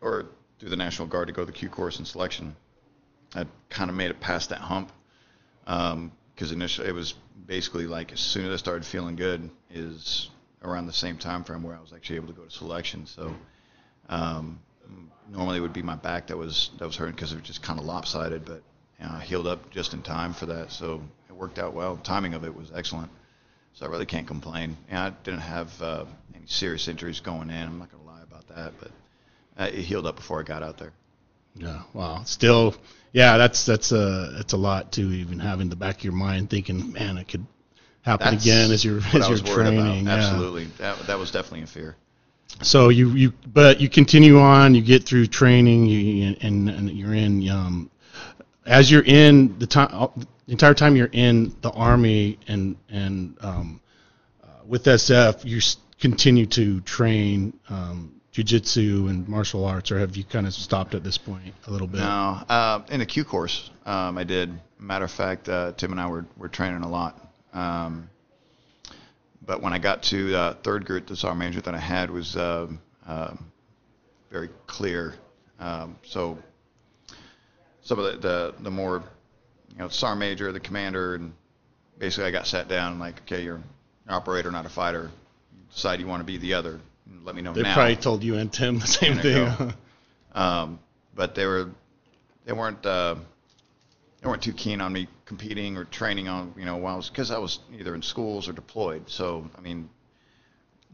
or 0.01 0.27
through 0.59 0.71
the 0.71 0.77
National 0.77 1.07
Guard 1.07 1.29
to 1.29 1.33
go 1.33 1.43
to 1.43 1.47
the 1.47 1.53
Q 1.53 1.69
course 1.69 1.99
and 1.99 2.07
selection, 2.07 2.57
I 3.35 3.47
kind 3.69 3.91
of 3.91 3.97
made 3.97 4.11
it 4.11 4.21
past 4.21 4.51
that 4.51 4.59
hump. 4.59 4.91
Because 5.65 6.53
initially 6.53 6.89
it 6.89 6.95
was 6.95 7.15
basically 7.47 7.87
like 7.87 8.13
as 8.13 8.21
soon 8.21 8.47
as 8.47 8.53
I 8.53 8.57
started 8.57 8.85
feeling 8.85 9.17
good 9.17 9.51
is 9.71 10.31
around 10.63 10.87
the 10.87 10.93
same 10.93 11.19
time 11.19 11.45
frame 11.45 11.63
where 11.63 11.77
I 11.77 11.81
was 11.81 11.93
actually 11.93 12.17
able 12.17 12.29
to 12.29 12.33
go 12.33 12.45
to 12.45 12.51
selection. 12.51 13.07
So 13.07 13.35
um, 14.09 14.61
normally 15.31 15.59
it 15.59 15.61
would 15.61 15.73
be 15.73 15.83
my 15.83 15.97
back 15.97 16.29
that 16.29 16.37
was 16.37 16.71
that 16.79 16.87
was 16.87 16.97
hurting 16.97 17.15
because 17.15 17.33
it 17.33 17.37
was 17.37 17.47
just 17.47 17.63
kind 17.63 17.79
of 17.79 17.85
lopsided, 17.85 18.45
but 18.45 18.63
I 19.01 19.21
healed 19.21 19.47
up 19.47 19.71
just 19.71 19.95
in 19.95 20.03
time 20.03 20.33
for 20.33 20.47
that. 20.47 20.73
So 20.73 21.03
it 21.29 21.35
worked 21.35 21.59
out 21.59 21.75
well. 21.75 21.97
timing 21.97 22.35
of 22.35 22.45
it 22.45 22.55
was 22.55 22.71
excellent. 22.75 23.11
So 23.75 23.87
I 23.87 23.89
really 23.89 24.07
can't 24.07 24.27
complain. 24.27 24.77
And 24.89 24.99
I 24.99 25.11
didn't 25.11 25.41
have 25.41 25.83
uh, 25.83 26.05
any 26.35 26.47
serious 26.47 26.89
injuries 26.89 27.21
going 27.21 27.51
in. 27.51 27.63
I'm 27.63 27.79
not 27.79 27.93
going 27.93 28.03
to 28.03 28.11
lie 28.11 28.23
about 28.23 28.49
that, 28.49 28.73
but 28.81 28.91
uh, 29.57 29.67
it 29.67 29.85
healed 29.85 30.07
up 30.07 30.17
before 30.17 30.41
I 30.41 30.43
got 30.43 30.63
out 30.63 30.79
there. 30.79 30.93
Yeah. 31.55 31.83
Wow. 31.93 32.23
Still, 32.25 32.75
yeah. 33.13 33.37
That's 33.37 33.65
that's 33.67 33.93
a 33.93 34.33
that's 34.37 34.53
a 34.53 34.57
lot 34.57 34.93
to 34.93 35.03
even 35.03 35.39
have 35.41 35.61
in 35.61 35.69
the 35.69 35.77
back 35.77 35.99
of 35.99 36.05
your 36.05 36.13
mind, 36.13 36.51
thinking, 36.51 36.93
man, 36.93 37.19
it 37.19 37.29
could 37.29 37.47
happen 38.03 38.33
That's 38.33 38.45
again 38.45 38.71
as 38.71 38.85
you're 38.85 38.99
as 38.99 39.29
you're 39.29 39.39
training. 39.39 40.07
Yeah. 40.07 40.15
Absolutely, 40.15 40.67
that 40.79 40.99
that 41.07 41.19
was 41.19 41.31
definitely 41.31 41.63
a 41.63 41.67
fear. 41.67 41.97
So 42.63 42.89
you 42.89 43.11
you 43.11 43.33
but 43.47 43.81
you 43.81 43.89
continue 43.89 44.39
on. 44.39 44.75
You 44.75 44.83
get 44.83 45.05
through 45.05 45.27
training. 45.27 45.87
You 45.87 46.37
and 46.41 46.69
and 46.69 46.91
you're 46.91 47.15
in 47.15 47.49
um 47.49 47.91
as 48.69 48.91
you're 48.91 49.03
in 49.05 49.59
the 49.59 49.67
time 49.67 49.91
the 50.47 50.53
entire 50.53 50.75
time 50.75 50.95
you're 50.95 51.11
in 51.13 51.55
the 51.63 51.71
army 51.71 52.39
and 52.47 52.77
and 52.89 53.37
um 53.41 53.81
uh, 54.43 54.47
with 54.67 54.85
SF 54.85 55.45
you 55.45 55.57
s- 55.59 55.79
continue 56.01 56.47
to 56.47 56.81
train 56.83 57.59
um 57.69 58.21
jujitsu 58.33 59.09
and 59.09 59.27
martial 59.29 59.65
arts 59.65 59.91
or 59.91 59.99
have 59.99 60.17
you 60.17 60.23
kind 60.23 60.47
of 60.47 60.55
stopped 60.55 60.95
at 60.95 61.03
this 61.03 61.19
point 61.19 61.55
a 61.67 61.71
little 61.71 61.89
bit? 61.89 61.99
No, 61.99 62.07
uh, 62.49 62.83
in 62.91 63.01
the 63.01 63.07
Q 63.07 63.25
course, 63.25 63.71
um, 63.85 64.17
I 64.17 64.25
did. 64.25 64.53
Matter 64.79 65.07
of 65.07 65.11
fact, 65.11 65.49
uh, 65.49 65.73
Tim 65.73 65.91
and 65.91 66.01
I 66.01 66.09
were, 66.09 66.25
were 66.37 66.49
training 66.49 66.83
a 66.83 66.89
lot. 66.89 67.19
Um, 67.53 68.09
but 69.45 69.61
when 69.61 69.73
I 69.73 69.79
got 69.79 70.05
to 70.05 70.37
uh, 70.37 70.55
third 70.63 70.85
group, 70.85 71.09
the 71.09 71.17
sergeant 71.17 71.41
major 71.41 71.61
that 71.63 71.75
I 71.75 71.79
had 71.81 72.11
was 72.11 72.37
um 72.37 72.81
um 73.07 73.51
very 74.31 74.51
clear. 74.67 75.15
Um, 75.59 75.97
so 76.05 76.39
some 77.89 77.99
of 77.99 78.05
the, 78.05 78.29
the, 78.29 78.55
the 78.65 78.71
more, 78.71 79.03
you 79.73 79.79
know, 79.79 79.89
sergeant 79.89 80.21
major, 80.21 80.53
the 80.53 80.61
commander, 80.61 81.15
and 81.15 81.33
basically 81.99 82.27
I 82.27 82.31
got 82.31 82.47
sat 82.47 82.69
down 82.69 82.93
and 82.93 83.01
like, 83.01 83.23
okay, 83.23 83.43
you're 83.43 83.57
an 83.57 83.65
operator, 84.11 84.53
not 84.53 84.67
a 84.67 84.69
fighter. 84.69 85.11
You 85.57 85.63
decide 85.75 85.99
you 85.99 86.07
want 86.07 86.21
to 86.21 86.25
be 86.25 86.37
the 86.37 86.53
other. 86.53 86.81
Let 87.25 87.35
me 87.35 87.41
know 87.41 87.55
They 87.55 87.63
now. 87.63 87.73
probably 87.73 87.97
told 87.97 88.23
you 88.23 88.37
and 88.37 88.53
Tim 88.53 88.79
the 88.79 88.87
same 88.87 89.17
thing. 89.19 89.73
Um, 90.35 90.79
but 91.15 91.35
they 91.35 91.47
were 91.47 91.71
they 92.45 92.53
weren't 92.53 92.85
uh, 92.85 93.17
they 94.21 94.29
weren't 94.29 94.43
too 94.43 94.53
keen 94.53 94.83
on 94.83 94.93
me 94.93 95.09
competing 95.25 95.79
or 95.79 95.85
training 95.85 96.29
on 96.29 96.53
you 96.59 96.67
know 96.67 96.77
while 96.77 96.93
I 96.93 96.97
was 96.99 97.09
because 97.09 97.31
I 97.31 97.39
was 97.39 97.59
either 97.77 97.95
in 97.95 98.03
schools 98.03 98.47
or 98.47 98.53
deployed. 98.53 99.09
So 99.09 99.49
I 99.57 99.63
mean, 99.63 99.89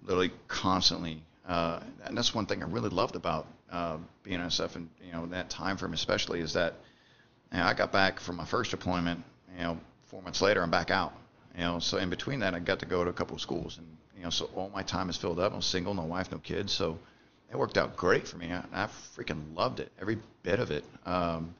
literally 0.04 0.30
constantly. 0.46 1.24
Uh, 1.46 1.80
and 2.04 2.16
that's 2.16 2.34
one 2.34 2.46
thing 2.46 2.62
I 2.62 2.66
really 2.66 2.88
loved 2.88 3.16
about 3.16 3.46
uh, 3.70 3.98
being 4.22 4.40
in 4.40 4.46
SF 4.46 4.76
and 4.76 4.88
you 5.04 5.12
know 5.12 5.26
that 5.26 5.50
time 5.50 5.76
frame 5.76 5.92
especially 5.92 6.40
is 6.40 6.54
that 6.54 6.74
you 7.52 7.58
know, 7.58 7.64
I 7.64 7.74
got 7.74 7.92
back 7.92 8.20
from 8.20 8.36
my 8.36 8.44
first 8.44 8.70
deployment. 8.70 9.22
You 9.56 9.64
know, 9.64 9.80
four 10.06 10.22
months 10.22 10.40
later 10.40 10.62
I'm 10.62 10.70
back 10.70 10.90
out. 10.90 11.12
You 11.54 11.62
know, 11.62 11.78
so 11.78 11.98
in 11.98 12.10
between 12.10 12.40
that 12.40 12.54
I 12.54 12.60
got 12.60 12.80
to 12.80 12.86
go 12.86 13.04
to 13.04 13.10
a 13.10 13.12
couple 13.12 13.34
of 13.34 13.40
schools 13.40 13.78
and 13.78 13.86
you 14.16 14.24
know 14.24 14.30
so 14.30 14.48
all 14.56 14.70
my 14.70 14.82
time 14.82 15.10
is 15.10 15.16
filled 15.16 15.38
up. 15.38 15.52
I'm 15.52 15.62
single, 15.62 15.94
no 15.94 16.04
wife, 16.04 16.30
no 16.32 16.38
kids, 16.38 16.72
so 16.72 16.98
it 17.50 17.56
worked 17.56 17.78
out 17.78 17.96
great 17.96 18.26
for 18.26 18.38
me. 18.38 18.50
I, 18.52 18.64
I 18.72 18.86
freaking 19.16 19.54
loved 19.54 19.80
it, 19.80 19.92
every 20.00 20.18
bit 20.42 20.60
of 20.60 20.70
it. 20.70 20.84
Um, 21.04 21.54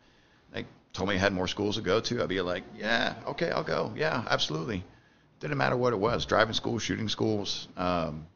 they 0.52 0.64
told 0.92 1.08
me 1.08 1.16
I 1.16 1.18
had 1.18 1.32
more 1.32 1.48
schools 1.48 1.76
to 1.76 1.82
go 1.82 2.00
to. 2.00 2.22
I'd 2.22 2.28
be 2.28 2.40
like, 2.40 2.64
yeah, 2.76 3.14
okay, 3.28 3.50
I'll 3.50 3.64
go. 3.64 3.92
Yeah, 3.96 4.24
absolutely. 4.28 4.82
Didn't 5.40 5.58
matter 5.58 5.76
what 5.76 5.92
it 5.92 5.98
was, 5.98 6.24
driving 6.24 6.54
schools, 6.54 6.82
shooting 6.82 7.08
schools. 7.08 7.68
Um, 7.76 8.26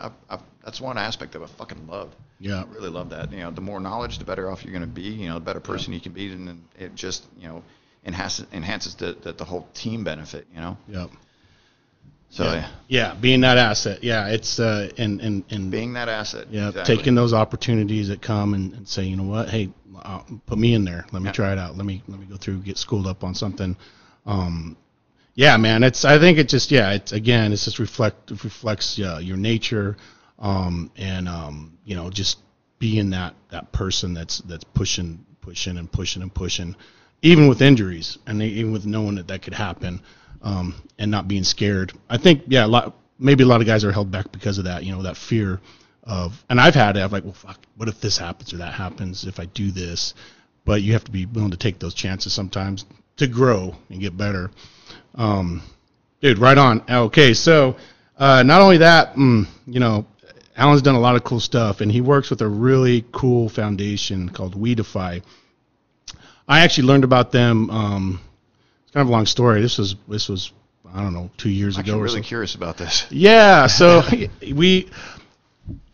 I, 0.00 0.10
I, 0.30 0.38
that's 0.64 0.80
one 0.80 0.98
aspect 0.98 1.34
of 1.34 1.42
it 1.42 1.44
I 1.44 1.48
fucking 1.58 1.86
love. 1.86 2.14
Yeah. 2.40 2.62
I 2.62 2.74
really 2.74 2.90
love 2.90 3.10
that. 3.10 3.32
You 3.32 3.38
know, 3.38 3.50
the 3.50 3.60
more 3.60 3.80
knowledge, 3.80 4.18
the 4.18 4.24
better 4.24 4.50
off 4.50 4.64
you're 4.64 4.72
going 4.72 4.82
to 4.82 4.88
be. 4.88 5.02
You 5.02 5.28
know, 5.28 5.34
the 5.34 5.44
better 5.44 5.60
person 5.60 5.92
you 5.92 6.00
can 6.00 6.12
be, 6.12 6.32
and 6.32 6.64
it 6.78 6.94
just 6.94 7.24
you 7.38 7.48
know 7.48 7.62
enhances 8.04 8.46
enhances 8.52 8.94
the, 8.96 9.16
the 9.22 9.32
the 9.32 9.44
whole 9.44 9.68
team 9.74 10.02
benefit. 10.04 10.46
You 10.52 10.60
know, 10.60 10.76
Yep. 10.88 11.10
so 12.30 12.44
yeah. 12.44 12.68
Yeah, 12.88 13.14
being 13.14 13.42
that 13.42 13.58
asset. 13.58 14.02
Yeah, 14.02 14.28
it's 14.28 14.58
uh 14.58 14.90
and 14.98 15.20
and 15.20 15.44
and 15.50 15.70
being 15.70 15.92
that 15.94 16.08
asset. 16.08 16.48
Yeah, 16.50 16.68
exactly. 16.68 16.96
taking 16.96 17.14
those 17.14 17.32
opportunities 17.32 18.08
that 18.08 18.20
come 18.22 18.54
and, 18.54 18.74
and 18.74 18.88
say, 18.88 19.04
you 19.04 19.16
know 19.16 19.24
what, 19.24 19.48
hey, 19.48 19.70
uh, 20.02 20.22
put 20.46 20.58
me 20.58 20.74
in 20.74 20.84
there. 20.84 21.04
Let 21.12 21.22
me 21.22 21.28
Yeah. 21.28 21.32
try 21.32 21.52
it 21.52 21.58
out. 21.58 21.76
Let 21.76 21.86
me 21.86 22.02
let 22.08 22.18
me 22.18 22.26
go 22.26 22.36
through, 22.36 22.58
get 22.62 22.76
schooled 22.78 23.06
up 23.06 23.22
on 23.22 23.34
something. 23.34 23.76
Um, 24.26 24.76
yeah, 25.34 25.56
man, 25.56 25.82
it's. 25.84 26.04
I 26.04 26.18
think 26.18 26.38
it 26.38 26.48
just 26.48 26.70
yeah, 26.70 26.92
it's 26.92 27.12
again, 27.12 27.52
it's 27.52 27.64
just 27.64 27.78
reflect 27.78 28.30
reflects 28.30 28.98
uh, 28.98 29.20
your 29.22 29.36
nature, 29.36 29.96
um, 30.38 30.90
and 30.96 31.28
um, 31.28 31.78
you 31.84 31.96
know, 31.96 32.10
just 32.10 32.38
being 32.78 33.10
that 33.10 33.34
that 33.50 33.72
person 33.72 34.14
that's 34.14 34.38
that's 34.40 34.64
pushing, 34.64 35.24
pushing, 35.40 35.78
and 35.78 35.90
pushing 35.90 36.22
and 36.22 36.34
pushing, 36.34 36.76
even 37.22 37.48
with 37.48 37.62
injuries 37.62 38.18
and 38.26 38.42
even 38.42 38.72
with 38.72 38.86
knowing 38.86 39.16
that 39.16 39.28
that 39.28 39.42
could 39.42 39.54
happen. 39.54 40.00
um, 40.42 40.74
and 40.98 41.10
not 41.10 41.28
being 41.28 41.44
scared. 41.44 41.92
I 42.08 42.18
think 42.18 42.44
yeah, 42.48 42.66
a 42.66 42.68
lot 42.68 42.96
maybe 43.18 43.44
a 43.44 43.46
lot 43.46 43.60
of 43.60 43.66
guys 43.66 43.84
are 43.84 43.92
held 43.92 44.10
back 44.10 44.32
because 44.32 44.58
of 44.58 44.64
that. 44.64 44.84
You 44.84 44.92
know, 44.92 45.02
that 45.02 45.16
fear 45.16 45.60
of, 46.04 46.44
and 46.50 46.60
I've 46.60 46.74
had 46.74 46.96
it. 46.96 47.00
I'm 47.00 47.10
like, 47.10 47.24
well, 47.24 47.32
fuck, 47.34 47.60
what 47.76 47.88
if 47.88 48.00
this 48.00 48.18
happens 48.18 48.52
or 48.52 48.58
that 48.58 48.74
happens 48.74 49.24
if 49.26 49.38
I 49.40 49.46
do 49.46 49.70
this? 49.70 50.14
But 50.64 50.82
you 50.82 50.92
have 50.92 51.04
to 51.04 51.10
be 51.10 51.26
willing 51.26 51.50
to 51.52 51.56
take 51.56 51.78
those 51.78 51.94
chances 51.94 52.32
sometimes 52.32 52.84
to 53.16 53.26
grow 53.26 53.74
and 53.90 54.00
get 54.00 54.16
better. 54.16 54.50
Um, 55.14 55.62
dude, 56.20 56.38
right 56.38 56.56
on. 56.58 56.82
Okay, 56.88 57.34
so 57.34 57.76
uh, 58.18 58.42
not 58.42 58.60
only 58.62 58.78
that, 58.78 59.14
mm, 59.14 59.46
you 59.66 59.80
know, 59.80 60.06
Alan's 60.56 60.82
done 60.82 60.94
a 60.94 61.00
lot 61.00 61.16
of 61.16 61.24
cool 61.24 61.40
stuff, 61.40 61.80
and 61.80 61.90
he 61.90 62.00
works 62.00 62.30
with 62.30 62.40
a 62.42 62.48
really 62.48 63.04
cool 63.12 63.48
foundation 63.48 64.28
called 64.28 64.54
WeDefy. 64.54 65.22
I 66.48 66.60
actually 66.60 66.88
learned 66.88 67.04
about 67.04 67.32
them. 67.32 67.70
Um, 67.70 68.20
it's 68.82 68.92
kind 68.92 69.02
of 69.02 69.08
a 69.08 69.12
long 69.12 69.26
story. 69.26 69.60
This 69.62 69.78
was 69.78 69.96
this 70.08 70.28
was 70.28 70.52
I 70.92 71.00
don't 71.02 71.14
know 71.14 71.30
two 71.38 71.48
years 71.48 71.76
I'm 71.78 71.84
ago. 71.84 71.98
or 71.98 72.02
really 72.02 72.22
so. 72.22 72.28
curious 72.28 72.54
about 72.54 72.76
this. 72.76 73.06
Yeah, 73.10 73.66
so 73.68 74.02
we, 74.42 74.90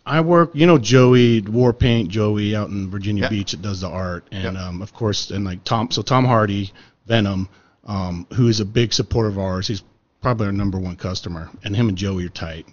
I 0.04 0.20
work, 0.22 0.50
you 0.54 0.66
know, 0.66 0.78
Joey 0.78 1.40
War 1.42 1.72
Paint, 1.72 2.08
Joey 2.10 2.56
out 2.56 2.70
in 2.70 2.90
Virginia 2.90 3.24
Yeah. 3.24 3.28
Beach 3.28 3.52
that 3.52 3.62
does 3.62 3.82
the 3.82 3.88
art, 3.88 4.26
and 4.32 4.54
Yeah. 4.56 4.66
um, 4.68 4.82
of 4.82 4.92
course, 4.92 5.30
and 5.30 5.44
like 5.44 5.62
Tom, 5.64 5.90
so 5.92 6.02
Tom 6.02 6.24
Hardy, 6.24 6.72
Venom, 7.06 7.48
um, 7.88 8.26
who 8.34 8.46
is 8.46 8.60
a 8.60 8.64
big 8.64 8.92
supporter 8.92 9.28
of 9.28 9.38
ours. 9.38 9.66
He's 9.66 9.82
probably 10.20 10.46
our 10.46 10.52
number 10.52 10.78
one 10.78 10.94
customer, 10.94 11.50
and 11.64 11.74
him 11.74 11.88
and 11.88 11.98
Joey 11.98 12.26
are 12.26 12.30
tight. 12.30 12.66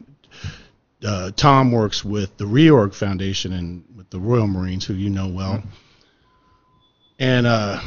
Uh, 1.04 1.32
Tom 1.36 1.72
works 1.72 2.04
with 2.04 2.38
the 2.38 2.46
Reorg 2.46 2.94
Foundation 2.94 3.54
and 3.54 3.84
with 3.96 4.10
the 4.10 4.20
Royal 4.20 4.48
Marines, 4.48 4.86
who 4.86 4.94
you 4.94 5.10
know 5.10 5.28
well. 5.28 5.64
And 7.18 7.48
uh, 7.48 7.80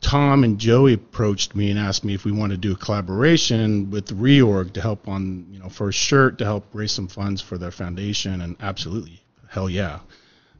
Tom 0.00 0.44
and 0.44 0.58
Joey 0.58 0.92
approached 0.92 1.56
me 1.56 1.70
and 1.70 1.78
asked 1.78 2.04
me 2.04 2.14
if 2.14 2.24
we 2.24 2.30
wanted 2.30 2.62
to 2.62 2.68
do 2.68 2.74
a 2.74 2.76
collaboration 2.76 3.90
with 3.90 4.08
Reorg 4.08 4.74
to 4.74 4.80
help 4.80 5.08
on, 5.08 5.46
you 5.50 5.58
know, 5.58 5.68
for 5.68 5.88
a 5.88 5.92
shirt 5.92 6.38
to 6.38 6.44
help 6.44 6.66
raise 6.72 6.92
some 6.92 7.08
funds 7.08 7.40
for 7.40 7.58
their 7.58 7.72
foundation. 7.72 8.40
And 8.40 8.56
absolutely, 8.60 9.22
hell 9.48 9.68
yeah. 9.68 10.00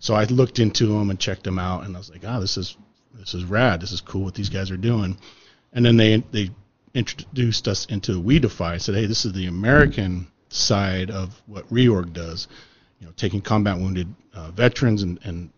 So 0.01 0.15
I 0.15 0.25
looked 0.25 0.59
into 0.59 0.87
them 0.87 1.11
and 1.11 1.21
checked 1.21 1.45
them 1.45 1.59
out, 1.59 1.85
and 1.85 1.95
I 1.95 1.99
was 1.99 2.11
like, 2.11 2.25
oh, 2.27 2.41
this 2.41 2.57
is 2.57 2.77
this 3.15 3.35
is 3.35 3.45
rad. 3.45 3.81
This 3.81 3.93
is 3.93 4.01
cool 4.01 4.25
what 4.25 4.35
these 4.35 4.49
guys 4.49 4.71
are 4.71 4.77
doing. 4.77 5.19
And 5.75 5.85
then 5.85 5.97
they 5.97 6.19
they 6.31 6.51
introduced 6.95 7.69
us 7.69 7.87
into 7.87 8.23
WeDefy. 8.23 8.81
Said, 8.81 8.95
hey, 8.95 9.07
this 9.07 9.25
is 9.25 9.33
the 9.33 9.47
American 9.47 10.29
side 10.49 11.11
of 11.11 11.43
what 11.47 11.69
Reorg 11.69 12.13
does. 12.13 12.49
You 13.01 13.07
know, 13.07 13.13
taking 13.17 13.43
combat 13.43 13.77
wounded 13.77 14.09
uh, 14.33 14.51
veterans 14.53 15.03
and, 15.03 15.19
and 15.25 15.51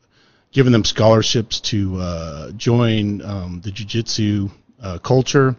giving 0.53 0.73
them 0.73 0.85
scholarships 0.85 1.61
to 1.61 1.97
uh, 1.99 2.51
join 2.53 3.21
um, 3.23 3.61
the 3.62 3.71
jiu-jitsu 3.71 4.49
uh, 4.83 4.99
culture 4.99 5.55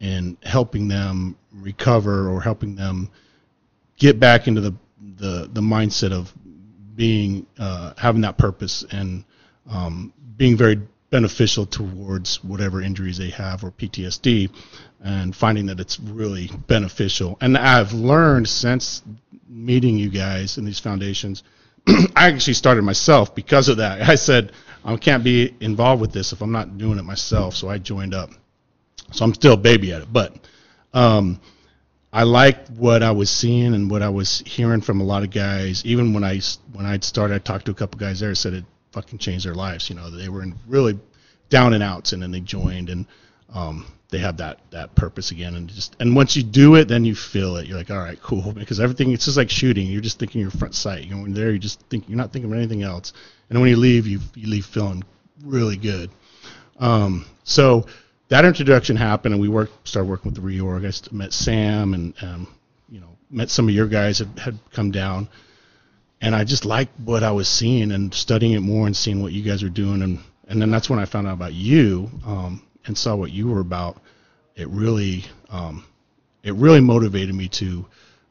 and 0.00 0.36
helping 0.42 0.88
them 0.88 1.36
recover 1.52 2.28
or 2.30 2.40
helping 2.40 2.74
them 2.74 3.10
get 3.98 4.18
back 4.18 4.48
into 4.48 4.60
the 4.60 4.74
the, 5.16 5.50
the 5.52 5.60
mindset 5.60 6.12
of 6.12 6.32
being 6.94 7.46
uh, 7.58 7.92
having 7.96 8.22
that 8.22 8.38
purpose 8.38 8.84
and 8.90 9.24
um, 9.70 10.12
being 10.36 10.56
very 10.56 10.80
beneficial 11.12 11.66
towards 11.66 12.42
whatever 12.42 12.82
injuries 12.82 13.18
they 13.18 13.30
have 13.30 13.62
or 13.62 13.70
PTSD 13.70 14.50
and 15.04 15.36
finding 15.36 15.66
that 15.66 15.78
it's 15.78 16.00
really 16.00 16.50
beneficial. 16.66 17.38
And 17.40 17.56
I've 17.56 17.92
learned 17.92 18.48
since 18.48 19.02
meeting 19.48 19.96
you 19.96 20.10
guys 20.10 20.58
in 20.58 20.64
these 20.64 20.80
foundations 20.80 21.44
I 21.88 22.28
actually 22.28 22.54
started 22.54 22.82
myself 22.82 23.34
because 23.34 23.68
of 23.68 23.78
that. 23.78 24.08
I 24.08 24.14
said 24.14 24.52
I 24.84 24.96
can't 24.96 25.24
be 25.24 25.54
involved 25.60 26.00
with 26.00 26.12
this 26.12 26.32
if 26.32 26.40
I'm 26.40 26.52
not 26.52 26.78
doing 26.78 26.98
it 26.98 27.04
myself, 27.04 27.54
so 27.54 27.68
I 27.68 27.78
joined 27.78 28.14
up. 28.14 28.30
So 29.12 29.24
I'm 29.24 29.34
still 29.34 29.54
a 29.54 29.58
baby 29.58 29.92
at 29.92 30.02
it, 30.02 30.12
but 30.12 30.34
um, 30.94 31.40
I 32.12 32.22
liked 32.22 32.70
what 32.70 33.02
I 33.02 33.10
was 33.10 33.30
seeing 33.30 33.74
and 33.74 33.90
what 33.90 34.02
I 34.02 34.08
was 34.08 34.42
hearing 34.46 34.80
from 34.80 35.00
a 35.00 35.04
lot 35.04 35.22
of 35.22 35.30
guys. 35.30 35.84
Even 35.84 36.14
when 36.14 36.24
I 36.24 36.40
when 36.72 36.86
I'd 36.86 37.04
started, 37.04 37.34
I 37.34 37.38
talked 37.38 37.66
to 37.66 37.72
a 37.72 37.74
couple 37.74 37.98
guys 37.98 38.20
there. 38.20 38.34
Said 38.34 38.54
it 38.54 38.64
fucking 38.92 39.18
changed 39.18 39.44
their 39.44 39.54
lives. 39.54 39.90
You 39.90 39.96
know, 39.96 40.10
they 40.10 40.28
were 40.28 40.42
in 40.42 40.54
really 40.66 40.98
down 41.48 41.74
and 41.74 41.82
outs, 41.82 42.12
and 42.12 42.22
then 42.22 42.30
they 42.30 42.40
joined, 42.40 42.88
and 42.88 43.06
um, 43.52 43.86
they 44.10 44.18
have 44.18 44.36
that 44.38 44.60
that 44.70 44.94
purpose 44.94 45.30
again. 45.30 45.54
And 45.54 45.68
just 45.68 45.96
and 45.98 46.14
once 46.14 46.36
you 46.36 46.42
do 46.42 46.76
it, 46.76 46.88
then 46.88 47.04
you 47.04 47.14
feel 47.14 47.56
it. 47.56 47.66
You're 47.66 47.78
like, 47.78 47.90
all 47.90 47.98
right, 47.98 48.20
cool, 48.22 48.52
because 48.56 48.80
everything 48.80 49.12
it's 49.12 49.24
just 49.24 49.36
like 49.36 49.50
shooting. 49.50 49.86
You're 49.86 50.00
just 50.00 50.18
thinking 50.18 50.40
your 50.40 50.50
front 50.50 50.74
sight. 50.74 51.04
You 51.04 51.14
know, 51.14 51.22
when 51.22 51.34
there, 51.34 51.50
you 51.50 51.58
just 51.58 51.80
think 51.88 52.08
you're 52.08 52.18
not 52.18 52.32
thinking 52.32 52.50
of 52.50 52.56
anything 52.56 52.82
else. 52.82 53.12
And 53.50 53.60
when 53.60 53.70
you 53.70 53.76
leave, 53.76 54.06
you 54.06 54.20
you 54.34 54.48
leave 54.48 54.66
feeling 54.66 55.02
really 55.42 55.76
good. 55.76 56.10
Um, 56.78 57.26
so 57.44 57.86
that 58.28 58.44
introduction 58.44 58.96
happened, 58.96 59.34
and 59.34 59.40
we 59.40 59.48
worked 59.48 59.86
started 59.86 60.08
working 60.08 60.32
with 60.32 60.42
the 60.42 60.46
reorg. 60.46 60.86
I 60.86 61.14
met 61.14 61.32
Sam, 61.32 61.94
and 61.94 62.14
um, 62.22 62.48
you 62.88 63.00
know, 63.00 63.16
met 63.30 63.50
some 63.50 63.68
of 63.68 63.74
your 63.74 63.88
guys 63.88 64.18
that 64.18 64.38
had 64.38 64.58
come 64.72 64.90
down, 64.90 65.28
and 66.22 66.36
I 66.36 66.44
just 66.44 66.64
liked 66.64 66.98
what 67.00 67.24
I 67.24 67.32
was 67.32 67.48
seeing 67.48 67.90
and 67.90 68.14
studying 68.14 68.52
it 68.52 68.60
more 68.60 68.86
and 68.86 68.96
seeing 68.96 69.20
what 69.20 69.32
you 69.32 69.42
guys 69.42 69.62
were 69.62 69.68
doing, 69.68 70.02
and 70.02 70.20
and 70.46 70.62
then 70.62 70.70
that's 70.70 70.88
when 70.88 71.00
I 71.00 71.04
found 71.04 71.26
out 71.26 71.34
about 71.34 71.52
you 71.52 72.10
um, 72.24 72.62
and 72.86 72.96
saw 72.96 73.16
what 73.16 73.32
you 73.32 73.48
were 73.48 73.60
about. 73.60 74.00
It 74.54 74.68
really 74.68 75.24
um, 75.50 75.84
it 76.44 76.54
really 76.54 76.80
motivated 76.80 77.34
me 77.34 77.48
to 77.48 77.84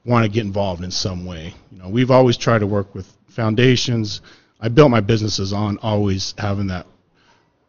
want 0.05 0.23
to 0.23 0.31
get 0.31 0.45
involved 0.45 0.83
in 0.83 0.91
some 0.91 1.25
way. 1.25 1.53
You 1.71 1.79
know, 1.79 1.89
we've 1.89 2.11
always 2.11 2.37
tried 2.37 2.59
to 2.59 2.67
work 2.67 2.95
with 2.95 3.11
foundations. 3.27 4.21
I 4.59 4.69
built 4.69 4.89
my 4.89 5.01
businesses 5.01 5.51
on 5.51 5.77
always 5.79 6.33
having 6.37 6.67
that 6.67 6.87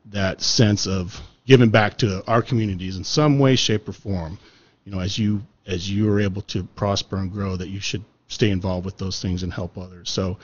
that 0.07 0.41
sense 0.41 0.87
of 0.87 1.21
giving 1.47 1.71
back 1.71 1.99
to 1.99 2.23
our 2.29 2.43
communities 2.43 2.97
in 2.97 3.03
some 3.03 3.41
way, 3.41 3.57
shape, 3.57 3.89
or 3.89 3.93
form. 3.93 4.39
You 4.85 4.93
know, 4.93 5.01
as 5.01 5.19
you 5.19 5.43
as 5.67 5.91
you 5.91 6.09
are 6.13 6.21
able 6.21 6.43
to 6.43 6.63
prosper 6.63 7.17
and 7.17 7.33
grow, 7.33 7.57
that 7.57 7.69
you 7.69 7.81
should 7.81 8.05
stay 8.33 8.51
involved 8.51 8.85
with 8.85 8.97
those 8.97 9.21
things 9.21 9.43
and 9.43 9.53
help 9.53 9.77
others. 9.77 10.11
So 10.11 10.39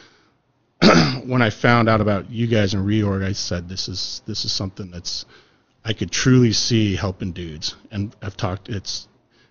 when 1.24 1.42
I 1.42 1.50
found 1.50 1.88
out 1.88 2.00
about 2.00 2.30
you 2.30 2.46
guys 2.46 2.74
in 2.74 2.84
reorg, 2.84 3.24
I 3.24 3.32
said 3.32 3.68
this 3.68 3.88
is 3.88 4.22
this 4.26 4.44
is 4.44 4.52
something 4.52 4.90
that's 4.90 5.24
I 5.84 5.92
could 5.92 6.10
truly 6.10 6.52
see 6.52 6.94
helping 6.94 7.32
dudes. 7.32 7.74
And 7.90 8.14
I've 8.22 8.36
talked 8.36 8.68
it's 8.68 9.08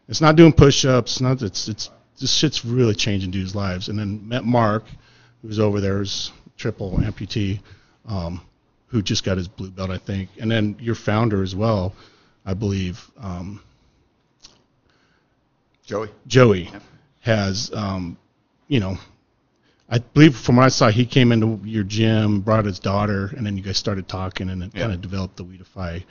it's 0.08 0.22
not 0.22 0.36
doing 0.36 0.54
push-ups, 0.54 1.20
not 1.20 1.42
it's 1.42 1.68
it's 1.68 1.90
this 2.20 2.34
shit's 2.34 2.64
really 2.64 2.96
changing 2.96 3.32
dudes' 3.32 3.56
lives. 3.56 3.90
And 3.90 3.98
then 3.98 4.28
met 4.28 4.46
Mark, 4.46 4.86
who's 5.42 5.60
over 5.60 5.82
there, 5.82 6.04
triple 6.58 6.98
amputee, 6.98 7.60
um, 8.08 8.42
who 8.88 9.02
just 9.02 9.24
got 9.24 9.38
his 9.38 9.48
blue 9.48 9.70
belt, 9.70 9.90
I 9.90 9.98
think. 9.98 10.30
And 10.40 10.50
then 10.50 10.78
your 10.80 10.96
founder 10.96 11.44
as 11.44 11.56
well, 11.56 11.94
I 12.46 12.54
believe, 12.54 13.04
um, 13.20 13.62
Joey. 15.86 16.10
Joey, 16.26 16.70
has, 17.22 17.72
um, 17.74 18.18
you 18.68 18.80
know, 18.80 18.98
I 19.90 20.00
believe 20.00 20.36
from 20.36 20.58
what 20.58 20.66
I 20.66 20.70
saw, 20.70 20.90
he 20.90 21.06
came 21.06 21.32
into 21.32 21.60
your 21.64 21.84
gym, 21.84 22.42
brought 22.42 22.66
his 22.66 22.80
daughter, 22.80 23.32
and 23.38 23.46
then 23.46 23.56
you 23.58 23.64
guys 23.64 23.78
started 23.78 24.08
talking, 24.08 24.50
and 24.50 24.64
it 24.64 24.72
Yeah. 24.74 24.82
kind 24.82 24.94
of 24.94 25.02
developed 25.02 25.38
the 25.38 25.46
WeDefy 25.46 26.04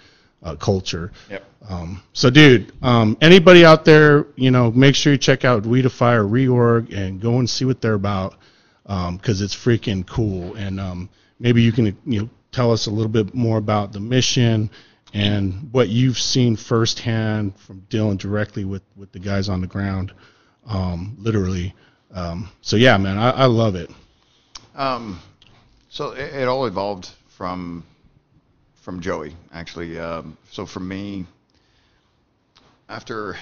uh, 0.42 0.54
culture. 0.56 1.12
Yep. 1.30 1.44
Um, 1.68 2.02
so, 2.12 2.30
dude, 2.30 2.72
um, 2.82 3.16
anybody 3.20 3.64
out 3.64 3.84
there, 3.84 4.26
you 4.36 4.50
know, 4.50 4.70
make 4.70 4.94
sure 4.94 5.12
you 5.12 5.18
check 5.18 5.44
out 5.44 5.64
WeDefy 5.64 6.14
or 6.14 6.24
Reorg 6.24 6.96
and 6.96 7.20
go 7.20 7.38
and 7.38 7.48
see 7.50 7.64
what 7.64 7.80
they're 7.80 7.94
about 7.94 8.36
because 8.84 9.40
it's 9.42 9.54
freaking 9.54 10.06
cool. 10.06 10.54
And 10.54 10.78
um, 10.80 11.10
maybe 11.40 11.62
you 11.62 11.72
can, 11.72 11.86
you 12.06 12.22
know, 12.22 12.28
tell 12.52 12.72
us 12.72 12.86
a 12.86 12.90
little 12.90 13.10
bit 13.10 13.34
more 13.34 13.58
about 13.58 13.92
the 13.92 14.00
mission 14.00 14.70
and 15.12 15.68
what 15.72 15.88
you've 15.88 16.18
seen 16.18 16.56
firsthand 16.56 17.58
from 17.58 17.80
dealing 17.88 18.16
directly 18.16 18.64
with, 18.64 18.82
with 18.94 19.10
the 19.12 19.18
guys 19.18 19.48
on 19.48 19.60
the 19.60 19.66
ground, 19.66 20.12
um, 20.66 21.16
literally. 21.18 21.74
Um, 22.16 22.48
so, 22.62 22.76
yeah, 22.76 22.96
man, 22.96 23.18
I, 23.18 23.30
I 23.30 23.44
love 23.44 23.74
it. 23.74 23.90
Um, 24.74 25.20
so 25.90 26.12
it, 26.12 26.34
it 26.34 26.48
all 26.48 26.64
evolved 26.64 27.10
from 27.36 27.84
from 28.76 29.02
Joey, 29.02 29.36
actually. 29.52 29.98
Um, 29.98 30.38
so 30.50 30.64
for 30.64 30.80
me, 30.80 31.26
after 32.88 33.36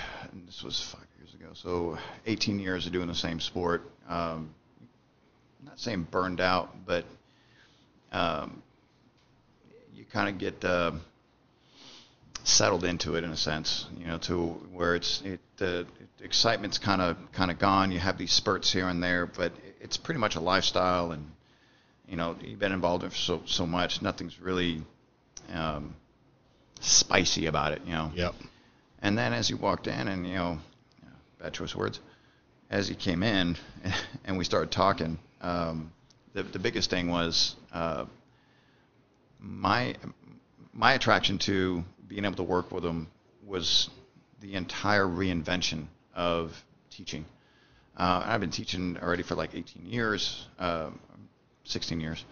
this 0.46 0.64
was 0.64 0.80
five 0.80 1.06
years 1.18 1.34
ago, 1.34 1.50
so 1.54 1.98
18 2.26 2.58
years 2.58 2.86
of 2.86 2.92
doing 2.92 3.06
the 3.06 3.14
same 3.14 3.38
sport. 3.38 3.88
Um, 4.08 4.52
not 5.64 5.78
saying 5.78 6.08
burned 6.10 6.40
out, 6.40 6.74
but 6.84 7.04
um, 8.10 8.60
you 9.94 10.04
kind 10.04 10.28
of 10.28 10.38
get 10.38 10.64
uh, 10.64 10.92
settled 12.42 12.82
into 12.82 13.14
it 13.14 13.22
in 13.22 13.30
a 13.30 13.36
sense, 13.36 13.86
you 13.98 14.06
know, 14.08 14.18
to 14.18 14.48
where 14.72 14.96
it's 14.96 15.22
it 15.22 15.38
the 15.58 15.86
excitement's 16.24 16.78
kind 16.78 17.02
of 17.02 17.16
kind 17.32 17.50
of 17.50 17.58
gone. 17.58 17.92
You 17.92 17.98
have 18.00 18.18
these 18.18 18.32
spurts 18.32 18.72
here 18.72 18.88
and 18.88 19.02
there, 19.02 19.26
but 19.26 19.52
it's 19.80 19.96
pretty 19.96 20.18
much 20.18 20.34
a 20.34 20.40
lifestyle, 20.40 21.12
and 21.12 21.30
you 22.08 22.16
know, 22.16 22.36
you've 22.42 22.58
been 22.58 22.72
involved 22.72 23.04
in 23.04 23.10
so 23.10 23.42
so 23.46 23.66
much. 23.66 24.02
Nothing's 24.02 24.40
really 24.40 24.82
um, 25.52 25.94
spicy 26.80 27.46
about 27.46 27.72
it, 27.72 27.82
you 27.84 27.92
know. 27.92 28.10
Yep. 28.14 28.34
And 29.02 29.18
then 29.18 29.32
as 29.34 29.50
you 29.50 29.56
walked 29.56 29.86
in, 29.86 30.08
and 30.08 30.26
you 30.26 30.34
know, 30.34 30.58
bad 31.38 31.52
choice 31.52 31.74
words, 31.74 32.00
as 32.70 32.88
you 32.88 32.96
came 32.96 33.22
in, 33.22 33.56
and 34.24 34.38
we 34.38 34.44
started 34.44 34.70
talking, 34.70 35.18
um, 35.42 35.92
the 36.32 36.42
the 36.42 36.58
biggest 36.58 36.90
thing 36.90 37.08
was 37.08 37.54
uh, 37.72 38.06
my 39.38 39.94
my 40.72 40.94
attraction 40.94 41.38
to 41.38 41.84
being 42.08 42.24
able 42.24 42.36
to 42.36 42.42
work 42.42 42.72
with 42.72 42.82
them 42.82 43.08
was 43.46 43.90
the 44.40 44.54
entire 44.54 45.06
reinvention 45.06 45.86
of 46.14 46.64
teaching. 46.90 47.24
Uh, 47.96 48.22
I've 48.24 48.40
been 48.40 48.50
teaching 48.50 48.98
already 49.00 49.22
for 49.22 49.34
like 49.34 49.54
18 49.54 49.86
years, 49.86 50.46
uh, 50.58 50.90
16 51.64 52.00
years, 52.00 52.24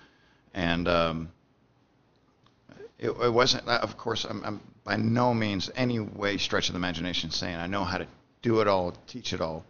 and 0.54 0.88
um, 0.88 1.32
it, 2.98 3.10
it, 3.10 3.32
wasn't. 3.32 3.68
Of 3.68 3.96
course, 3.96 4.24
I'm, 4.24 4.42
I'm, 4.44 4.60
by 4.84 4.96
no 4.96 5.32
means 5.34 5.70
any 5.76 6.00
way 6.00 6.38
stretch 6.38 6.68
of 6.68 6.72
the 6.72 6.78
imagination 6.78 7.30
saying 7.30 7.56
I 7.56 7.66
know 7.66 7.84
how 7.84 7.98
to 7.98 8.06
do 8.42 8.60
it 8.60 8.68
all, 8.68 8.92
teach 9.06 9.32
it 9.32 9.40
all. 9.40 9.64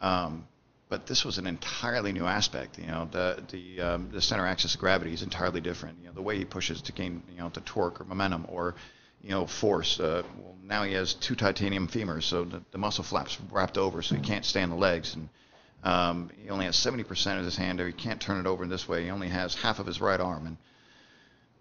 Um, 0.00 0.46
but 0.88 1.06
this 1.06 1.24
was 1.24 1.38
an 1.38 1.46
entirely 1.46 2.12
new 2.12 2.26
aspect. 2.26 2.78
You 2.78 2.86
know, 2.86 3.08
the 3.10 3.42
the 3.50 3.80
um, 3.80 4.10
the 4.12 4.22
center 4.22 4.46
axis 4.46 4.74
of 4.74 4.80
gravity 4.80 5.12
is 5.12 5.22
entirely 5.22 5.60
different. 5.60 5.98
You 6.00 6.08
know, 6.08 6.12
the 6.12 6.22
way 6.22 6.38
he 6.38 6.44
pushes 6.44 6.82
to 6.82 6.92
gain 6.92 7.22
you 7.32 7.38
know 7.38 7.48
the 7.48 7.60
torque 7.62 8.00
or 8.00 8.04
momentum 8.04 8.46
or 8.48 8.76
you 9.24 9.30
know 9.30 9.46
force. 9.46 9.98
Uh, 9.98 10.22
well, 10.38 10.54
now 10.62 10.84
he 10.84 10.92
has 10.92 11.14
two 11.14 11.34
titanium 11.34 11.88
femurs, 11.88 12.24
so 12.24 12.44
the, 12.44 12.62
the 12.70 12.78
muscle 12.78 13.02
flaps 13.02 13.38
wrapped 13.50 13.78
over, 13.78 14.02
so 14.02 14.14
he 14.14 14.20
can't 14.20 14.44
stand 14.44 14.70
the 14.70 14.76
legs, 14.76 15.14
and 15.14 15.28
um, 15.82 16.30
he 16.42 16.50
only 16.50 16.66
has 16.66 16.76
70% 16.76 17.38
of 17.38 17.44
his 17.44 17.56
hand, 17.56 17.80
or 17.80 17.86
he 17.86 17.92
can't 17.92 18.20
turn 18.20 18.38
it 18.38 18.46
over 18.46 18.64
in 18.64 18.70
this 18.70 18.88
way. 18.88 19.04
He 19.04 19.10
only 19.10 19.28
has 19.28 19.54
half 19.54 19.78
of 19.78 19.86
his 19.86 20.00
right 20.00 20.20
arm, 20.20 20.46
and 20.46 20.56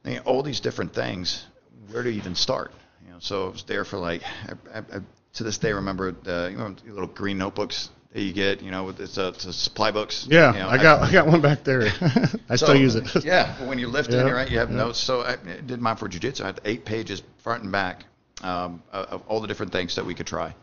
you 0.06 0.16
know, 0.16 0.22
all 0.26 0.44
these 0.44 0.60
different 0.60 0.94
things. 0.94 1.46
Where 1.90 2.04
do 2.04 2.10
you 2.10 2.18
even 2.18 2.36
start? 2.36 2.72
You 3.06 3.14
know, 3.14 3.20
so 3.20 3.48
I 3.48 3.50
was 3.50 3.64
there 3.64 3.86
for 3.86 3.98
like 3.98 4.24
I, 4.24 4.80
I, 4.80 4.80
I 4.80 5.00
to 5.34 5.44
this 5.44 5.58
day 5.58 5.72
remember 5.72 6.12
the 6.12 6.50
you 6.52 6.58
know, 6.58 6.76
little 6.86 7.08
green 7.08 7.38
notebooks 7.38 7.90
that 8.14 8.22
you 8.22 8.32
get, 8.32 8.62
you 8.62 8.70
know, 8.70 8.90
it's 8.90 9.18
a, 9.18 9.30
it's 9.30 9.46
a 9.46 9.54
supply 9.54 9.92
books. 9.92 10.28
Yeah, 10.30 10.54
you 10.54 10.60
know, 10.60 10.70
I 10.70 10.78
got 10.78 11.02
I, 11.02 11.08
I, 11.08 11.12
got 11.12 11.28
one 11.28 11.42
back 11.42 11.64
there. 11.64 11.82
I 12.50 12.56
so, 12.56 12.68
still 12.68 12.76
use 12.76 12.96
it. 12.96 13.26
yeah, 13.26 13.68
when 13.68 13.80
you're 13.80 13.90
lifting, 13.90 14.16
yeah, 14.16 14.30
right, 14.30 14.50
you 14.50 14.60
have 14.60 14.70
yeah. 14.70 14.78
notes. 14.78 15.00
So 15.00 15.22
I 15.22 15.36
did 15.36 15.82
mine 15.82 15.96
for 15.96 16.08
jiu-jitsu. 16.08 16.44
I 16.44 16.48
had 16.48 16.62
eight 16.64 16.86
pages 16.86 17.24
front 17.44 17.64
and 17.64 17.72
back 17.72 18.06
um, 18.44 18.84
of 18.92 19.24
all 19.28 19.42
the 19.42 19.48
different 19.48 19.72
things 19.72 19.96
that 19.96 20.06
we 20.06 20.14
could 20.14 20.28
try. 20.28 20.54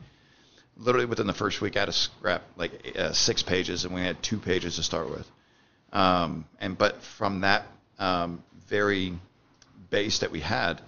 Literally 0.77 1.07
within 1.07 1.27
the 1.27 1.35
first 1.35 1.61
week, 1.61 1.77
I 1.77 1.81
had 1.81 1.87
to 1.87 1.93
scrap 1.93 2.43
like 2.57 2.97
uh, 2.97 3.13
six 3.13 3.43
pages, 3.43 3.85
and 3.85 3.95
we 3.95 4.01
had 4.01 4.23
two 4.23 4.39
pages 4.39 4.77
to 4.77 4.83
start 4.85 5.11
with. 5.11 5.27
Um, 5.93 6.45
and 6.61 6.79
but 6.79 7.03
from 7.19 7.41
that 7.41 7.67
um, 7.99 8.45
very 8.69 9.19
base 9.91 10.21
that 10.21 10.31
we 10.31 10.41
had, 10.41 10.81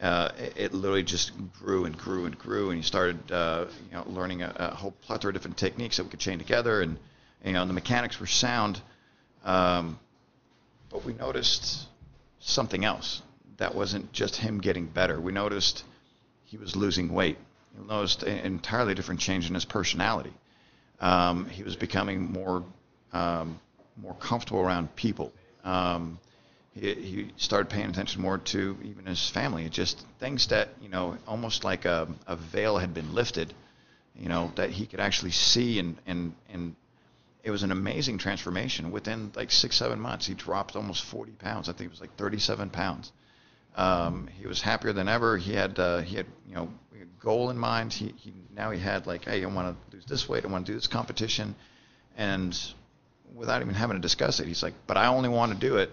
uh, 0.00 0.30
it, 0.38 0.52
it, 0.56 0.74
literally 0.74 1.02
just 1.02 1.32
grew 1.52 1.84
and 1.84 1.96
grew 1.96 2.24
and 2.24 2.38
grew, 2.38 2.70
and 2.70 2.78
you 2.78 2.82
started, 2.82 3.30
uh, 3.30 3.66
you 3.90 3.96
know, 3.96 4.04
learning 4.06 4.42
a, 4.42 4.54
a, 4.56 4.74
whole 4.74 4.92
plethora 5.02 5.28
of 5.28 5.34
different 5.34 5.58
techniques 5.58 5.98
that 5.98 6.04
we 6.04 6.10
could 6.10 6.20
chain 6.20 6.38
together, 6.38 6.80
and 6.80 6.98
you 7.44 7.52
know, 7.52 7.66
the 7.66 7.72
mechanics 7.72 8.18
were 8.18 8.26
sound. 8.26 8.80
Um, 9.44 9.98
but 10.90 11.04
we 11.04 11.12
noticed 11.12 11.86
something 12.38 12.84
else. 12.84 13.22
That 13.58 13.74
wasn't 13.74 14.12
just 14.12 14.36
him 14.36 14.60
getting 14.60 14.86
better. 14.86 15.20
We 15.20 15.32
noticed 15.32 15.84
he 16.44 16.56
was 16.56 16.74
losing 16.74 17.12
weight. 17.12 17.36
We 17.78 17.86
noticed 17.86 18.22
an 18.22 18.38
entirely 18.38 18.94
different 18.94 19.20
change 19.20 19.48
in 19.48 19.54
his 19.54 19.66
personality. 19.66 20.32
Um, 21.00 21.46
he 21.48 21.62
was 21.62 21.76
becoming 21.76 22.32
more 22.32 22.64
um, 23.12 23.60
more 24.00 24.14
comfortable 24.14 24.60
around 24.60 24.94
people. 24.96 25.32
Um, 25.64 26.18
he, 26.74 26.94
he 26.94 27.32
started 27.36 27.68
paying 27.68 27.86
attention 27.86 28.22
more 28.22 28.38
to 28.38 28.76
even 28.84 29.06
his 29.06 29.28
family. 29.28 29.68
Just 29.68 30.04
things 30.18 30.46
that 30.48 30.68
you 30.80 30.88
know, 30.88 31.16
almost 31.26 31.64
like 31.64 31.84
a, 31.84 32.08
a 32.26 32.36
veil 32.36 32.78
had 32.78 32.94
been 32.94 33.14
lifted. 33.14 33.52
You 34.14 34.28
know 34.28 34.52
that 34.56 34.70
he 34.70 34.86
could 34.86 35.00
actually 35.00 35.32
see, 35.32 35.78
and 35.78 35.96
and 36.06 36.34
and 36.52 36.76
it 37.42 37.50
was 37.50 37.62
an 37.62 37.72
amazing 37.72 38.18
transformation. 38.18 38.90
Within 38.90 39.32
like 39.34 39.50
six 39.50 39.76
seven 39.76 40.00
months, 40.00 40.26
he 40.26 40.34
dropped 40.34 40.76
almost 40.76 41.04
40 41.04 41.32
pounds. 41.32 41.68
I 41.68 41.72
think 41.72 41.86
it 41.86 41.90
was 41.90 42.00
like 42.00 42.14
37 42.16 42.70
pounds. 42.70 43.12
Um, 43.76 44.28
he 44.38 44.46
was 44.46 44.60
happier 44.60 44.92
than 44.92 45.08
ever. 45.08 45.38
He 45.38 45.54
had 45.54 45.78
uh, 45.78 45.98
he 45.98 46.16
had 46.16 46.26
you 46.48 46.54
know 46.54 46.68
a 47.00 47.04
goal 47.22 47.50
in 47.50 47.58
mind. 47.58 47.92
He, 47.92 48.14
he 48.16 48.32
now 48.54 48.70
he 48.70 48.78
had 48.78 49.06
like, 49.06 49.24
hey, 49.24 49.42
I 49.42 49.46
want 49.46 49.76
to 49.90 49.96
lose 49.96 50.04
this 50.06 50.28
weight. 50.28 50.44
I 50.44 50.48
want 50.48 50.66
to 50.66 50.72
do 50.72 50.76
this 50.76 50.86
competition, 50.86 51.54
and 52.16 52.56
without 53.34 53.62
even 53.62 53.74
having 53.74 53.96
to 53.96 54.00
discuss 54.00 54.40
it, 54.40 54.46
he's 54.46 54.62
like, 54.62 54.74
but 54.86 54.96
I 54.96 55.06
only 55.06 55.28
want 55.28 55.52
to 55.52 55.58
do 55.58 55.76
it 55.76 55.90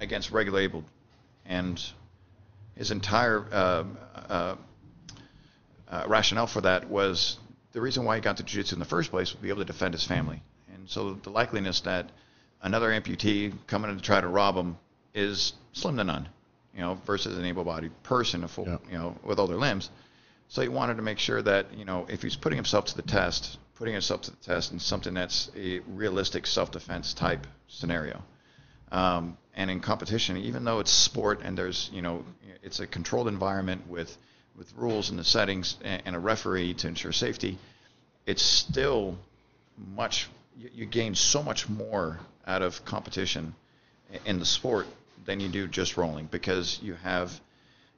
against 0.00 0.30
regular 0.30 0.60
able, 0.60 0.84
and 1.46 1.80
his 2.76 2.90
entire 2.90 3.44
uh, 3.52 3.84
uh, 4.28 4.56
uh, 5.88 6.04
rationale 6.08 6.46
for 6.46 6.62
that 6.62 6.88
was 6.88 7.38
the 7.72 7.80
reason 7.80 8.04
why 8.04 8.16
he 8.16 8.22
got 8.22 8.38
to 8.38 8.42
jiu-jitsu 8.42 8.76
in 8.76 8.80
the 8.80 8.84
first 8.84 9.10
place 9.10 9.30
was 9.30 9.36
to 9.36 9.42
be 9.42 9.48
able 9.48 9.60
to 9.60 9.64
defend 9.64 9.94
his 9.94 10.04
family. 10.04 10.42
And 10.74 10.88
so 10.88 11.14
the 11.14 11.30
likeliness 11.30 11.82
that 11.84 12.10
another 12.62 12.88
amputee 12.90 13.52
coming 13.66 13.90
in 13.90 13.96
to 13.96 14.02
try 14.02 14.20
to 14.20 14.28
rob 14.28 14.56
him 14.56 14.76
is 15.14 15.52
slim 15.72 15.96
to 15.96 16.04
none, 16.04 16.28
you 16.74 16.80
know, 16.80 16.94
versus 17.06 17.36
an 17.36 17.44
able-bodied 17.44 18.02
person, 18.02 18.46
full, 18.48 18.66
yeah. 18.66 18.78
you 18.90 18.98
know, 18.98 19.16
with 19.24 19.38
all 19.38 19.46
their 19.46 19.58
limbs. 19.58 19.90
So 20.48 20.62
he 20.62 20.68
wanted 20.68 20.96
to 20.96 21.02
make 21.02 21.18
sure 21.18 21.42
that, 21.42 21.74
you 21.76 21.84
know, 21.84 22.06
if 22.08 22.22
he's 22.22 22.36
putting 22.36 22.56
himself 22.56 22.86
to 22.86 22.96
the 22.96 23.02
test, 23.02 23.58
putting 23.76 23.94
himself 23.94 24.22
to 24.22 24.30
the 24.30 24.36
test 24.38 24.72
in 24.72 24.78
something 24.78 25.14
that's 25.14 25.50
a 25.56 25.80
realistic 25.80 26.46
self-defense 26.46 27.14
type 27.14 27.46
scenario. 27.68 28.22
Um, 28.92 29.36
and 29.54 29.70
in 29.70 29.80
competition, 29.80 30.36
even 30.36 30.64
though 30.64 30.80
it's 30.80 30.90
sport 30.90 31.40
and 31.42 31.56
there's 31.56 31.90
you 31.92 32.02
know 32.02 32.24
it's 32.62 32.80
a 32.80 32.86
controlled 32.86 33.28
environment 33.28 33.88
with 33.88 34.16
with 34.56 34.72
rules 34.76 35.10
and 35.10 35.18
the 35.18 35.24
settings 35.24 35.76
and 35.82 36.14
a 36.14 36.18
referee 36.18 36.74
to 36.74 36.88
ensure 36.88 37.12
safety, 37.12 37.58
it's 38.26 38.42
still 38.42 39.16
much 39.96 40.28
you, 40.58 40.70
you 40.74 40.86
gain 40.86 41.14
so 41.14 41.42
much 41.42 41.68
more 41.68 42.18
out 42.46 42.62
of 42.62 42.84
competition 42.84 43.54
in 44.24 44.38
the 44.38 44.44
sport 44.44 44.86
than 45.24 45.40
you 45.40 45.48
do 45.48 45.66
just 45.68 45.96
rolling 45.96 46.26
because 46.26 46.78
you 46.82 46.94
have 46.94 47.40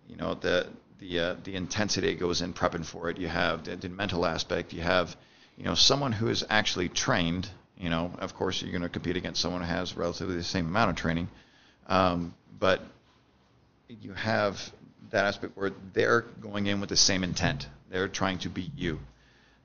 you 0.08 0.16
know 0.16 0.34
the 0.34 0.66
the 1.00 1.18
uh, 1.18 1.36
the 1.44 1.54
intensity 1.54 2.14
goes 2.14 2.42
in 2.42 2.52
prepping 2.52 2.84
for 2.84 3.10
it. 3.10 3.18
You 3.18 3.28
have 3.28 3.64
the, 3.64 3.76
the 3.76 3.88
mental 3.88 4.24
aspect. 4.24 4.72
You 4.72 4.82
have 4.82 5.16
you 5.56 5.64
know 5.64 5.74
someone 5.74 6.12
who 6.12 6.28
is 6.28 6.44
actually 6.48 6.88
trained 6.88 7.48
you 7.78 7.90
know, 7.90 8.12
of 8.18 8.34
course, 8.34 8.62
you're 8.62 8.70
going 8.70 8.82
to 8.82 8.88
compete 8.88 9.16
against 9.16 9.40
someone 9.40 9.62
who 9.62 9.66
has 9.66 9.96
relatively 9.96 10.36
the 10.36 10.44
same 10.44 10.66
amount 10.66 10.90
of 10.90 10.96
training, 10.96 11.28
um, 11.86 12.34
but 12.58 12.80
you 13.88 14.12
have 14.12 14.72
that 15.10 15.24
aspect 15.24 15.56
where 15.56 15.72
they're 15.92 16.22
going 16.40 16.66
in 16.66 16.80
with 16.80 16.88
the 16.88 16.96
same 16.96 17.24
intent. 17.24 17.68
They're 17.90 18.08
trying 18.08 18.38
to 18.40 18.48
beat 18.48 18.72
you. 18.76 19.00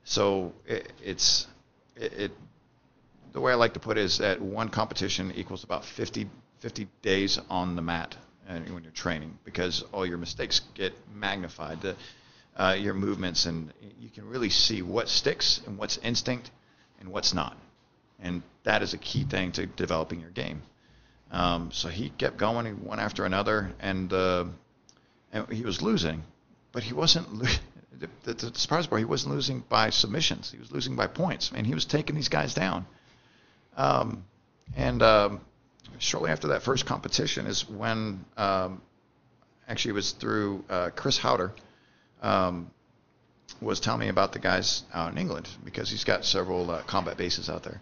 So 0.04 0.52
it, 0.66 0.92
it's 1.02 1.46
it, 1.96 2.12
it, 2.12 2.32
the 3.32 3.40
way 3.40 3.52
I 3.52 3.54
like 3.54 3.74
to 3.74 3.80
put 3.80 3.98
it 3.98 4.04
is 4.04 4.18
that 4.18 4.40
one 4.40 4.68
competition 4.68 5.32
equals 5.34 5.64
about 5.64 5.84
50, 5.84 6.28
50 6.60 6.88
days 7.02 7.38
on 7.50 7.76
the 7.76 7.82
mat 7.82 8.16
uh, 8.48 8.58
when 8.58 8.82
you're 8.82 8.92
training 8.92 9.38
because 9.44 9.84
all 9.92 10.06
your 10.06 10.18
mistakes 10.18 10.60
get 10.74 10.92
magnified. 11.14 11.82
The, 11.82 11.96
uh, 12.56 12.76
your 12.76 12.94
movements 12.94 13.46
and 13.46 13.72
you 14.00 14.08
can 14.08 14.28
really 14.28 14.50
see 14.50 14.82
what 14.82 15.08
sticks 15.08 15.60
and 15.66 15.78
what's 15.78 15.96
instinct 15.98 16.50
and 16.98 17.10
what's 17.10 17.32
not 17.32 17.56
and 18.20 18.42
that 18.64 18.82
is 18.82 18.94
a 18.94 18.98
key 18.98 19.24
thing 19.24 19.52
to 19.52 19.66
developing 19.66 20.20
your 20.20 20.30
game. 20.30 20.62
Um, 21.30 21.70
so 21.72 21.88
he 21.88 22.10
kept 22.10 22.36
going 22.36 22.84
one 22.84 23.00
after 23.00 23.24
another, 23.24 23.70
and, 23.80 24.12
uh, 24.12 24.46
and 25.32 25.48
he 25.52 25.62
was 25.62 25.82
losing, 25.82 26.22
but 26.72 26.82
he 26.82 26.94
wasn't. 26.94 27.32
Lo- 27.34 27.48
the, 27.98 28.08
the, 28.24 28.34
the 28.34 28.58
surprise 28.58 28.86
part, 28.86 29.00
he 29.00 29.04
wasn't 29.04 29.34
losing 29.34 29.62
by 29.68 29.90
submissions. 29.90 30.50
He 30.50 30.58
was 30.58 30.72
losing 30.72 30.96
by 30.96 31.06
points, 31.06 31.52
and 31.54 31.66
he 31.66 31.74
was 31.74 31.84
taking 31.84 32.16
these 32.16 32.28
guys 32.28 32.54
down. 32.54 32.86
Um, 33.76 34.24
and 34.76 35.02
um, 35.02 35.40
shortly 35.98 36.30
after 36.30 36.48
that 36.48 36.62
first 36.62 36.86
competition 36.86 37.46
is 37.46 37.68
when, 37.68 38.24
um, 38.36 38.80
actually, 39.68 39.90
it 39.90 39.94
was 39.94 40.12
through 40.12 40.64
uh, 40.68 40.90
Chris 40.94 41.18
Howder. 41.18 41.52
Um, 42.22 42.70
was 43.60 43.80
telling 43.80 44.00
me 44.00 44.08
about 44.08 44.32
the 44.32 44.38
guys 44.38 44.84
out 44.92 45.10
in 45.10 45.18
England 45.18 45.48
because 45.64 45.90
he's 45.90 46.04
got 46.04 46.24
several 46.24 46.70
uh, 46.70 46.82
combat 46.82 47.16
bases 47.16 47.48
out 47.48 47.62
there 47.64 47.80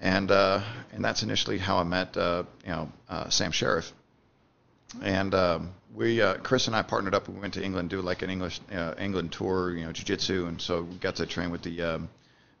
and 0.00 0.30
uh, 0.30 0.62
and 0.92 1.04
that's 1.04 1.22
initially 1.22 1.58
how 1.58 1.78
I 1.78 1.84
met 1.84 2.16
uh, 2.16 2.44
you 2.64 2.70
know 2.70 2.92
uh, 3.08 3.28
Sam 3.28 3.52
Sheriff. 3.52 3.92
And 5.02 5.34
um, 5.34 5.74
we, 5.94 6.22
uh, 6.22 6.36
Chris 6.36 6.68
and 6.68 6.76
I 6.76 6.82
partnered 6.82 7.14
up. 7.14 7.28
We 7.28 7.38
went 7.40 7.54
to 7.54 7.62
England, 7.62 7.90
do 7.90 8.00
like 8.00 8.22
an 8.22 8.30
English 8.30 8.60
uh, 8.72 8.94
England 8.98 9.32
tour, 9.32 9.76
you 9.76 9.84
know, 9.84 9.92
jiu-jitsu, 9.92 10.46
and 10.46 10.62
so 10.62 10.82
we 10.82 10.96
got 10.96 11.16
to 11.16 11.26
train 11.26 11.50
with 11.50 11.62
the 11.62 11.82
um, 11.82 12.08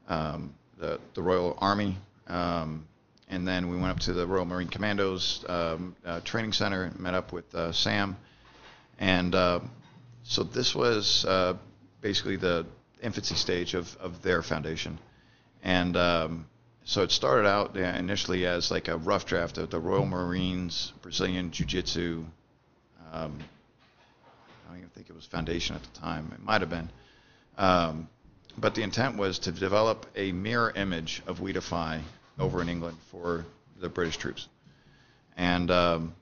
um, 0.08 0.54
the, 0.78 0.98
the 1.14 1.22
Royal 1.22 1.56
Army. 1.60 1.96
Um, 2.26 2.86
and 3.28 3.46
then 3.46 3.70
we 3.70 3.76
went 3.76 3.90
up 3.90 4.00
to 4.00 4.12
the 4.12 4.26
Royal 4.26 4.44
Marine 4.44 4.68
Commandos 4.68 5.44
um, 5.48 5.96
uh, 6.04 6.20
training 6.20 6.52
center, 6.52 6.92
met 6.98 7.14
up 7.14 7.32
with 7.32 7.54
Sam, 7.72 8.16
and 8.98 9.32
so 10.24 10.42
this 10.42 10.74
was 10.74 11.24
basically 12.00 12.36
the 12.36 12.66
infancy 13.02 13.34
stage 13.34 13.74
of, 13.74 13.96
of 13.96 14.22
their 14.22 14.42
foundation. 14.42 14.98
And 15.62 15.96
um, 15.96 16.46
so 16.88 17.02
it 17.02 17.10
started 17.10 17.48
out 17.48 17.76
initially 17.76 18.46
as 18.46 18.70
like 18.70 18.86
a 18.86 18.96
rough 18.96 19.26
draft 19.26 19.58
of 19.58 19.70
the 19.70 19.78
Royal 19.78 20.06
Marines 20.06 20.92
Brazilian 21.02 21.50
Jiu 21.50 21.66
Jitsu. 21.66 22.24
Um, 23.12 23.38
I 24.64 24.68
don't 24.68 24.78
even 24.78 24.88
think 24.90 25.10
it 25.10 25.16
was 25.16 25.26
Foundation 25.26 25.74
at 25.74 25.82
the 25.82 25.98
time. 25.98 26.30
It 26.32 26.44
might 26.44 26.60
have 26.60 26.70
been. 26.70 26.88
Um, 27.58 28.08
but 28.56 28.76
the 28.76 28.82
intent 28.82 29.16
was 29.16 29.40
to 29.40 29.52
develop 29.52 30.06
a 30.14 30.30
mirror 30.30 30.72
image 30.76 31.22
of 31.26 31.40
We 31.40 31.52
Defy 31.52 32.02
over 32.38 32.62
in 32.62 32.68
England 32.68 32.98
for 33.10 33.44
the 33.80 33.88
British 33.88 34.16
troops. 34.16 34.46
And 35.36 35.72
um, 35.72 36.14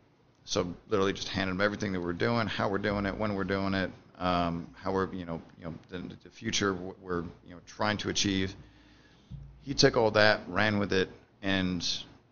so 0.47 0.75
literally 0.89 1.13
just 1.13 1.29
handed 1.29 1.53
them 1.53 1.61
everything 1.61 1.93
that 1.93 2.01
we're 2.01 2.15
doing, 2.15 2.47
how 2.47 2.71
we're 2.71 2.79
doing 2.79 3.05
it, 3.05 3.15
when 3.15 3.35
we're 3.35 3.45
doing 3.45 3.75
it, 3.75 3.91
um, 4.19 4.69
how 4.81 4.93
we're 4.93 5.13
you 5.13 5.27
know 5.27 5.43
you 5.59 5.67
know 5.67 5.75
the, 5.91 5.99
the 6.23 6.31
future 6.31 6.73
we're 7.03 7.21
you 7.47 7.51
know 7.51 7.61
trying 7.67 7.99
to 7.99 8.09
achieve. 8.09 8.57
He 9.65 9.75
took 9.75 9.97
all 9.97 10.11
that, 10.13 10.41
ran 10.49 10.79
with 10.79 10.93
it, 10.93 11.09
and 11.43 11.87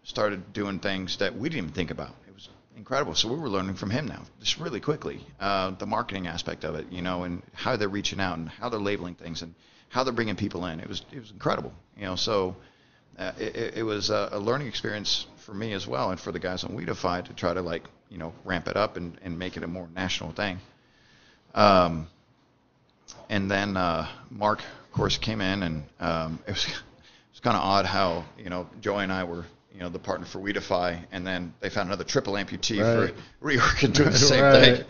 started 0.05 0.53
doing 0.53 0.78
things 0.78 1.16
that 1.18 1.37
we 1.37 1.49
didn't 1.49 1.64
even 1.64 1.74
think 1.74 1.91
about. 1.91 2.14
It 2.28 2.35
was 2.35 2.49
incredible. 2.76 3.14
So 3.14 3.28
we 3.28 3.39
were 3.39 3.49
learning 3.49 3.74
from 3.74 3.91
him 3.91 4.07
now, 4.07 4.22
just 4.41 4.59
really 4.59 4.80
quickly, 4.80 5.24
uh, 5.41 5.70
the 5.70 5.87
marketing 5.87 6.26
aspect 6.26 6.64
of 6.64 6.74
it, 6.74 6.87
you 6.91 7.03
know, 7.03 7.24
and 7.24 7.43
how 7.53 7.76
they're 7.76 7.89
reaching 7.89 8.20
out 8.20 8.39
and 8.39 8.49
how 8.49 8.68
they're 8.68 8.80
labeling 8.80 9.14
things 9.14 9.43
and 9.43 9.55
how 9.89 10.05
they're 10.05 10.12
bringing 10.12 10.37
people 10.37 10.66
in. 10.66 10.80
It 10.80 10.89
was 10.89 11.03
it 11.12 11.20
was 11.20 11.30
incredible, 11.30 11.72
you 11.97 12.05
know. 12.05 12.16
So 12.16 12.57
uh, 13.18 13.33
it, 13.39 13.74
it 13.78 13.83
was 13.83 14.11
a, 14.11 14.30
a 14.33 14.39
learning 14.39 14.68
experience 14.68 15.26
for 15.45 15.55
me 15.55 15.72
as 15.72 15.87
well, 15.87 16.11
and 16.11 16.18
for 16.18 16.33
the 16.33 16.39
guys 16.39 16.64
on 16.64 16.70
WeDefy 16.70 17.26
to 17.26 17.35
try 17.35 17.55
to 17.55 17.62
like 17.62 17.85
you 18.09 18.18
know 18.18 18.33
ramp 18.45 18.68
it 18.68 18.76
up 18.76 18.97
and, 18.97 19.18
and 19.22 19.39
make 19.39 19.57
it 19.57 19.62
a 19.62 19.66
more 19.66 19.89
national 19.95 20.33
thing. 20.33 20.59
Um, 21.55 22.09
and 23.28 23.51
then 23.51 23.76
uh, 23.76 24.09
Mark, 24.30 24.61
of 24.61 24.93
course, 24.93 25.18
came 25.18 25.41
in, 25.41 25.62
and 25.62 25.83
um, 26.01 26.39
it 26.47 26.53
was 26.53 26.66
it 26.66 26.70
was 26.70 26.83
kind 27.43 27.57
of 27.57 27.62
odd 27.62 27.86
how 27.86 28.24
you 28.38 28.51
know 28.51 28.68
Joey 28.80 29.03
and 29.05 29.12
I 29.12 29.24
were 29.24 29.45
you 29.72 29.80
know 29.80 29.88
the 29.88 29.99
partner 29.99 30.26
for 30.26 30.38
WeDefy, 30.40 31.05
and 31.12 31.26
then 31.26 31.55
they 31.61 31.70
found 31.70 31.88
another 31.88 32.05
triple 32.05 32.34
amputee 32.34 32.80
Right. 32.80 33.14
for 33.40 33.47
reorg 33.47 33.84
and 33.84 33.95
doing 33.95 34.11
the 34.12 34.18
same 34.18 34.43
Right. 34.43 34.76
thing. 34.76 34.86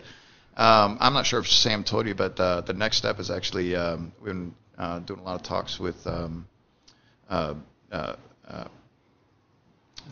Um, 0.55 0.97
I'm 0.99 1.13
not 1.13 1.25
sure 1.25 1.39
if 1.39 1.47
Sam 1.47 1.83
told 1.83 2.05
you, 2.07 2.13
but 2.13 2.39
uh, 2.39 2.61
the 2.61 2.73
next 2.73 2.97
step 2.97 3.19
is 3.19 3.31
actually 3.31 3.75
um, 3.75 4.11
we've 4.19 4.33
been 4.33 4.55
uh, 4.77 4.99
doing 4.99 5.19
a 5.19 5.23
lot 5.23 5.35
of 5.35 5.43
talks 5.43 5.79
with 5.79 6.05
um, 6.05 6.47
uh, 7.29 7.55
uh, 7.91 8.15
uh, 8.47 8.67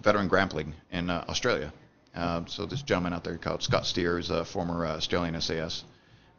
veteran 0.03 0.27
grappling 0.27 0.73
in 0.91 1.09
uh, 1.09 1.25
Australia. 1.27 1.71
Um, 2.15 2.47
so 2.47 2.65
this 2.65 2.81
gentleman 2.81 3.13
out 3.13 3.23
there 3.23 3.37
called 3.37 3.63
Scott 3.63 3.85
Steer 3.85 4.17
is 4.19 4.29
a 4.31 4.43
former 4.43 4.85
uh, 4.85 4.97
Australian 4.97 5.39
SAS, 5.39 5.83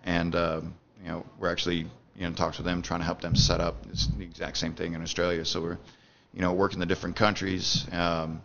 and 0.05 0.35
um, 0.35 0.75
you 1.03 1.09
know 1.09 1.25
we're 1.39 1.51
actually 1.51 1.87
you 2.17 2.29
know 2.29 2.35
talks 2.35 2.59
with 2.59 2.67
them 2.67 2.83
trying 2.83 3.01
to 3.01 3.07
help 3.07 3.21
them 3.21 3.35
set 3.35 3.61
up 3.61 3.77
it's 3.91 4.07
the 4.07 4.23
exact 4.23 4.57
same 4.57 4.75
thing 4.75 4.95
in 4.95 5.03
Australia. 5.03 5.45
So 5.45 5.61
we're 5.61 5.79
you 6.33 6.41
know 6.41 6.53
working 6.53 6.79
the 6.79 6.87
different 6.87 7.17
countries. 7.17 7.87
Um, 7.93 8.43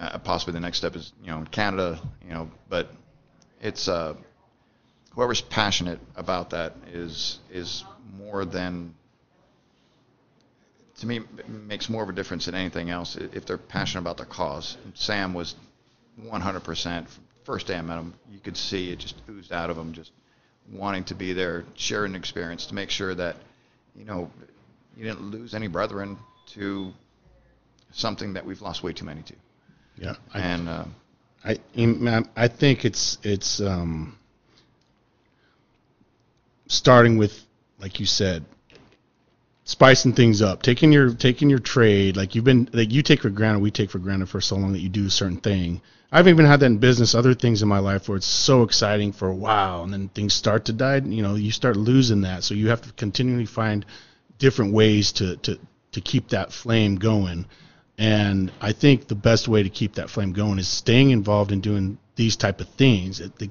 uh, 0.00 0.18
possibly 0.18 0.52
the 0.52 0.60
next 0.60 0.78
step 0.78 0.96
is 0.96 1.12
you 1.22 1.30
know 1.30 1.44
Canada. 1.50 2.00
You 2.26 2.34
know, 2.34 2.50
but 2.68 2.90
it's 3.60 3.88
uh, 3.88 4.14
whoever's 5.14 5.40
passionate 5.40 6.00
about 6.16 6.50
that 6.50 6.74
is 6.92 7.38
is 7.50 7.84
more 8.16 8.44
than 8.44 8.94
to 11.00 11.06
me 11.06 11.20
makes 11.46 11.88
more 11.88 12.02
of 12.02 12.08
a 12.08 12.12
difference 12.12 12.46
than 12.46 12.54
anything 12.54 12.90
else 12.90 13.16
if 13.16 13.46
they're 13.46 13.58
passionate 13.58 14.00
about 14.00 14.16
the 14.16 14.24
cause. 14.24 14.76
Sam 14.94 15.34
was 15.34 15.54
100% 16.20 17.06
first 17.44 17.66
day 17.66 17.76
I 17.76 17.82
met 17.82 17.98
him. 17.98 18.14
You 18.30 18.40
could 18.40 18.56
see 18.56 18.90
it 18.92 18.98
just 18.98 19.14
oozed 19.30 19.52
out 19.52 19.70
of 19.70 19.78
him, 19.78 19.94
just 19.94 20.12
wanting 20.72 21.04
to 21.04 21.14
be 21.14 21.32
there, 21.32 21.64
sharing 21.74 22.12
the 22.12 22.18
experience 22.18 22.66
to 22.66 22.74
make 22.74 22.90
sure 22.90 23.14
that 23.14 23.36
you 23.96 24.04
know 24.04 24.30
you 24.96 25.04
didn't 25.04 25.22
lose 25.22 25.54
any 25.54 25.68
brethren 25.68 26.18
to 26.54 26.92
something 27.92 28.34
that 28.34 28.44
we've 28.44 28.60
lost 28.60 28.82
way 28.82 28.92
too 28.92 29.04
many 29.04 29.22
to. 29.22 29.34
Yeah. 29.96 30.14
I, 30.32 30.40
And 30.40 30.68
uh, 30.68 30.84
I, 31.44 31.58
I 32.36 32.48
think 32.48 32.84
it's 32.84 33.18
it's 33.22 33.60
um, 33.60 34.18
starting 36.66 37.16
with, 37.16 37.40
like 37.78 38.00
you 38.00 38.06
said, 38.06 38.44
spicing 39.64 40.12
things 40.12 40.42
up, 40.42 40.62
taking 40.62 40.92
your 40.92 41.14
taking 41.14 41.50
your 41.50 41.58
trade, 41.58 42.16
like 42.16 42.34
you've 42.34 42.44
been 42.44 42.68
like 42.72 42.92
you 42.92 43.02
take 43.02 43.22
for 43.22 43.30
granted, 43.30 43.60
we 43.60 43.70
take 43.70 43.90
for 43.90 43.98
granted 43.98 44.28
for 44.28 44.40
so 44.40 44.56
long 44.56 44.72
that 44.72 44.80
you 44.80 44.88
do 44.88 45.06
a 45.06 45.10
certain 45.10 45.38
thing. 45.38 45.80
I've 46.10 46.28
even 46.28 46.46
had 46.46 46.60
that 46.60 46.66
in 46.66 46.78
business, 46.78 47.14
other 47.14 47.34
things 47.34 47.62
in 47.62 47.68
my 47.68 47.80
life 47.80 48.08
where 48.08 48.16
it's 48.16 48.26
so 48.26 48.62
exciting 48.62 49.12
for 49.12 49.28
a 49.28 49.34
while, 49.34 49.82
and 49.82 49.92
then 49.92 50.08
things 50.08 50.32
start 50.32 50.64
to 50.66 50.72
die. 50.72 50.96
You 50.96 51.22
know, 51.22 51.34
you 51.34 51.50
start 51.50 51.76
losing 51.76 52.22
that, 52.22 52.44
so 52.44 52.54
you 52.54 52.68
have 52.68 52.80
to 52.82 52.92
continually 52.92 53.46
find 53.46 53.84
different 54.38 54.72
ways 54.72 55.12
to 55.12 55.36
to 55.36 55.58
to 55.92 56.00
keep 56.00 56.28
that 56.28 56.52
flame 56.52 56.96
going. 56.96 57.46
And 57.98 58.52
I 58.60 58.72
think 58.72 59.08
the 59.08 59.14
best 59.14 59.48
way 59.48 59.62
to 59.62 59.68
keep 59.68 59.96
that 59.96 60.08
flame 60.08 60.32
going 60.32 60.58
is 60.58 60.68
staying 60.68 61.10
involved 61.10 61.50
in 61.52 61.60
doing 61.60 61.98
these 62.14 62.36
type 62.36 62.60
of 62.60 62.68
things. 62.70 63.18
The, 63.18 63.50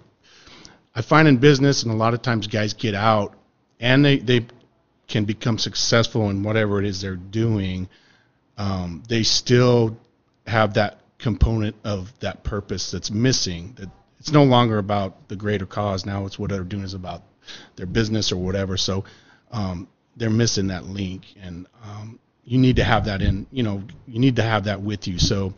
I 0.96 1.02
find 1.02 1.28
in 1.28 1.38
business, 1.38 1.84
and 1.84 1.92
a 1.92 1.96
lot 1.96 2.14
of 2.14 2.22
times 2.22 2.48
guys 2.48 2.74
get 2.74 2.96
out 2.96 3.36
and 3.80 4.04
they, 4.04 4.18
they 4.18 4.46
can 5.08 5.26
become 5.26 5.58
successful 5.58 6.30
in 6.30 6.44
whatever 6.44 6.80
it 6.80 6.86
is 6.86 7.02
they're 7.02 7.16
doing. 7.16 7.90
Um, 8.58 9.04
they 9.08 9.24
still 9.24 9.98
have 10.46 10.74
that 10.76 11.00
component 11.20 11.76
of 11.84 12.18
that 12.20 12.44
purpose 12.44 12.92
that's 12.92 13.12
missing. 13.12 13.74
That 13.78 13.90
it's 14.20 14.32
no 14.32 14.44
longer 14.44 14.78
about 14.78 15.28
the 15.30 15.36
greater 15.36 15.66
cause. 15.66 16.06
Now 16.06 16.26
it's 16.26 16.38
what 16.40 16.50
they're 16.50 16.64
doing 16.64 16.84
is 16.84 16.94
about 16.94 17.24
their 17.76 17.86
business 17.86 18.32
or 18.32 18.38
whatever. 18.38 18.78
So 18.78 19.06
um, 19.52 19.88
they're 20.16 20.30
missing 20.30 20.68
that 20.68 20.86
link, 20.86 21.24
and 21.42 21.68
um, 21.84 22.20
you 22.44 22.58
need 22.58 22.78
to 22.78 22.84
have 22.84 23.06
that 23.06 23.22
in. 23.22 23.48
You 23.52 23.64
know, 23.64 23.84
you 24.08 24.20
need 24.20 24.36
to 24.38 24.44
have 24.44 24.66
that 24.66 24.82
with 24.82 25.08
you. 25.08 25.20
So 25.20 25.54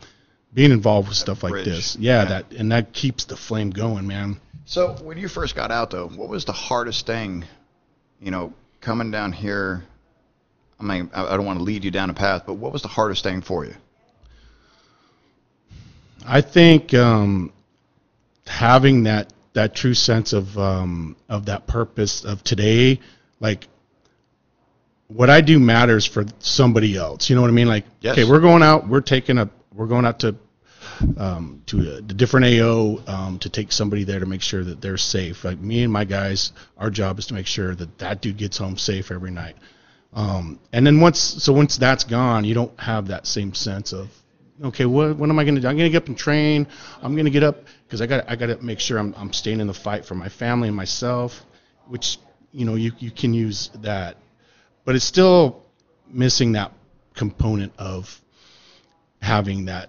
being 0.52 0.72
involved 0.72 1.08
with 1.08 1.16
stuff 1.16 1.42
like 1.42 1.64
this, 1.64 1.96
yeah, 1.96 2.22
Yeah. 2.22 2.28
that 2.28 2.52
and 2.52 2.72
that 2.72 2.92
keeps 2.92 3.24
the 3.24 3.36
flame 3.36 3.70
going, 3.70 4.06
man. 4.06 4.40
So 4.64 4.92
when 5.02 5.18
you 5.18 5.28
first 5.28 5.56
got 5.56 5.70
out, 5.70 5.90
though, 5.90 6.08
what 6.08 6.28
was 6.28 6.44
the 6.44 6.52
hardest 6.52 7.06
thing, 7.06 7.44
you 8.20 8.30
know, 8.30 8.52
coming 8.80 9.10
down 9.10 9.32
here? 9.32 9.84
I 10.78 10.82
mean, 10.84 11.10
I 11.14 11.26
I 11.26 11.36
don't 11.36 11.46
want 11.46 11.58
to 11.58 11.64
lead 11.64 11.84
you 11.84 11.90
down 11.90 12.08
a 12.10 12.14
path, 12.14 12.44
but 12.46 12.54
what 12.54 12.72
was 12.72 12.82
the 12.82 12.88
hardest 12.88 13.24
thing 13.24 13.42
for 13.42 13.64
you? 13.64 13.74
I 16.26 16.40
think 16.40 16.94
um, 16.94 17.52
having 18.46 19.04
that 19.04 19.32
that 19.52 19.74
true 19.74 19.94
sense 19.94 20.32
of 20.32 20.56
um, 20.58 21.16
of 21.28 21.46
that 21.46 21.66
purpose 21.66 22.24
of 22.24 22.42
today, 22.44 23.00
like 23.40 23.66
what 25.08 25.28
I 25.28 25.40
do 25.40 25.58
matters 25.58 26.06
for 26.06 26.24
somebody 26.38 26.96
else. 26.96 27.28
You 27.28 27.36
know 27.36 27.42
what 27.42 27.48
I 27.50 27.54
mean? 27.54 27.68
Like, 27.68 27.84
Yes. 28.00 28.12
okay, 28.16 28.30
we're 28.30 28.40
going 28.40 28.62
out, 28.62 28.88
we're 28.88 29.00
taking 29.00 29.38
a, 29.38 29.50
we're 29.74 29.88
going 29.88 30.04
out 30.04 30.20
to 30.20 30.36
um, 31.16 31.62
to 31.66 31.78
a, 31.78 32.00
the 32.00 32.14
different 32.14 32.46
AO 32.46 33.02
um, 33.06 33.38
to 33.40 33.48
take 33.48 33.72
somebody 33.72 34.04
there 34.04 34.20
to 34.20 34.26
make 34.26 34.42
sure 34.42 34.62
that 34.62 34.80
they're 34.80 34.96
safe. 34.96 35.44
Like 35.44 35.58
me 35.58 35.82
and 35.82 35.92
my 35.92 36.04
guys, 36.04 36.52
our 36.78 36.90
job 36.90 37.18
is 37.18 37.26
to 37.26 37.34
make 37.34 37.46
sure 37.46 37.74
that 37.74 37.98
that 37.98 38.20
dude 38.22 38.36
gets 38.36 38.58
home 38.58 38.76
safe 38.76 39.10
every 39.10 39.30
night. 39.30 39.56
Um, 40.12 40.58
and 40.72 40.86
then 40.86 41.00
once, 41.00 41.18
so 41.18 41.52
once 41.52 41.76
that's 41.76 42.04
gone, 42.04 42.44
you 42.44 42.54
don't 42.54 42.78
have 42.78 43.08
that 43.08 43.26
same 43.26 43.54
sense 43.54 43.92
of, 43.92 44.10
okay, 44.62 44.84
what, 44.86 45.16
what 45.16 45.30
am 45.30 45.38
I 45.38 45.44
going 45.44 45.54
to 45.54 45.60
do? 45.60 45.68
I'm 45.68 45.76
going 45.76 45.88
to 45.88 45.92
get 45.92 46.02
up 46.02 46.08
and 46.08 46.16
train. 46.16 46.66
I'm 47.02 47.14
going 47.14 47.24
to 47.24 47.30
get 47.30 47.42
up 47.42 47.64
because 47.86 48.00
I 48.00 48.06
got, 48.06 48.28
I 48.28 48.36
got 48.36 48.46
to 48.46 48.58
make 48.62 48.80
sure 48.80 48.98
I'm, 48.98 49.14
I'm 49.16 49.32
staying 49.32 49.60
in 49.60 49.66
the 49.66 49.74
fight 49.74 50.04
for 50.04 50.14
my 50.14 50.28
family 50.28 50.68
and 50.68 50.76
myself, 50.76 51.44
which, 51.86 52.18
you 52.52 52.64
know, 52.64 52.74
you, 52.74 52.92
you 52.98 53.10
can 53.10 53.34
use 53.34 53.70
that, 53.76 54.16
but 54.84 54.94
it's 54.96 55.04
still 55.04 55.64
missing 56.08 56.52
that 56.52 56.72
component 57.14 57.72
of 57.78 58.20
having 59.22 59.66
that, 59.66 59.88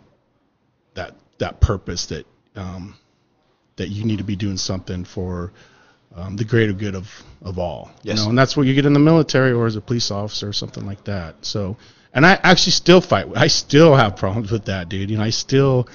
that, 0.93 1.15
that 1.39 1.59
purpose 1.59 2.07
that, 2.07 2.25
um, 2.55 2.95
that 3.77 3.89
you 3.89 4.05
need 4.05 4.17
to 4.17 4.23
be 4.23 4.35
doing 4.35 4.57
something 4.57 5.05
for, 5.05 5.53
um, 6.13 6.35
the 6.35 6.43
greater 6.43 6.73
good 6.73 6.95
of, 6.95 7.09
of 7.41 7.57
all. 7.57 7.89
Yes. 8.03 8.17
You 8.17 8.23
know, 8.23 8.29
and 8.29 8.37
that's 8.37 8.57
what 8.57 8.67
you 8.67 8.73
get 8.73 8.85
in 8.85 8.93
the 8.93 8.99
military 8.99 9.53
or 9.53 9.65
as 9.65 9.77
a 9.77 9.81
police 9.81 10.11
officer 10.11 10.49
or 10.49 10.53
something 10.53 10.85
like 10.85 11.05
that. 11.05 11.45
So, 11.45 11.77
and 12.13 12.25
I 12.25 12.39
actually 12.43 12.73
still 12.73 13.01
fight. 13.01 13.27
I 13.35 13.47
still 13.47 13.95
have 13.95 14.15
problems 14.15 14.51
with 14.51 14.65
that, 14.65 14.89
dude. 14.89 15.09
You 15.09 15.17
know, 15.17 15.23
I 15.23 15.29
still 15.29 15.87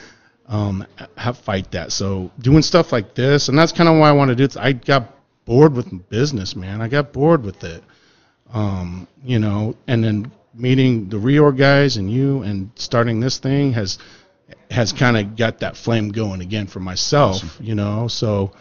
um, 0.47 0.87
have 1.17 1.39
fight 1.39 1.71
that. 1.73 1.93
So 1.93 2.31
doing 2.39 2.63
stuff 2.63 2.93
like 2.93 3.15
this, 3.15 3.49
and 3.49 3.59
that's 3.59 3.73
kind 3.73 3.89
of 3.89 3.99
why 3.99 4.09
I 4.09 4.13
want 4.13 4.31
to 4.31 4.35
do 4.35 4.45
it. 4.45 4.57
I 4.57 4.73
got 4.73 5.13
bored 5.45 5.75
with 5.75 6.09
business, 6.09 6.57
man. 6.57 6.81
I 6.81 6.89
got 6.89 7.13
bored 7.13 7.43
with 7.43 7.65
it. 7.65 7.83
Um, 8.53 9.09
you 9.25 9.39
know, 9.39 9.77
and 9.87 10.03
then 10.03 10.31
meeting 10.55 11.09
the 11.09 11.17
reorg 11.17 11.59
guys 11.59 11.97
and 11.97 12.11
you 12.11 12.43
and 12.43 12.71
starting 12.77 13.21
this 13.21 13.39
thing 13.39 13.73
has 13.73 13.99
has 14.71 14.93
kind 14.93 15.17
of 15.17 15.37
got 15.37 15.59
that 15.59 15.77
flame 15.77 16.11
going 16.11 16.41
again 16.41 16.67
for 16.67 16.81
myself. 16.81 17.43
You 17.61 17.75
know, 17.75 18.09
so 18.09 18.53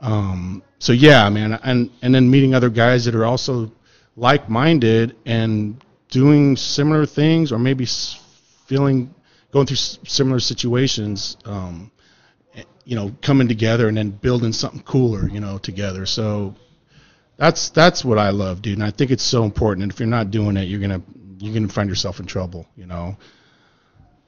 um, 0.00 0.62
so 0.78 0.92
yeah, 0.92 1.28
man, 1.30 1.58
and 1.62 1.90
and 2.02 2.14
then 2.14 2.30
meeting 2.30 2.54
other 2.54 2.70
guys 2.70 3.04
that 3.06 3.14
are 3.14 3.24
also 3.24 3.70
like-minded 4.16 5.16
and 5.26 5.82
doing 6.10 6.56
similar 6.56 7.06
things, 7.06 7.52
or 7.52 7.58
maybe 7.58 7.86
feeling 8.66 9.14
going 9.52 9.66
through 9.66 9.76
similar 9.76 10.40
situations. 10.40 11.36
Um, 11.44 11.90
eh, 12.54 12.64
you 12.84 12.96
know, 12.96 13.14
coming 13.22 13.48
together 13.48 13.88
and 13.88 13.96
then 13.96 14.10
building 14.10 14.52
something 14.52 14.82
cooler, 14.82 15.28
you 15.28 15.40
know, 15.40 15.58
together. 15.58 16.06
So 16.06 16.54
that's 17.36 17.70
that's 17.70 18.04
what 18.04 18.18
I 18.18 18.30
love, 18.30 18.62
dude. 18.62 18.78
And 18.78 18.86
I 18.86 18.90
think 18.90 19.10
it's 19.10 19.22
so 19.22 19.44
important. 19.44 19.84
And 19.84 19.92
if 19.92 20.00
you're 20.00 20.08
not 20.08 20.30
doing 20.30 20.56
it, 20.56 20.64
you're 20.64 20.80
gonna 20.80 21.02
you're 21.38 21.54
gonna 21.54 21.68
find 21.68 21.88
yourself 21.88 22.20
in 22.20 22.26
trouble, 22.26 22.66
you 22.76 22.86
know. 22.86 23.16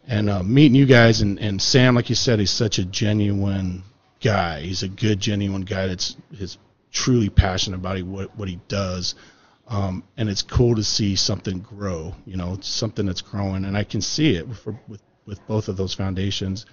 And 0.06 0.30
uh, 0.30 0.42
meeting 0.42 0.74
you 0.74 0.86
guys 0.86 1.20
and, 1.20 1.38
and 1.38 1.60
Sam, 1.60 1.94
like 1.94 2.08
you 2.08 2.14
said, 2.14 2.38
he's 2.38 2.50
such 2.50 2.78
a 2.78 2.84
genuine 2.84 3.84
guy. 4.20 4.60
He's 4.60 4.82
a 4.82 4.88
good, 4.88 5.20
genuine 5.20 5.62
guy 5.62 5.86
that's 5.86 6.16
is 6.32 6.58
truly 6.92 7.28
passionate 7.28 7.76
about 7.76 8.00
what 8.02 8.36
what 8.36 8.48
he 8.48 8.60
does. 8.68 9.14
Um, 9.70 10.04
and 10.16 10.28
it's 10.28 10.42
cool 10.42 10.74
to 10.74 10.84
see 10.84 11.16
something 11.16 11.60
grow. 11.60 12.14
You 12.26 12.36
know, 12.36 12.58
something 12.60 13.06
that's 13.06 13.22
growing, 13.22 13.64
and 13.64 13.76
I 13.76 13.84
can 13.84 14.02
see 14.02 14.34
it 14.34 14.46
with 14.46 14.66
with, 14.88 15.02
with 15.26 15.46
both 15.46 15.68
of 15.68 15.76
those 15.76 15.94
foundations. 15.94 16.66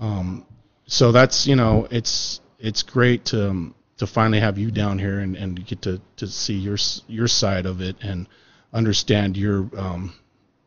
Um, 0.00 0.46
so 0.86 1.12
that's 1.12 1.46
you 1.46 1.56
know, 1.56 1.86
it's 1.90 2.40
it's 2.58 2.82
great 2.82 3.26
to 3.26 3.50
um, 3.50 3.74
to 3.98 4.06
finally 4.06 4.40
have 4.40 4.58
you 4.58 4.70
down 4.70 4.98
here 4.98 5.20
and, 5.20 5.36
and 5.36 5.64
get 5.66 5.82
to, 5.82 6.00
to 6.16 6.26
see 6.26 6.54
your 6.54 6.78
your 7.06 7.28
side 7.28 7.66
of 7.66 7.80
it 7.80 7.96
and 8.00 8.26
understand 8.72 9.36
your 9.36 9.70
um, 9.76 10.14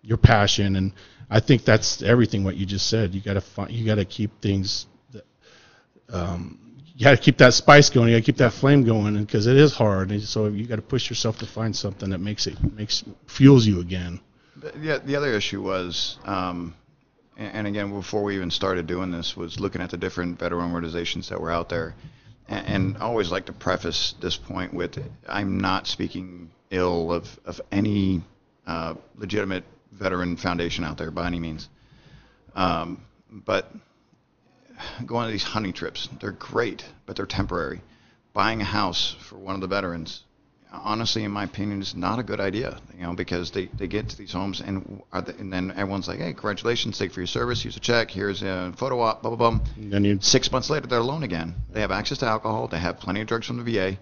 your 0.04 0.18
passion 0.18 0.76
and 0.76 0.94
I 1.32 1.40
think 1.40 1.64
that's 1.64 2.04
everything 2.04 2.44
what 2.44 2.58
you 2.58 2.66
just 2.66 2.88
said. 2.88 3.16
You 3.16 3.22
got 3.22 3.36
to 3.36 3.42
find, 3.42 3.72
you 3.72 3.86
got 3.86 3.96
to 3.96 4.06
keep 4.06 4.42
things 4.42 4.86
that, 5.12 5.26
um, 6.10 6.60
you 7.02 7.06
got 7.06 7.18
to 7.18 7.18
keep 7.18 7.40
that 7.40 7.56
spice 7.56 7.90
going. 7.90 8.10
You 8.10 8.16
got 8.18 8.20
to 8.20 8.26
keep 8.32 8.38
that 8.38 8.54
flame 8.54 8.84
going 8.84 9.20
because 9.26 9.48
it 9.48 9.58
is 9.58 9.74
hard. 9.74 10.12
And 10.12 10.22
so 10.22 10.46
you 10.46 10.68
got 10.68 10.76
to 10.76 10.84
push 10.84 11.10
yourself 11.10 11.40
to 11.40 11.48
find 11.48 11.76
something 11.76 12.12
that 12.12 12.20
makes 12.20 12.46
it 12.46 12.56
makes 12.76 13.04
fuels 13.26 13.66
you 13.66 13.80
again. 13.80 14.20
Yeah, 14.80 15.00
the 15.00 15.16
other 15.16 15.34
issue 15.34 15.64
was, 15.64 16.20
um, 16.26 16.76
and, 17.38 17.56
and 17.56 17.68
again, 17.68 17.90
before 17.90 18.22
we 18.24 18.36
even 18.36 18.52
started 18.52 18.86
doing 18.86 19.10
this, 19.10 19.36
was 19.36 19.60
looking 19.60 19.82
at 19.82 19.90
the 19.90 19.98
different 19.98 20.38
veteran 20.38 20.72
organizations 20.72 21.30
that 21.30 21.42
were 21.42 21.50
out 21.50 21.70
there. 21.70 21.96
And, 22.48 22.68
and 22.68 22.98
I 22.98 23.02
always 23.02 23.32
like 23.32 23.48
to 23.48 23.54
preface 23.54 24.14
this 24.22 24.38
point 24.38 24.72
with, 24.72 25.04
I'm 25.28 25.60
not 25.60 25.88
speaking 25.88 26.52
ill 26.70 27.12
of, 27.12 27.40
of 27.46 27.60
any 27.72 28.22
uh, 28.68 28.94
legitimate 29.16 29.64
veteran 29.92 30.38
foundation 30.38 30.84
out 30.84 31.00
there 31.00 31.10
by 31.10 31.26
any 31.26 31.40
means. 31.40 31.68
Um, 32.54 33.04
but 33.32 33.72
going 35.06 35.26
on 35.26 35.32
these 35.32 35.44
hunting 35.44 35.74
trips, 35.74 36.10
they're 36.20 36.32
great, 36.32 36.84
but 37.06 37.16
they're 37.16 37.26
temporary. 37.26 37.82
Buying 38.34 38.62
a 38.62 38.66
house 38.66 39.16
for 39.20 39.38
one 39.38 39.56
of 39.56 39.62
the 39.62 39.68
veterans, 39.68 40.24
honestly, 40.72 41.24
in 41.24 41.32
my 41.32 41.44
opinion, 41.44 41.82
is 41.82 41.96
not 41.96 42.20
a 42.20 42.24
good 42.24 42.40
idea. 42.40 42.80
You 42.96 43.04
know, 43.04 43.14
because 43.14 43.52
they, 43.52 43.66
they 43.66 43.88
get 43.88 44.10
to 44.10 44.18
these 44.18 44.32
homes 44.32 44.62
and 44.62 45.02
are 45.12 45.22
they, 45.22 45.34
and 45.34 45.52
then 45.52 45.72
everyone's 45.72 46.08
like, 46.08 46.20
hey, 46.20 46.34
congratulations, 46.34 46.98
thank 46.98 47.12
you 47.12 47.14
for 47.14 47.20
your 47.20 47.28
service. 47.28 47.62
Here's 47.62 47.78
a 47.78 47.82
check. 47.82 48.10
Here's 48.10 48.42
a 48.42 48.74
photo 48.78 49.02
op. 49.02 49.22
Blah 49.22 49.36
blah 49.36 49.50
blah. 49.52 49.60
And 49.76 49.92
then 49.92 50.06
you 50.06 50.20
six 50.22 50.52
months 50.52 50.70
later, 50.70 50.88
they're 50.88 51.00
alone 51.00 51.24
again. 51.24 51.56
They 51.72 51.82
have 51.82 51.92
access 51.92 52.20
to 52.20 52.28
alcohol. 52.28 52.68
They 52.68 52.80
have 52.80 53.00
plenty 53.00 53.22
of 53.22 53.28
drugs 53.28 53.48
from 53.48 53.64
the 53.64 53.70
VA, 53.70 53.98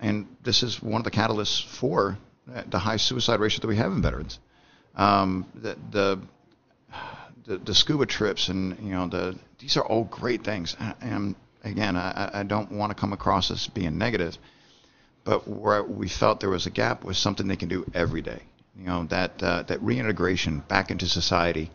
and 0.00 0.28
this 0.42 0.62
is 0.62 0.80
one 0.82 1.00
of 1.00 1.04
the 1.04 1.10
catalysts 1.10 1.64
for 1.64 2.18
the 2.66 2.78
high 2.78 2.98
suicide 2.98 3.40
ratio 3.40 3.62
that 3.62 3.68
we 3.68 3.76
have 3.76 3.90
in 3.90 4.02
veterans 4.02 4.38
um, 4.96 5.46
the, 5.54 5.76
the, 5.90 6.20
the 7.44 7.58
the 7.58 7.74
scuba 7.74 8.06
trips 8.06 8.48
and 8.48 8.78
you 8.80 8.94
know 8.94 9.06
the 9.06 9.38
these 9.58 9.76
are 9.76 9.84
all 9.84 10.04
great 10.04 10.44
things. 10.44 10.76
And 11.00 11.34
again, 11.62 11.96
I, 11.96 12.30
I 12.40 12.42
don't 12.42 12.72
want 12.72 12.90
to 12.90 12.94
come 12.94 13.12
across 13.12 13.50
as 13.50 13.66
being 13.68 13.98
negative, 13.98 14.36
but 15.24 15.48
where 15.48 15.82
we 15.82 16.08
felt 16.08 16.40
there 16.40 16.50
was 16.50 16.66
a 16.66 16.70
gap 16.70 17.04
was 17.04 17.18
something 17.18 17.46
they 17.46 17.56
can 17.56 17.68
do 17.68 17.84
every 17.94 18.22
day. 18.22 18.42
You 18.76 18.86
know 18.86 19.04
that 19.04 19.42
uh, 19.42 19.62
that 19.62 19.82
reintegration 19.82 20.60
back 20.60 20.90
into 20.90 21.06
society. 21.06 21.70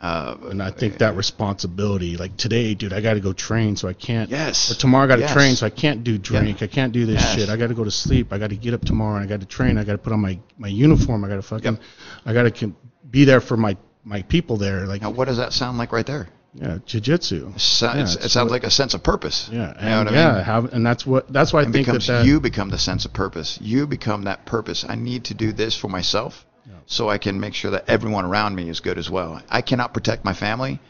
Uh, 0.00 0.36
and 0.50 0.62
I 0.62 0.70
think 0.70 0.98
that 0.98 1.16
responsibility, 1.16 2.18
like 2.18 2.36
today, 2.36 2.74
dude, 2.74 2.92
I 2.92 3.00
got 3.00 3.14
to 3.14 3.20
go 3.20 3.32
train, 3.32 3.76
so 3.76 3.88
I 3.88 3.94
can't. 3.94 4.28
Yes. 4.28 4.70
Or 4.70 4.74
tomorrow 4.74 5.04
I 5.04 5.06
got 5.06 5.16
to 5.16 5.22
yes. 5.22 5.32
train, 5.32 5.56
so 5.56 5.64
I 5.64 5.70
can't 5.70 6.04
do 6.04 6.18
drink. 6.18 6.60
Yeah. 6.60 6.64
I 6.64 6.68
can't 6.68 6.92
do 6.92 7.06
this 7.06 7.22
yes. 7.22 7.34
shit. 7.34 7.48
I 7.48 7.56
got 7.56 7.68
to 7.68 7.74
go 7.74 7.84
to 7.84 7.90
sleep. 7.90 8.30
I 8.30 8.38
got 8.38 8.50
to 8.50 8.56
get 8.56 8.74
up 8.74 8.84
tomorrow. 8.84 9.16
and 9.16 9.24
I 9.24 9.28
got 9.28 9.40
to 9.40 9.46
train. 9.46 9.78
I 9.78 9.84
got 9.84 9.92
to 9.92 9.98
put 9.98 10.12
on 10.12 10.20
my 10.20 10.38
my 10.58 10.68
uniform. 10.68 11.24
I 11.24 11.28
got 11.28 11.36
to 11.36 11.42
fucking. 11.42 11.74
Yep. 11.74 11.82
I 12.26 12.32
got 12.34 12.54
to 12.54 12.74
be 13.08 13.24
there 13.24 13.40
for 13.40 13.56
my 13.56 13.78
my 14.04 14.22
people 14.22 14.56
there. 14.56 14.86
Like. 14.86 15.02
Now, 15.02 15.10
what 15.10 15.26
does 15.26 15.38
that 15.38 15.52
sound 15.52 15.78
like 15.78 15.92
right 15.92 16.06
there? 16.06 16.28
Yeah, 16.54 16.78
jujitsu. 16.86 17.58
So, 17.58 17.86
yeah, 17.86 18.02
it 18.02 18.06
sounds 18.06 18.36
what, 18.36 18.50
like 18.50 18.64
a 18.64 18.70
sense 18.70 18.94
of 18.94 19.02
purpose. 19.02 19.48
Yeah, 19.52 19.74
and, 19.76 20.08
you 20.08 20.14
know 20.14 20.16
yeah, 20.16 20.28
I 20.30 20.34
mean? 20.34 20.44
have, 20.44 20.72
and 20.72 20.86
that's 20.86 21.04
what 21.04 21.32
that's 21.32 21.52
why 21.52 21.62
I 21.62 21.64
think 21.64 21.86
becomes, 21.86 22.06
that, 22.06 22.18
that 22.18 22.26
you 22.26 22.38
become 22.38 22.70
the 22.70 22.78
sense 22.78 23.04
of 23.04 23.12
purpose. 23.12 23.58
You 23.60 23.88
become 23.88 24.24
that 24.24 24.46
purpose. 24.46 24.84
I 24.88 24.94
need 24.94 25.24
to 25.24 25.34
do 25.34 25.52
this 25.52 25.76
for 25.76 25.88
myself 25.88 26.46
so 26.86 27.08
I 27.08 27.18
can 27.18 27.40
make 27.40 27.54
sure 27.54 27.72
that 27.72 27.88
everyone 27.88 28.24
around 28.24 28.54
me 28.54 28.68
is 28.68 28.80
good 28.80 28.98
as 28.98 29.10
well. 29.10 29.42
I 29.48 29.62
cannot 29.62 29.94
protect 29.94 30.24
my 30.24 30.34
family 30.34 30.80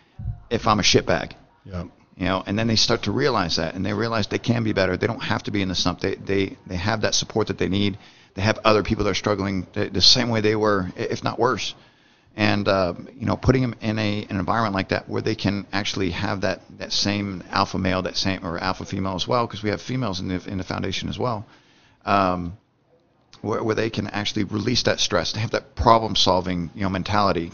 if 0.51 0.67
I'm 0.67 0.81
a 0.81 0.83
shitbag. 0.83 1.33
Yeah. 1.65 1.85
You 2.17 2.27
know, 2.27 2.43
and 2.47 2.59
then 2.59 2.67
they 2.67 2.77
start 2.77 3.05
to 3.05 3.13
realize 3.13 3.57
that, 3.57 3.75
and 3.75 3.85
they 3.85 3.93
realize 3.93 4.27
they 4.27 4.39
can 4.39 4.65
be 4.65 4.73
better. 4.73 4.97
They 4.97 5.07
don't 5.07 5.23
have 5.23 5.45
to 5.45 5.51
be 5.51 5.63
in 5.63 5.69
the 5.69 5.75
slump. 5.75 6.01
They 6.01 6.15
they 6.15 6.57
they 6.67 6.77
have 6.77 7.01
that 7.01 7.15
support 7.15 7.47
that 7.47 7.59
they 7.59 7.69
need. 7.69 7.99
They 8.35 8.43
have 8.43 8.59
other 8.65 8.83
people 8.83 9.05
that 9.05 9.11
are 9.11 9.15
struggling 9.15 9.67
the 9.73 10.01
same 10.01 10.29
way 10.29 10.41
they 10.41 10.57
were, 10.57 10.93
if 10.97 11.25
not 11.25 11.39
worse. 11.39 11.75
And 12.37 12.67
uh, 12.67 12.95
you 13.17 13.27
know, 13.27 13.37
putting 13.37 13.63
them 13.63 13.77
in 13.81 13.99
a 13.99 14.27
an 14.29 14.39
environment 14.39 14.75
like 14.75 14.89
that 14.89 15.09
where 15.09 15.23
they 15.23 15.37
can 15.37 15.67
actually 15.73 16.11
have 16.11 16.41
that 16.41 16.63
that 16.79 16.93
same 16.93 17.45
alpha 17.51 17.79
male, 17.79 18.03
that 18.03 18.17
same 18.17 18.45
or 18.45 18.59
alpha 18.59 18.85
female 18.85 19.15
as 19.15 19.29
well, 19.29 19.47
because 19.47 19.63
we 19.63 19.71
have 19.71 19.81
females 19.81 20.19
in 20.19 20.29
the 20.29 20.43
in 20.49 20.59
the 20.59 20.65
foundation 20.65 21.09
as 21.09 21.19
well. 21.19 21.47
Um, 22.05 22.59
where, 23.41 23.63
where 23.63 23.75
they 23.75 23.91
can 23.91 24.09
actually 24.09 24.45
release 24.45 24.83
that 24.85 24.99
stress, 25.01 25.33
to 25.33 25.41
have 25.41 25.53
that 25.53 25.77
problem 25.77 26.17
solving 26.17 26.71
you 26.75 26.83
know 26.83 26.89
mentality. 26.89 27.53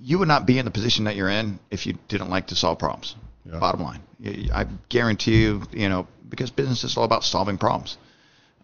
You 0.00 0.18
would 0.18 0.28
not 0.28 0.46
be 0.46 0.58
in 0.58 0.64
the 0.64 0.70
position 0.70 1.04
that 1.04 1.16
you're 1.16 1.30
in 1.30 1.58
if 1.70 1.86
you 1.86 1.94
didn't 2.08 2.30
like 2.30 2.48
to 2.48 2.54
solve 2.54 2.78
problems. 2.78 3.16
Yeah. 3.44 3.58
Bottom 3.58 3.82
line, 3.82 4.02
I 4.52 4.66
guarantee 4.90 5.42
you, 5.42 5.62
you 5.72 5.88
know, 5.88 6.06
because 6.28 6.50
business 6.50 6.84
is 6.84 6.96
all 6.98 7.04
about 7.04 7.24
solving 7.24 7.56
problems. 7.56 7.96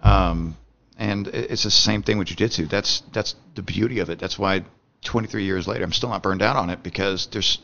Um, 0.02 0.56
and 0.98 1.26
it's 1.28 1.62
the 1.62 1.70
same 1.70 2.02
thing 2.02 2.18
with 2.18 2.28
jiu-jitsu. 2.28 2.66
That's 2.66 3.02
that's 3.12 3.34
the 3.54 3.62
beauty 3.62 4.00
of 4.00 4.10
it. 4.10 4.18
That's 4.18 4.38
why 4.38 4.64
23 5.04 5.44
years 5.44 5.68
later, 5.68 5.84
I'm 5.84 5.92
still 5.92 6.08
not 6.08 6.22
burned 6.22 6.42
out 6.42 6.56
on 6.56 6.70
it 6.70 6.82
because 6.82 7.26
there's 7.26 7.58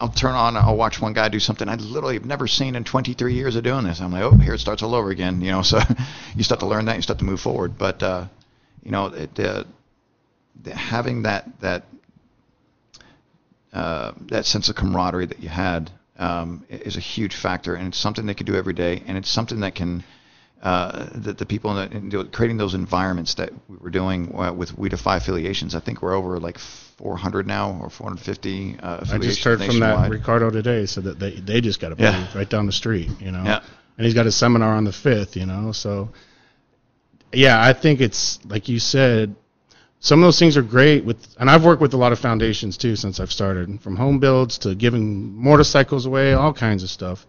I'll 0.00 0.08
turn 0.08 0.34
on, 0.34 0.56
I'll 0.56 0.76
watch 0.76 1.00
one 1.00 1.12
guy 1.12 1.28
do 1.28 1.40
something 1.40 1.68
I 1.68 1.74
literally 1.74 2.14
have 2.14 2.24
never 2.24 2.46
seen 2.46 2.76
in 2.76 2.84
23 2.84 3.34
years 3.34 3.56
of 3.56 3.64
doing 3.64 3.84
this. 3.84 4.00
I'm 4.00 4.12
like, 4.12 4.22
oh, 4.22 4.30
here 4.30 4.54
it 4.54 4.60
starts 4.60 4.84
all 4.84 4.94
over 4.94 5.10
again, 5.10 5.40
you 5.40 5.50
know. 5.50 5.62
So 5.68 5.80
you 6.36 6.44
start 6.44 6.60
to 6.60 6.66
learn 6.66 6.84
that, 6.84 6.96
you 6.96 7.02
start 7.02 7.18
to 7.18 7.24
move 7.24 7.40
forward. 7.40 7.76
But 7.76 8.02
uh, 8.02 8.26
you 8.84 8.92
know, 8.92 9.06
it, 9.06 9.38
uh, 9.40 9.64
having 10.72 11.22
that 11.22 11.48
that 11.60 11.84
uh, 13.72 14.12
that 14.28 14.46
sense 14.46 14.68
of 14.68 14.76
camaraderie 14.76 15.26
that 15.26 15.40
you 15.40 15.48
had 15.48 15.90
um, 16.18 16.64
is 16.68 16.96
a 16.96 17.00
huge 17.00 17.34
factor, 17.34 17.74
and 17.74 17.88
it's 17.88 17.98
something 17.98 18.26
they 18.26 18.34
can 18.34 18.46
do 18.46 18.54
every 18.54 18.72
day, 18.74 19.02
and 19.06 19.18
it's 19.18 19.30
something 19.30 19.60
that 19.60 19.74
can 19.74 20.04
uh, 20.62 21.08
that 21.14 21.38
the 21.38 21.46
people 21.46 21.78
in 21.78 22.08
the, 22.08 22.24
creating 22.24 22.56
those 22.56 22.74
environments 22.74 23.34
that 23.34 23.52
we 23.68 23.76
were 23.76 23.90
doing 23.90 24.34
uh, 24.34 24.52
with 24.52 24.76
We 24.76 24.88
Defy 24.88 25.18
affiliations. 25.18 25.74
I 25.74 25.80
think 25.80 26.02
we're 26.02 26.14
over 26.14 26.40
like 26.40 26.58
400 26.58 27.46
now 27.46 27.78
or 27.80 27.90
450 27.90 28.78
uh, 28.82 29.04
I 29.08 29.18
just 29.18 29.44
heard 29.44 29.62
from 29.62 29.78
that 29.78 30.10
Ricardo 30.10 30.50
today 30.50 30.86
said 30.86 31.04
that 31.04 31.20
they 31.20 31.30
they 31.30 31.60
just 31.60 31.80
got 31.80 31.92
a 31.92 31.96
yeah. 31.96 32.26
right 32.34 32.48
down 32.48 32.66
the 32.66 32.72
street, 32.72 33.08
you 33.20 33.30
know. 33.30 33.44
Yeah. 33.44 33.60
And 33.96 34.04
he's 34.04 34.14
got 34.14 34.26
a 34.26 34.32
seminar 34.32 34.74
on 34.74 34.84
the 34.84 34.92
fifth, 34.92 35.36
you 35.36 35.46
know. 35.46 35.70
So 35.72 36.10
yeah, 37.32 37.62
I 37.62 37.72
think 37.72 38.00
it's 38.00 38.44
like 38.44 38.68
you 38.68 38.78
said. 38.78 39.36
Some 40.00 40.20
of 40.20 40.28
those 40.28 40.38
things 40.38 40.56
are 40.56 40.62
great 40.62 41.04
with, 41.04 41.34
and 41.40 41.50
I've 41.50 41.64
worked 41.64 41.82
with 41.82 41.92
a 41.92 41.96
lot 41.96 42.12
of 42.12 42.20
foundations 42.20 42.76
too 42.76 42.94
since 42.94 43.18
I've 43.18 43.32
started, 43.32 43.80
from 43.80 43.96
home 43.96 44.20
builds 44.20 44.58
to 44.58 44.76
giving 44.76 45.34
motorcycles 45.34 46.06
away, 46.06 46.34
all 46.34 46.52
kinds 46.52 46.84
of 46.84 46.88
stuff. 46.88 47.26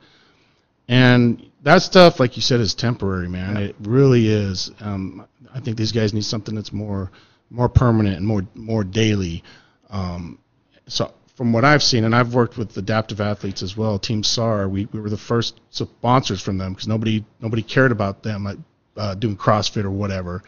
And 0.90 1.46
that 1.62 1.84
stuff, 1.84 2.20
like 2.20 2.36
you 2.36 2.42
said, 2.42 2.60
is 2.60 2.74
temporary, 2.74 3.30
man. 3.30 3.56
Yeah. 3.56 3.62
It 3.62 3.76
really 3.80 4.28
is. 4.28 4.72
Um, 4.80 5.26
I 5.54 5.60
think 5.60 5.78
these 5.78 5.92
guys 5.92 6.14
need 6.14 6.26
something 6.26 6.56
that's 6.56 6.74
more 6.74 7.12
more 7.52 7.70
permanent 7.70 8.18
and 8.18 8.26
more 8.26 8.42
more 8.56 8.84
daily. 8.84 9.44
Um, 9.92 10.40
so 10.88 11.14
from 11.36 11.54
what 11.54 11.64
I've 11.64 11.84
seen, 11.84 12.04
and 12.04 12.16
I've 12.16 12.34
worked 12.34 12.58
with 12.58 12.76
adaptive 12.76 13.22
athletes 13.22 13.62
as 13.62 13.78
well, 13.78 14.00
Team 14.00 14.24
SAR, 14.24 14.68
we, 14.68 14.88
we 14.92 15.00
were 15.00 15.10
the 15.10 15.18
first 15.18 15.62
sponsors 15.70 16.42
from 16.42 16.58
them 16.58 16.74
because 16.74 16.88
nobody 16.88 17.24
nobody 17.40 17.62
cared 17.62 17.92
about 17.92 18.24
them 18.24 18.66
uh, 18.98 19.14
doing 19.14 19.38
CrossFit 19.38 19.84
or 19.84 19.92
whatever. 19.92 20.44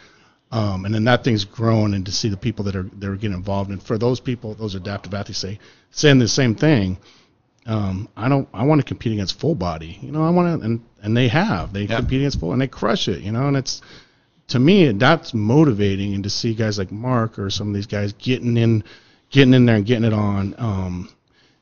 Um, 0.51 0.85
and 0.85 0.93
then 0.93 1.05
that 1.05 1.23
thing's 1.23 1.45
grown, 1.45 1.93
and 1.93 2.05
to 2.07 2.11
see 2.11 2.29
the 2.29 2.35
people 2.35 2.65
that 2.65 2.75
are 2.75 2.89
that 2.97 3.07
are 3.07 3.15
getting 3.15 3.37
involved, 3.37 3.69
and 3.69 3.81
for 3.81 3.99
those 3.99 4.19
people, 4.19 4.55
those 4.55 4.73
adaptive 4.73 5.13
athletes 5.13 5.39
say 5.39 5.59
saying 5.91 6.17
the 6.17 6.27
same 6.27 6.55
thing 6.55 6.97
um, 7.65 8.09
I 8.17 8.27
don't. 8.27 8.47
I 8.53 8.63
want 8.63 8.81
to 8.81 8.87
compete 8.87 9.13
against 9.13 9.39
full 9.39 9.55
body. 9.55 9.99
You 10.01 10.11
know, 10.11 10.23
I 10.23 10.31
want 10.31 10.59
to, 10.59 10.65
and 10.65 10.85
and 11.01 11.15
they 11.15 11.27
have. 11.27 11.73
They 11.73 11.87
compete 11.87 12.21
against 12.21 12.39
full, 12.39 12.53
and 12.53 12.61
they 12.61 12.67
crush 12.67 13.07
it. 13.07 13.21
You 13.21 13.31
know, 13.31 13.47
and 13.47 13.57
it's 13.57 13.81
to 14.47 14.59
me 14.59 14.91
that's 14.91 15.33
motivating, 15.33 16.15
and 16.15 16.23
to 16.23 16.29
see 16.29 16.55
guys 16.55 16.79
like 16.79 16.91
Mark 16.91 17.37
or 17.37 17.49
some 17.49 17.69
of 17.69 17.75
these 17.75 17.87
guys 17.87 18.13
getting 18.13 18.57
in, 18.57 18.83
getting 19.29 19.53
in 19.53 19.65
there 19.65 19.75
and 19.75 19.85
getting 19.85 20.05
it 20.05 20.13
on, 20.13 20.55
um, 20.57 21.09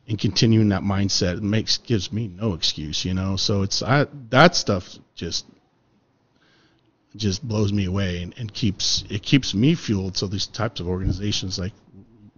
and 0.07 0.17
continuing 0.17 0.69
that 0.69 0.83
mindset 0.83 1.37
it 1.37 1.43
makes 1.43 1.77
gives 1.79 2.13
me 2.13 2.27
no 2.27 2.53
excuse. 2.53 3.03
You 3.03 3.13
know, 3.13 3.35
so 3.35 3.63
it's 3.63 3.83
I 3.83 4.07
that 4.29 4.55
stuff 4.55 4.97
just 5.15 5.45
just 7.15 7.45
blows 7.45 7.73
me 7.73 7.85
away 7.85 8.21
and, 8.23 8.33
and 8.37 8.53
keeps 8.53 9.03
it 9.09 9.21
keeps 9.21 9.53
me 9.53 9.75
fueled. 9.75 10.15
So 10.15 10.27
these 10.27 10.47
types 10.47 10.79
of 10.79 10.87
organizations 10.87 11.59
like 11.59 11.73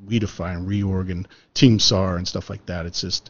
We 0.04 0.18
Defy 0.18 0.54
and 0.54 0.68
Reorg 0.68 1.12
and 1.12 1.28
Team 1.54 1.78
SAR 1.78 2.18
and 2.18 2.28
stuff 2.28 2.50
like 2.50 2.66
that, 2.66 2.88
it's 2.88 3.02
just 3.02 3.30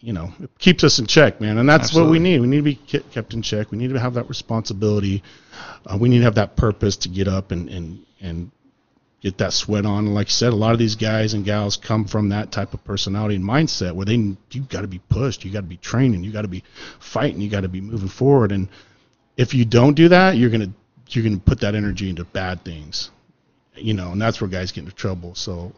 you 0.00 0.12
know, 0.12 0.32
it 0.40 0.50
keeps 0.58 0.82
us 0.82 0.98
in 0.98 1.06
check, 1.06 1.40
man. 1.40 1.58
And 1.58 1.68
that's 1.68 1.84
Absolutely. 1.84 2.08
what 2.08 2.12
we 2.12 2.18
need. 2.18 2.40
We 2.40 2.46
need 2.46 2.56
to 2.56 2.62
be 2.62 2.74
kept 2.74 3.34
in 3.34 3.42
check. 3.42 3.70
We 3.70 3.78
need 3.78 3.90
to 3.90 4.00
have 4.00 4.14
that 4.14 4.28
responsibility. 4.28 5.22
Uh, 5.84 5.98
we 6.00 6.08
need 6.08 6.18
to 6.18 6.24
have 6.24 6.36
that 6.36 6.56
purpose 6.56 6.96
to 6.98 7.08
get 7.08 7.28
up 7.28 7.50
and, 7.50 7.68
and, 7.68 8.04
and 8.20 8.50
get 9.20 9.38
that 9.38 9.52
sweat 9.52 9.84
on. 9.84 10.06
And 10.06 10.14
like 10.14 10.28
I 10.28 10.30
said, 10.30 10.52
a 10.52 10.56
lot 10.56 10.72
of 10.72 10.78
these 10.78 10.96
guys 10.96 11.34
and 11.34 11.44
gals 11.44 11.76
come 11.76 12.06
from 12.06 12.30
that 12.30 12.50
type 12.50 12.72
of 12.72 12.82
personality 12.84 13.34
and 13.34 13.44
mindset 13.44 13.92
where 13.92 14.06
they, 14.06 14.14
you 14.14 14.62
got 14.68 14.80
to 14.80 14.88
be 14.88 15.00
pushed, 15.10 15.44
you 15.44 15.52
got 15.52 15.60
to 15.60 15.66
be 15.66 15.76
training, 15.76 16.24
you 16.24 16.32
got 16.32 16.42
to 16.42 16.48
be 16.48 16.64
fighting, 16.98 17.40
you 17.40 17.50
got 17.50 17.62
to 17.62 17.68
be 17.68 17.82
moving 17.82 18.08
forward. 18.08 18.52
And 18.52 18.68
if 19.36 19.52
you 19.52 19.66
don't 19.66 19.94
do 19.94 20.08
that, 20.08 20.36
you're 20.36 20.50
going 20.50 20.62
to, 20.62 20.72
you're 21.08 21.24
going 21.24 21.38
to 21.38 21.44
put 21.44 21.60
that 21.60 21.74
energy 21.74 22.08
into 22.08 22.24
bad 22.24 22.64
things, 22.64 23.10
you 23.74 23.92
know, 23.92 24.12
and 24.12 24.22
that's 24.22 24.40
where 24.40 24.48
guys 24.48 24.72
get 24.72 24.84
into 24.84 24.96
trouble. 24.96 25.34
So 25.34 25.72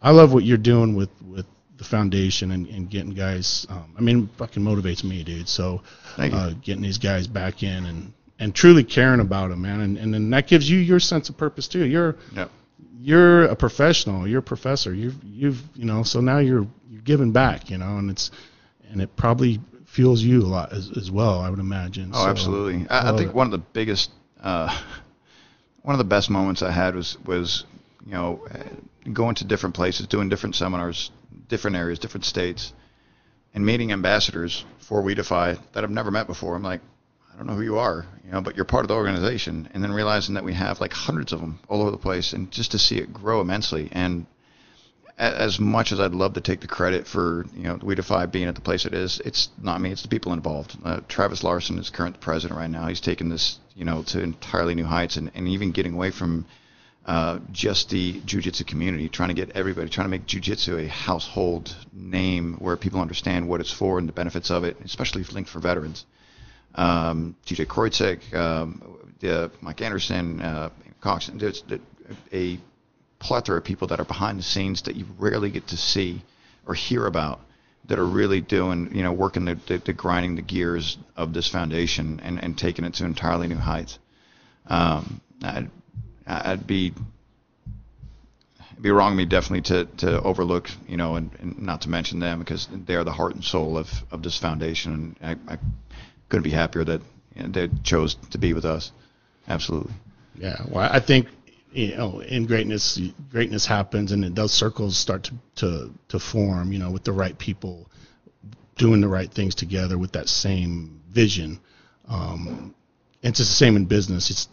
I 0.00 0.12
love 0.12 0.32
what 0.32 0.44
you're 0.44 0.56
doing 0.56 0.94
with, 0.94 1.10
with 1.22 1.44
the 1.78 1.84
foundation 1.84 2.50
and, 2.50 2.66
and 2.68 2.90
getting 2.90 3.10
guys. 3.10 3.66
Um, 3.70 3.94
I 3.96 4.00
mean, 4.02 4.28
fucking 4.36 4.62
motivates 4.62 5.02
me, 5.04 5.22
dude. 5.24 5.48
So 5.48 5.82
Thank 6.16 6.32
you. 6.34 6.38
uh, 6.38 6.50
getting 6.62 6.82
these 6.82 6.98
guys 6.98 7.26
back 7.26 7.62
in 7.62 7.86
and 7.86 8.12
and 8.40 8.54
truly 8.54 8.84
caring 8.84 9.20
about 9.20 9.50
them, 9.50 9.62
man, 9.62 9.80
and 9.80 9.96
and 9.98 10.12
then 10.12 10.30
that 10.30 10.46
gives 10.46 10.68
you 10.70 10.78
your 10.78 11.00
sense 11.00 11.28
of 11.28 11.36
purpose 11.36 11.66
too. 11.68 11.84
You're 11.86 12.16
Yep. 12.34 12.50
you're 13.00 13.44
a 13.44 13.56
professional. 13.56 14.26
You're 14.28 14.40
a 14.40 14.42
professor. 14.42 14.92
You've 14.94 15.16
you've 15.24 15.62
you 15.74 15.84
know. 15.86 16.02
So 16.02 16.20
now 16.20 16.38
you're 16.38 16.66
you're 16.90 17.02
giving 17.02 17.32
back, 17.32 17.70
you 17.70 17.78
know, 17.78 17.96
and 17.98 18.10
it's 18.10 18.30
and 18.90 19.00
it 19.00 19.14
probably 19.16 19.60
fuels 19.86 20.22
you 20.22 20.42
a 20.42 20.46
lot 20.46 20.72
as, 20.72 20.90
as 20.96 21.10
well. 21.10 21.40
I 21.40 21.48
would 21.50 21.58
imagine. 21.58 22.10
Oh, 22.14 22.24
So, 22.24 22.30
absolutely. 22.30 22.86
I, 22.88 23.12
I 23.12 23.16
think 23.16 23.30
it. 23.30 23.34
one 23.34 23.46
of 23.46 23.50
the 23.52 23.58
biggest, 23.58 24.10
uh, 24.40 24.68
one 25.82 25.94
of 25.94 25.98
the 25.98 26.04
best 26.04 26.28
moments 26.30 26.62
I 26.62 26.70
had 26.70 26.94
was 26.94 27.16
was 27.24 27.64
you 28.06 28.12
know 28.12 28.46
going 29.12 29.34
to 29.36 29.44
different 29.44 29.74
places, 29.74 30.06
doing 30.06 30.28
different 30.28 30.54
seminars, 30.56 31.10
different 31.48 31.76
areas, 31.76 31.98
different 31.98 32.24
states, 32.24 32.72
and 33.54 33.64
meeting 33.64 33.92
ambassadors 33.92 34.64
for 34.78 35.02
WeDefy 35.02 35.58
that 35.72 35.84
I've 35.84 35.90
never 35.90 36.10
met 36.10 36.26
before. 36.26 36.54
I'm 36.54 36.62
like, 36.62 36.80
I 37.32 37.36
don't 37.36 37.46
know 37.46 37.54
who 37.54 37.62
you 37.62 37.78
are, 37.78 38.04
you 38.24 38.32
know, 38.32 38.40
but 38.40 38.56
you're 38.56 38.64
part 38.64 38.84
of 38.84 38.88
the 38.88 38.94
organization, 38.94 39.68
and 39.72 39.82
then 39.82 39.92
realizing 39.92 40.34
that 40.34 40.44
we 40.44 40.54
have 40.54 40.80
like 40.80 40.92
hundreds 40.92 41.32
of 41.32 41.40
them 41.40 41.60
all 41.68 41.82
over 41.82 41.90
the 41.90 41.98
place, 41.98 42.32
and 42.32 42.50
just 42.50 42.72
to 42.72 42.78
see 42.78 42.98
it 42.98 43.12
grow 43.12 43.40
immensely 43.40 43.88
and 43.92 44.26
as 45.18 45.58
much 45.58 45.90
as 45.90 45.98
I'd 45.98 46.12
love 46.12 46.34
to 46.34 46.40
take 46.40 46.60
the 46.60 46.68
credit 46.68 47.06
for 47.06 47.44
you 47.54 47.64
know 47.64 47.76
WeDefy 47.76 48.30
being 48.30 48.46
at 48.46 48.54
the 48.54 48.60
place 48.60 48.86
it 48.86 48.94
is, 48.94 49.20
it's 49.24 49.48
not 49.60 49.80
me. 49.80 49.90
It's 49.90 50.02
the 50.02 50.08
people 50.08 50.32
involved. 50.32 50.76
Uh, 50.84 51.00
Travis 51.08 51.42
Larson 51.42 51.78
is 51.78 51.90
current 51.90 52.20
president 52.20 52.58
right 52.58 52.70
now. 52.70 52.86
He's 52.86 53.00
taken 53.00 53.28
this 53.28 53.58
you 53.74 53.84
know 53.84 54.02
to 54.04 54.22
entirely 54.22 54.74
new 54.74 54.84
heights, 54.84 55.16
and, 55.16 55.30
and 55.34 55.48
even 55.48 55.72
getting 55.72 55.94
away 55.94 56.12
from 56.12 56.46
uh, 57.08 57.38
just 57.52 57.88
the 57.88 58.20
jiu-jitsu 58.26 58.64
community, 58.64 59.08
trying 59.08 59.30
to 59.30 59.34
get 59.34 59.56
everybody, 59.56 59.88
trying 59.88 60.04
to 60.04 60.10
make 60.10 60.26
jiu-jitsu 60.26 60.76
a 60.76 60.86
household 60.86 61.74
name 61.90 62.56
where 62.58 62.76
people 62.76 63.00
understand 63.00 63.48
what 63.48 63.62
it's 63.62 63.72
for 63.72 63.98
and 63.98 64.06
the 64.06 64.12
benefits 64.12 64.50
of 64.50 64.62
it, 64.62 64.76
especially 64.84 65.22
if 65.22 65.32
linked 65.32 65.48
for 65.48 65.58
veterans. 65.58 66.04
Um, 66.74 67.34
TJ 67.46 67.64
Kreutzig, 67.64 68.34
um, 68.34 68.98
uh, 69.22 69.48
Mike 69.62 69.80
Anderson, 69.80 70.42
uh, 70.42 70.68
Cox, 71.00 71.30
there's 71.32 71.64
a 72.30 72.60
plethora 73.18 73.56
of 73.56 73.64
people 73.64 73.88
that 73.88 74.00
are 74.00 74.04
behind 74.04 74.38
the 74.38 74.42
scenes 74.42 74.82
that 74.82 74.94
you 74.94 75.06
rarely 75.16 75.50
get 75.50 75.68
to 75.68 75.78
see 75.78 76.22
or 76.66 76.74
hear 76.74 77.06
about 77.06 77.40
that 77.86 77.98
are 77.98 78.06
really 78.06 78.42
doing, 78.42 78.94
you 78.94 79.02
know, 79.02 79.12
working 79.12 79.46
the, 79.46 79.54
the, 79.66 79.78
the 79.78 79.92
grinding 79.94 80.36
the 80.36 80.42
gears 80.42 80.98
of 81.16 81.32
this 81.32 81.48
foundation 81.48 82.20
and, 82.22 82.44
and 82.44 82.58
taking 82.58 82.84
it 82.84 82.92
to 82.92 83.06
entirely 83.06 83.48
new 83.48 83.56
heights. 83.56 83.98
Um, 84.66 85.22
I'd, 85.42 85.70
I'd 86.28 86.66
be 86.66 86.92
it'd 88.70 88.82
be 88.82 88.90
wrong 88.90 89.12
of 89.12 89.16
me 89.16 89.24
definitely 89.24 89.62
to, 89.62 89.84
to 89.98 90.20
overlook, 90.22 90.70
you 90.86 90.96
know, 90.96 91.16
and, 91.16 91.30
and 91.40 91.62
not 91.62 91.82
to 91.82 91.88
mention 91.88 92.20
them 92.20 92.38
because 92.38 92.68
they 92.70 92.94
are 92.94 93.04
the 93.04 93.12
heart 93.12 93.34
and 93.34 93.42
soul 93.42 93.76
of, 93.76 93.90
of 94.12 94.22
this 94.22 94.38
foundation. 94.38 95.16
And 95.20 95.38
I, 95.48 95.54
I 95.54 95.58
couldn't 96.28 96.44
be 96.44 96.50
happier 96.50 96.84
that 96.84 97.00
you 97.34 97.42
know, 97.42 97.48
they 97.48 97.68
chose 97.82 98.14
to 98.30 98.38
be 98.38 98.52
with 98.52 98.64
us. 98.64 98.92
Absolutely. 99.48 99.92
Yeah, 100.36 100.62
well, 100.68 100.88
I 100.92 101.00
think 101.00 101.28
you 101.72 101.96
know, 101.96 102.20
in 102.20 102.46
greatness, 102.46 103.00
greatness 103.30 103.66
happens, 103.66 104.12
and 104.12 104.24
it 104.24 104.34
does 104.34 104.52
circles 104.52 104.96
start 104.96 105.24
to 105.24 105.34
to 105.56 105.94
to 106.08 106.18
form. 106.18 106.72
You 106.72 106.78
know, 106.78 106.90
with 106.90 107.04
the 107.04 107.12
right 107.12 107.36
people 107.36 107.90
doing 108.76 109.00
the 109.00 109.08
right 109.08 109.30
things 109.30 109.54
together 109.54 109.98
with 109.98 110.12
that 110.12 110.28
same 110.28 111.00
vision. 111.10 111.60
Um, 112.06 112.74
it's 113.22 113.38
the 113.38 113.44
same 113.44 113.76
in 113.76 113.86
business. 113.86 114.30
It's 114.30 114.48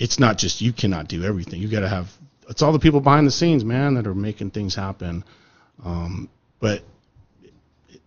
it's 0.00 0.18
not 0.18 0.38
just 0.38 0.60
you 0.60 0.72
cannot 0.72 1.06
do 1.08 1.22
everything. 1.22 1.60
You 1.60 1.68
got 1.70 1.80
to 1.80 1.88
have. 1.88 2.08
It's 2.48 2.62
all 2.62 2.72
the 2.72 2.80
people 2.80 3.00
behind 3.00 3.26
the 3.26 3.30
scenes, 3.30 3.64
man, 3.64 3.94
that 3.94 4.06
are 4.08 4.14
making 4.14 4.50
things 4.50 4.74
happen. 4.74 5.22
Um, 5.84 6.28
but 6.58 6.82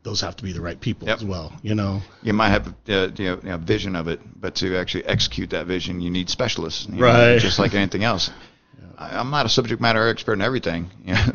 those 0.03 0.19
have 0.21 0.35
to 0.35 0.43
be 0.43 0.51
the 0.51 0.59
right 0.59 0.79
people 0.79 1.07
Yep. 1.07 1.17
as 1.19 1.23
well. 1.23 1.53
You 1.61 1.75
know. 1.75 2.01
You 2.21 2.33
might 2.33 2.49
have 2.49 2.67
uh, 2.67 2.71
you 2.89 3.25
know, 3.25 3.39
you 3.41 3.49
know, 3.49 3.57
vision 3.57 3.95
of 3.95 4.07
it, 4.09 4.19
but 4.35 4.55
to 4.55 4.75
actually 4.75 5.05
execute 5.05 5.51
that 5.51 5.65
vision, 5.67 6.01
you 6.01 6.09
need 6.09 6.29
specialists. 6.29 6.87
you 6.89 6.95
know, 6.95 7.05
Right. 7.05 7.39
just 7.39 7.57
like 7.59 7.73
anything 7.73 8.03
else. 8.03 8.29
I, 8.97 9.17
I'm 9.17 9.29
not 9.29 9.45
a 9.45 9.49
subject 9.49 9.79
matter 9.81 10.07
expert 10.09 10.33
in 10.33 10.41
everything, 10.41 10.89
you 11.05 11.13
know, 11.13 11.31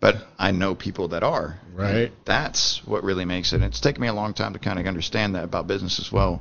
but 0.00 0.16
I 0.38 0.52
know 0.52 0.74
people 0.76 1.08
that 1.08 1.22
are. 1.24 1.58
Right. 1.74 2.12
That's 2.24 2.80
what 2.86 3.02
really 3.02 3.24
makes 3.24 3.52
it. 3.52 3.62
It's 3.62 3.80
taken 3.80 4.00
me 4.00 4.08
a 4.08 4.14
long 4.14 4.32
time 4.32 4.52
to 4.52 4.58
kind 4.60 4.78
of 4.78 4.86
understand 4.86 5.34
that 5.34 5.42
about 5.44 5.66
business 5.66 5.98
as 5.98 6.12
well. 6.12 6.40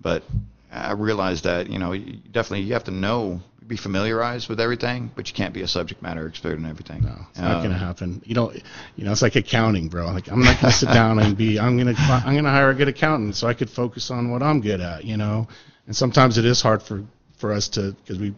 But 0.00 0.24
I 0.72 0.92
realized 0.92 1.44
that 1.44 1.70
you 1.70 1.78
know 1.78 1.92
you 1.92 2.18
definitely 2.32 2.62
you 2.62 2.72
have 2.74 2.84
to 2.84 2.90
know, 2.90 3.40
be 3.66 3.76
familiarized 3.76 4.48
with 4.48 4.60
everything, 4.60 5.10
but 5.14 5.28
you 5.28 5.34
can't 5.34 5.54
be 5.54 5.62
a 5.62 5.68
subject 5.68 6.02
matter 6.02 6.26
expert 6.28 6.58
in 6.58 6.66
everything. 6.66 7.02
No, 7.02 7.16
it's 7.30 7.40
not 7.40 7.56
Uh, 7.56 7.58
going 7.58 7.70
to 7.70 7.78
happen. 7.78 8.22
You 8.24 8.34
know, 8.34 8.52
you 8.96 9.04
know, 9.04 9.12
it's 9.12 9.22
like 9.22 9.36
accounting, 9.36 9.88
bro. 9.88 10.06
Like 10.06 10.30
I'm 10.30 10.40
not 10.40 10.60
going 10.60 10.72
to 10.72 10.78
sit 10.78 10.88
down 10.90 11.18
and 11.18 11.36
be. 11.36 11.58
I'm 11.58 11.76
going 11.78 11.94
to. 11.94 12.00
I'm 12.02 12.34
to 12.44 12.50
hire 12.50 12.70
a 12.70 12.74
good 12.74 12.88
accountant 12.88 13.36
so 13.36 13.46
I 13.46 13.54
could 13.54 13.70
focus 13.70 14.10
on 14.10 14.30
what 14.30 14.42
I'm 14.42 14.60
good 14.60 14.80
at. 14.80 15.04
You 15.04 15.16
know, 15.16 15.48
and 15.86 15.96
sometimes 15.96 16.38
it 16.38 16.44
is 16.44 16.60
hard 16.60 16.82
for 16.82 17.04
for 17.38 17.52
us 17.52 17.68
to 17.70 17.92
because 17.92 18.18
we 18.18 18.34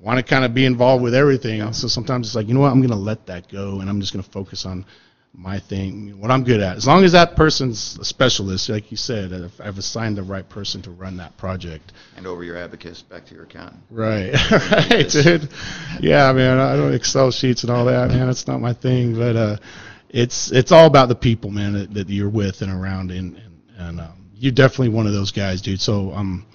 want 0.00 0.18
to 0.18 0.22
kind 0.22 0.44
of 0.44 0.52
be 0.52 0.64
involved 0.66 1.02
with 1.02 1.14
everything. 1.14 1.72
So 1.72 1.88
sometimes 1.88 2.26
it's 2.28 2.36
like, 2.36 2.48
you 2.48 2.54
know 2.54 2.60
what, 2.60 2.70
I'm 2.70 2.80
going 2.80 2.90
to 2.90 2.96
let 2.96 3.26
that 3.26 3.48
go 3.48 3.80
and 3.80 3.88
I'm 3.88 4.00
just 4.00 4.12
going 4.12 4.22
to 4.22 4.30
focus 4.30 4.66
on 4.66 4.84
my 5.36 5.58
thing, 5.58 6.18
what 6.18 6.30
I'm 6.30 6.44
good 6.44 6.60
at. 6.60 6.76
As 6.76 6.86
long 6.86 7.04
as 7.04 7.12
that 7.12 7.36
person's 7.36 7.98
a 7.98 8.04
specialist, 8.04 8.68
like 8.68 8.90
you 8.90 8.96
said, 8.96 9.32
I've, 9.32 9.60
I've 9.60 9.78
assigned 9.78 10.16
the 10.16 10.22
right 10.22 10.48
person 10.48 10.80
to 10.82 10.90
run 10.90 11.18
that 11.18 11.36
project. 11.36 11.92
And 12.16 12.26
over 12.26 12.42
your 12.42 12.56
abacus, 12.56 13.02
back 13.02 13.26
to 13.26 13.34
your 13.34 13.44
accountant. 13.44 13.82
Right, 13.90 14.32
right, 14.50 15.08
dude. 15.08 15.48
Yeah, 16.00 16.32
man. 16.32 16.58
I 16.58 16.76
don't 16.76 16.94
Excel 16.94 17.30
sheets 17.30 17.62
and 17.62 17.70
all 17.70 17.84
that, 17.84 18.08
man. 18.08 18.28
It's 18.28 18.46
not 18.46 18.60
my 18.60 18.72
thing. 18.72 19.14
But 19.14 19.36
uh, 19.36 19.56
it's 20.08 20.50
it's 20.52 20.72
all 20.72 20.86
about 20.86 21.08
the 21.08 21.14
people, 21.14 21.50
man, 21.50 21.74
that, 21.74 21.94
that 21.94 22.08
you're 22.08 22.30
with 22.30 22.62
and 22.62 22.72
around, 22.72 23.10
and 23.10 23.36
and, 23.36 23.62
and 23.76 24.00
um, 24.00 24.30
you're 24.34 24.52
definitely 24.52 24.90
one 24.90 25.06
of 25.06 25.12
those 25.12 25.32
guys, 25.32 25.60
dude. 25.60 25.80
So 25.80 26.12
um, 26.12 26.46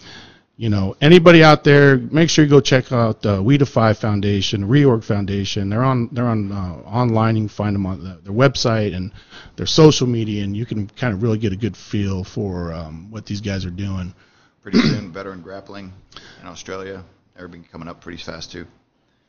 you 0.62 0.70
know, 0.70 0.96
anybody 1.02 1.44
out 1.44 1.64
there, 1.64 1.98
make 1.98 2.30
sure 2.30 2.46
you 2.46 2.50
go 2.52 2.62
check 2.62 2.92
out 2.92 3.26
uh, 3.26 3.42
We 3.44 3.58
Defy 3.58 3.94
Foundation, 3.94 4.68
Reorg 4.68 5.04
Foundation. 5.04 5.72
They're 5.72 5.84
on 5.84 6.10
they're 6.12 6.28
on 6.28 6.52
uh, 6.52 6.84
online. 6.86 7.36
You 7.36 7.42
can 7.42 7.50
find 7.50 7.74
them 7.74 7.88
on 7.88 8.04
the, 8.04 8.20
their 8.24 8.32
website 8.32 8.96
and 8.96 9.12
their 9.56 9.66
social 9.66 10.06
media, 10.06 10.44
and 10.44 10.56
you 10.56 10.68
can 10.68 10.88
kind 10.88 11.16
of 11.16 11.24
really 11.24 11.40
get 11.40 11.52
a 11.52 11.56
good 11.56 11.76
feel 11.76 12.24
for 12.24 12.74
um, 12.74 13.10
what 13.10 13.26
these 13.26 13.42
guys 13.42 13.66
are 13.66 13.72
doing. 13.72 14.14
Pretty 14.62 14.78
soon, 14.82 15.12
veteran 15.12 15.42
grappling 15.42 15.94
in 16.42 16.48
Australia. 16.48 17.04
Everything 17.36 17.68
coming 17.72 17.88
up 17.88 18.00
pretty 18.00 18.22
fast 18.22 18.52
too. 18.52 18.68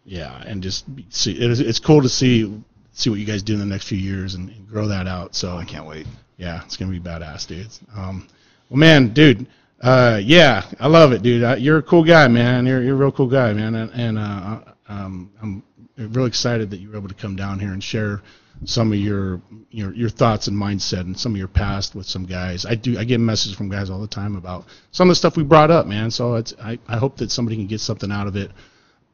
yeah, 0.05 0.37
and 0.45 0.63
just 0.63 0.85
see 1.09 1.33
it 1.33 1.51
is, 1.51 1.61
it's 1.61 1.79
cool 1.79 2.03
to 2.03 2.11
see 2.11 2.63
see 2.93 3.09
what 3.09 3.19
you 3.19 3.25
guys 3.25 3.43
do 3.43 3.55
in 3.55 3.59
the 3.59 3.65
next 3.65 3.89
few 3.89 3.97
years 3.97 4.35
and, 4.35 4.51
and 4.51 4.69
grow 4.69 4.89
that 4.89 5.09
out. 5.09 5.35
So 5.35 5.57
I 5.57 5.65
can't 5.65 5.87
wait. 5.87 6.07
yeah, 6.37 6.63
it's 6.67 6.77
gonna 6.77 6.91
be 6.91 7.01
badass, 7.01 7.47
dude. 7.47 7.69
Um, 7.97 8.29
well, 8.69 8.79
man, 8.79 9.15
dude, 9.15 9.47
uh, 9.83 10.21
yeah, 10.23 10.65
I 10.79 10.87
love 10.87 11.13
it, 11.13 11.23
dude. 11.23 11.43
Uh, 11.43 11.57
you're 11.59 11.79
a 11.79 11.83
cool 11.83 12.05
guy, 12.05 12.29
man. 12.29 12.67
You're 12.67 12.83
you're 12.83 12.95
a 12.95 12.99
real 12.99 13.13
cool 13.13 13.27
guy, 13.27 13.53
man, 13.53 13.75
and, 13.75 13.91
and 13.93 14.19
uh, 14.19 14.61
um, 14.89 15.31
I'm 15.43 15.63
really 15.97 16.29
excited 16.29 16.71
that 16.71 16.79
you 16.79 16.91
were 16.91 16.97
able 16.97 17.09
to 17.09 17.15
come 17.15 17.37
down 17.37 17.59
here 17.59 17.73
and 17.73 17.83
share 17.83 18.23
some 18.65 18.93
of 18.93 18.99
your 18.99 19.41
your 19.71 19.93
your 19.95 20.09
thoughts 20.09 20.47
and 20.47 20.57
mindset 20.57 21.01
and 21.01 21.19
some 21.19 21.33
of 21.33 21.39
your 21.39 21.49
past 21.49 21.95
with 21.95 22.07
some 22.07 22.25
guys. 22.25 22.65
I 22.65 22.77
do 22.77 22.99
I 22.99 23.05
get 23.05 23.19
messages 23.19 23.57
from 23.57 23.69
guys 23.69 23.91
all 23.91 24.01
the 24.01 24.07
time 24.07 24.37
about 24.37 24.67
some 24.93 25.09
of 25.09 25.13
the 25.13 25.17
stuff 25.17 25.37
we 25.37 25.43
brought 25.43 25.71
up, 25.71 25.87
man. 25.87 26.11
So 26.11 26.37
it's 26.37 26.55
I, 26.63 26.79
I 26.87 26.97
hope 26.97 27.17
that 27.17 27.31
somebody 27.31 27.57
can 27.57 27.67
get 27.67 27.81
something 27.81 28.13
out 28.13 28.27
of 28.27 28.37
it 28.37 28.53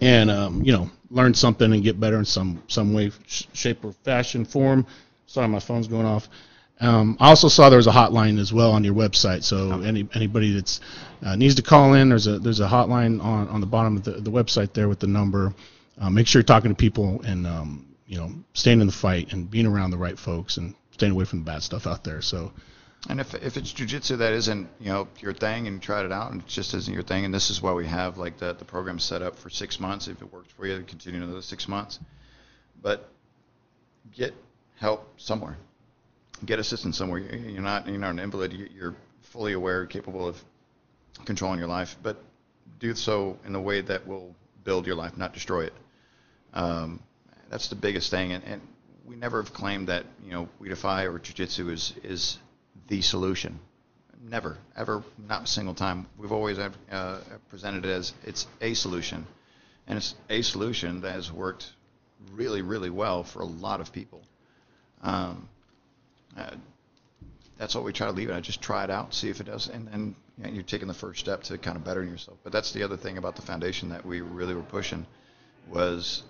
and 0.00 0.30
um, 0.30 0.64
you 0.64 0.72
know 0.72 0.90
learn 1.10 1.34
something 1.34 1.72
and 1.72 1.82
get 1.82 2.00
better 2.00 2.18
in 2.18 2.24
some 2.24 2.62
some 2.68 2.94
way, 2.94 3.10
sh- 3.26 3.44
shape, 3.52 3.84
or 3.84 3.92
fashion, 3.92 4.44
form. 4.44 4.86
Sorry, 5.26 5.48
my 5.48 5.60
phone's 5.60 5.88
going 5.88 6.06
off. 6.06 6.28
Um, 6.80 7.18
I 7.20 7.28
also 7.28 7.48
saw 7.48 7.68
there 7.68 7.76
was 7.76 7.86
a 7.86 7.92
hotline 7.92 8.38
as 8.38 8.52
well 8.52 8.72
on 8.72 8.84
your 8.84 8.94
website. 8.94 9.44
So 9.44 9.80
any 9.82 10.08
anybody 10.14 10.54
that's 10.54 10.80
uh, 11.22 11.36
needs 11.36 11.56
to 11.56 11.62
call 11.62 11.94
in, 11.94 12.08
there's 12.08 12.26
a 12.26 12.38
there's 12.38 12.60
a 12.60 12.68
hotline 12.68 13.22
on, 13.22 13.48
on 13.48 13.60
the 13.60 13.66
bottom 13.66 13.96
of 13.96 14.04
the, 14.04 14.12
the 14.12 14.30
website 14.30 14.72
there 14.72 14.88
with 14.88 15.00
the 15.00 15.06
number. 15.06 15.54
Uh, 16.00 16.08
make 16.08 16.26
sure 16.26 16.40
you're 16.40 16.46
talking 16.46 16.70
to 16.70 16.74
people 16.74 17.20
and 17.22 17.46
um, 17.46 17.94
you 18.06 18.16
know 18.16 18.32
staying 18.54 18.80
in 18.80 18.86
the 18.86 18.92
fight 18.92 19.32
and 19.32 19.50
being 19.50 19.66
around 19.66 19.90
the 19.90 19.98
right 19.98 20.18
folks 20.18 20.56
and 20.56 20.74
staying 20.92 21.12
away 21.12 21.24
from 21.24 21.40
the 21.40 21.44
bad 21.44 21.62
stuff 21.62 21.86
out 21.86 22.02
there. 22.02 22.22
So 22.22 22.50
And 23.08 23.20
if 23.20 23.34
if 23.34 23.56
it's 23.56 23.72
jujitsu 23.72 24.18
that 24.18 24.32
isn't 24.32 24.68
you 24.78 24.90
know 24.90 25.08
your 25.18 25.34
thing 25.34 25.66
and 25.66 25.76
you 25.76 25.80
tried 25.80 26.06
it 26.06 26.12
out 26.12 26.32
and 26.32 26.40
it 26.40 26.46
just 26.46 26.74
isn't 26.74 26.92
your 26.92 27.02
thing 27.02 27.24
and 27.26 27.34
this 27.34 27.50
is 27.50 27.60
why 27.60 27.72
we 27.72 27.86
have 27.86 28.18
like 28.18 28.38
the 28.38 28.54
the 28.54 28.64
program 28.64 28.98
set 28.98 29.20
up 29.22 29.38
for 29.38 29.50
six 29.50 29.78
months 29.80 30.08
if 30.08 30.20
it 30.22 30.32
works 30.32 30.52
for 30.56 30.66
you 30.66 30.82
continue 30.82 31.22
another 31.22 31.42
six 31.42 31.68
months, 31.68 31.98
but 32.82 33.08
get 34.14 34.34
help 34.78 35.06
somewhere, 35.18 35.56
get 36.44 36.58
assistance 36.58 36.96
somewhere. 36.96 37.20
You- 37.20 37.50
You're 37.50 37.62
not 37.62 37.86
you're 37.86 37.98
not 37.98 38.10
an 38.10 38.18
invalid. 38.18 38.52
You- 38.52 38.68
You're 38.74 38.94
fully 39.22 39.52
aware, 39.52 39.86
capable 39.86 40.26
of 40.28 40.42
controlling 41.24 41.58
your 41.58 41.68
life, 41.68 41.96
but 42.02 42.22
do 42.78 42.94
so 42.94 43.38
in 43.46 43.54
a 43.54 43.60
way 43.60 43.80
that 43.82 44.06
will 44.06 44.34
build 44.64 44.86
your 44.86 44.96
life, 44.96 45.16
not 45.16 45.32
destroy 45.34 45.64
it. 45.64 45.72
Um, 46.54 47.00
that's 47.50 47.68
the 47.68 47.76
biggest 47.76 48.10
thing, 48.10 48.32
and, 48.32 48.42
and 48.44 48.60
we 49.04 49.16
never 49.16 49.42
have 49.42 49.52
claimed 49.52 49.88
that 49.88 50.04
you 50.24 50.30
know 50.32 50.48
we 50.58 50.68
defy 50.68 51.04
or 51.06 51.18
jiu-jitsu 51.18 51.68
is 51.70 51.94
is 52.02 52.38
the 52.88 53.00
solution. 53.02 53.58
Never, 54.22 54.58
ever, 54.76 55.02
not 55.28 55.44
a 55.44 55.46
single 55.46 55.74
time. 55.74 56.06
We've 56.18 56.32
always 56.32 56.58
uh, 56.58 57.20
presented 57.48 57.86
it 57.86 57.90
as 57.90 58.12
it's 58.24 58.46
a 58.60 58.74
solution, 58.74 59.26
and 59.86 59.96
it's 59.96 60.14
a 60.28 60.42
solution 60.42 61.00
that 61.02 61.12
has 61.12 61.32
worked 61.32 61.72
really, 62.32 62.60
really 62.62 62.90
well 62.90 63.24
for 63.24 63.40
a 63.40 63.46
lot 63.46 63.80
of 63.80 63.92
people. 63.92 64.22
Um, 65.02 65.48
uh, 66.36 66.50
that's 67.58 67.74
what 67.74 67.84
we 67.84 67.92
try 67.92 68.06
to 68.06 68.12
leave 68.12 68.30
it. 68.30 68.34
I 68.34 68.40
just 68.40 68.62
try 68.62 68.84
it 68.84 68.90
out, 68.90 69.12
see 69.12 69.28
if 69.28 69.40
it 69.40 69.44
does, 69.44 69.68
and 69.68 69.86
then 69.88 70.14
you 70.38 70.44
know, 70.44 70.50
you're 70.50 70.62
taking 70.62 70.88
the 70.88 70.94
first 70.94 71.20
step 71.20 71.42
to 71.44 71.58
kind 71.58 71.76
of 71.76 71.84
bettering 71.84 72.08
yourself. 72.08 72.38
But 72.42 72.52
that's 72.52 72.72
the 72.72 72.82
other 72.82 72.96
thing 72.96 73.18
about 73.18 73.36
the 73.36 73.42
foundation 73.42 73.90
that 73.90 74.04
we 74.04 74.22
really 74.22 74.54
were 74.54 74.62
pushing 74.62 75.06
was 75.68 76.22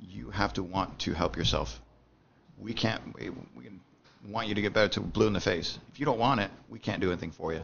you 0.00 0.30
have 0.30 0.54
to 0.54 0.62
want 0.62 0.98
to 1.00 1.12
help 1.12 1.36
yourself. 1.36 1.80
We 2.58 2.72
can't. 2.72 3.02
We, 3.14 3.30
we 3.56 3.70
want 4.26 4.48
you 4.48 4.54
to 4.54 4.62
get 4.62 4.72
better 4.72 4.88
to 4.94 5.00
blue 5.00 5.26
in 5.26 5.32
the 5.32 5.40
face. 5.40 5.78
If 5.92 6.00
you 6.00 6.06
don't 6.06 6.18
want 6.18 6.40
it, 6.40 6.50
we 6.68 6.78
can't 6.78 7.00
do 7.00 7.10
anything 7.10 7.32
for 7.32 7.52
you. 7.52 7.62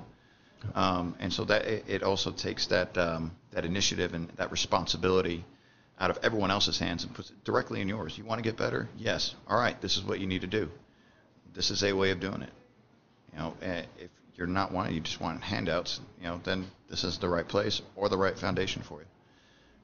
Um, 0.75 1.15
and 1.19 1.33
so 1.33 1.45
that 1.45 1.67
it, 1.67 1.85
it 1.89 2.03
also 2.03 2.31
takes 2.31 2.67
that 2.67 2.97
um, 2.97 3.33
that 3.53 3.65
initiative 3.65 4.15
and 4.15 4.29
that 4.37 4.51
responsibility 4.51 5.45
out 5.99 6.11
of 6.11 6.19
everyone 6.23 6.51
else's 6.51 6.79
hands 6.79 7.05
and 7.05 7.15
puts 7.15 7.31
it 7.31 7.45
directly 7.45 7.81
in 7.81 7.89
yours. 7.89 8.17
You 8.19 8.25
want 8.25 8.39
to 8.39 8.43
get 8.43 8.57
better? 8.57 8.89
Yes. 8.97 9.35
All 9.49 9.59
right. 9.59 9.81
This 9.81 9.97
is 9.97 10.03
what 10.03 10.21
you 10.21 10.27
need 10.27 10.41
to 10.41 10.47
do. 10.47 10.71
This 11.55 11.71
is 11.71 11.83
a 11.85 11.93
way 11.93 12.11
of 12.11 12.21
doing 12.21 12.43
it. 12.43 12.53
You 13.33 13.39
know, 13.39 13.55
eh, 13.63 13.83
if 13.99 14.11
you're 14.37 14.47
not 14.47 14.73
wanting, 14.73 14.95
you 14.95 15.01
just 15.01 15.21
want 15.21 15.43
handouts. 15.43 16.01
You 16.21 16.27
know, 16.27 16.41
then 16.43 16.67
this 16.89 17.05
is 17.05 17.19
the 17.19 17.29
right 17.29 17.47
place 17.47 17.81
or 17.97 18.09
the 18.09 18.19
right 18.19 18.39
foundation 18.39 18.83
for 18.83 19.01
you. 19.01 19.07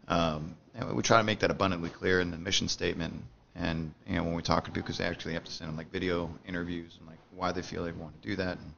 Um, 0.08 0.56
and 0.74 0.94
we 0.94 1.02
try 1.02 1.18
to 1.18 1.24
make 1.24 1.40
that 1.40 1.50
abundantly 1.50 1.90
clear 1.90 2.20
in 2.20 2.30
the 2.30 2.36
mission 2.36 2.68
statement. 2.68 3.14
And 3.54 3.94
you 4.06 4.16
know, 4.16 4.24
when 4.24 4.34
we 4.34 4.42
talk 4.42 4.64
to 4.64 4.70
people, 4.70 4.82
because 4.82 4.98
they 4.98 5.04
actually 5.04 5.34
have 5.34 5.44
to 5.44 5.52
send 5.52 5.68
them 5.68 5.76
like 5.76 5.92
video 5.92 6.30
interviews 6.46 6.96
and 6.98 7.08
like 7.08 7.18
why 7.34 7.52
they 7.52 7.62
feel 7.62 7.84
they 7.84 7.92
want 7.92 8.20
to 8.20 8.28
do 8.28 8.36
that. 8.36 8.58
And 8.58 8.72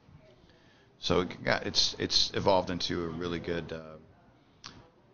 so 0.99 1.21
it 1.21 1.43
got, 1.43 1.65
it's 1.65 1.95
it's 1.99 2.31
evolved 2.33 2.69
into 2.69 3.05
a 3.05 3.07
really 3.07 3.39
good 3.39 3.73
uh, 3.73 4.69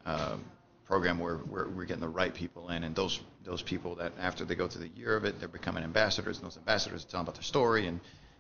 uh, 0.06 0.38
program 0.86 1.20
where, 1.20 1.38
where 1.38 1.68
we're 1.68 1.86
getting 1.86 2.02
the 2.02 2.10
right 2.10 2.34
people 2.34 2.70
in, 2.70 2.84
and 2.84 2.96
those 2.96 3.20
those 3.50 3.62
people 3.64 3.96
that 3.96 4.14
after 4.20 4.46
they 4.46 4.56
go 4.56 4.68
through 4.68 4.88
the 4.88 5.00
year 5.00 5.16
of 5.16 5.26
it, 5.26 5.40
they're 5.40 5.48
becoming 5.48 5.84
ambassadors, 5.84 6.38
and 6.38 6.46
those 6.46 6.58
ambassadors 6.58 7.04
tell 7.04 7.20
them 7.20 7.26
about 7.26 7.36
their 7.36 7.44
story, 7.44 7.88
and 7.88 8.00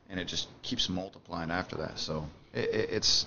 and 0.09 0.19
it 0.19 0.25
just 0.25 0.47
keeps 0.61 0.87
multiplying 0.87 1.51
after 1.51 1.77
that. 1.77 1.97
So 1.97 2.25
it, 2.53 2.69
it, 2.69 2.89
it's 2.91 3.25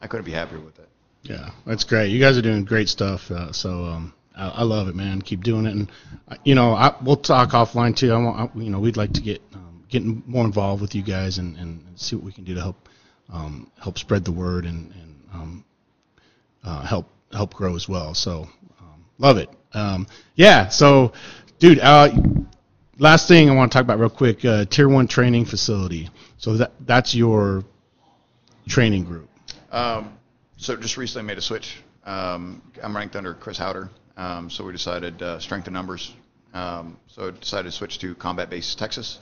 I 0.00 0.06
couldn't 0.06 0.26
be 0.26 0.32
happier 0.32 0.60
with 0.60 0.78
it. 0.78 0.88
Yeah, 1.22 1.50
that's 1.66 1.84
great. 1.84 2.10
You 2.10 2.20
guys 2.20 2.36
are 2.38 2.42
doing 2.42 2.64
great 2.64 2.88
stuff. 2.88 3.30
Uh, 3.30 3.52
so 3.52 3.84
um, 3.84 4.14
I, 4.36 4.48
I 4.48 4.62
love 4.62 4.88
it, 4.88 4.94
man. 4.94 5.22
Keep 5.22 5.42
doing 5.42 5.66
it, 5.66 5.72
and 5.72 5.90
uh, 6.28 6.36
you 6.44 6.54
know 6.54 6.72
I, 6.72 6.94
we'll 7.02 7.16
talk 7.16 7.50
offline 7.50 7.96
too. 7.96 8.12
I 8.12 8.18
want, 8.18 8.50
I, 8.54 8.58
you 8.58 8.70
know, 8.70 8.78
we'd 8.78 8.98
like 8.98 9.14
to 9.14 9.22
get 9.22 9.40
um, 9.54 9.84
getting 9.88 10.22
more 10.26 10.44
involved 10.44 10.82
with 10.82 10.94
you 10.94 11.02
guys 11.02 11.38
and, 11.38 11.56
and 11.56 11.82
see 11.96 12.14
what 12.14 12.24
we 12.24 12.32
can 12.32 12.44
do 12.44 12.54
to 12.54 12.60
help 12.60 12.88
um, 13.32 13.70
help 13.82 13.98
spread 13.98 14.24
the 14.24 14.32
word 14.32 14.66
and, 14.66 14.92
and 14.92 15.28
um, 15.32 15.64
uh, 16.62 16.84
help 16.84 17.08
help 17.32 17.54
grow 17.54 17.74
as 17.74 17.88
well. 17.88 18.12
So 18.14 18.48
love 19.18 19.38
it. 19.38 19.48
Um, 19.72 20.06
yeah. 20.34 20.68
So, 20.68 21.12
dude, 21.58 21.78
uh, 21.80 22.10
last 22.98 23.28
thing 23.28 23.50
I 23.50 23.54
want 23.54 23.72
to 23.72 23.76
talk 23.76 23.84
about 23.84 23.98
real 23.98 24.10
quick: 24.10 24.44
uh, 24.44 24.64
Tier 24.66 24.88
One 24.88 25.06
training 25.06 25.44
facility. 25.44 26.08
So 26.38 26.56
that 26.56 26.72
that's 26.80 27.14
your 27.14 27.64
training 28.68 29.04
group. 29.04 29.28
Um, 29.70 30.16
so 30.56 30.76
just 30.76 30.96
recently 30.96 31.26
made 31.26 31.38
a 31.38 31.42
switch. 31.42 31.82
Um, 32.04 32.62
I'm 32.82 32.96
ranked 32.96 33.16
under 33.16 33.34
Chris 33.34 33.58
Haueter, 33.58 33.90
um, 34.16 34.48
so 34.48 34.64
we 34.64 34.72
decided 34.72 35.20
uh, 35.22 35.38
strength 35.40 35.66
in 35.66 35.74
numbers. 35.74 36.14
Um, 36.54 36.96
so 37.08 37.30
decided 37.32 37.70
to 37.70 37.76
switch 37.76 37.98
to 37.98 38.14
Combat 38.14 38.48
Base 38.48 38.74
Texas 38.74 39.18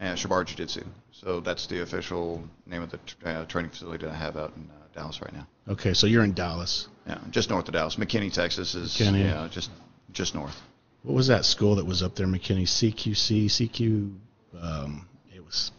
and 0.00 0.18
Shebaro 0.18 0.44
Jiu 0.46 0.56
Jitsu. 0.56 0.84
So 1.12 1.40
that's 1.40 1.66
the 1.66 1.82
official 1.82 2.42
name 2.66 2.82
of 2.82 2.90
the 2.90 2.98
uh, 3.24 3.44
training 3.46 3.70
facility 3.70 4.04
that 4.06 4.12
I 4.12 4.16
have 4.16 4.36
out 4.36 4.52
in 4.56 4.68
uh, 4.70 4.74
Dallas 4.94 5.20
right 5.22 5.32
now. 5.32 5.46
Okay, 5.68 5.94
so 5.94 6.06
you're 6.06 6.24
in 6.24 6.34
Dallas. 6.34 6.88
Yeah, 7.06 7.18
just 7.30 7.50
north 7.50 7.68
of 7.68 7.74
Dallas. 7.74 7.96
McKinney, 7.96 8.32
Texas 8.32 8.74
is 8.74 8.90
McKinney. 8.94 9.24
yeah, 9.24 9.48
just 9.50 9.70
just 10.12 10.34
north. 10.34 10.56
What 11.02 11.14
was 11.14 11.26
that 11.28 11.44
school 11.44 11.76
that 11.76 11.84
was 11.86 12.02
up 12.02 12.14
there, 12.14 12.26
McKinney? 12.26 12.62
CQC, 12.64 13.46
CQ. 13.46 14.16
Um, 14.60 15.06
it 15.34 15.44
was 15.44 15.70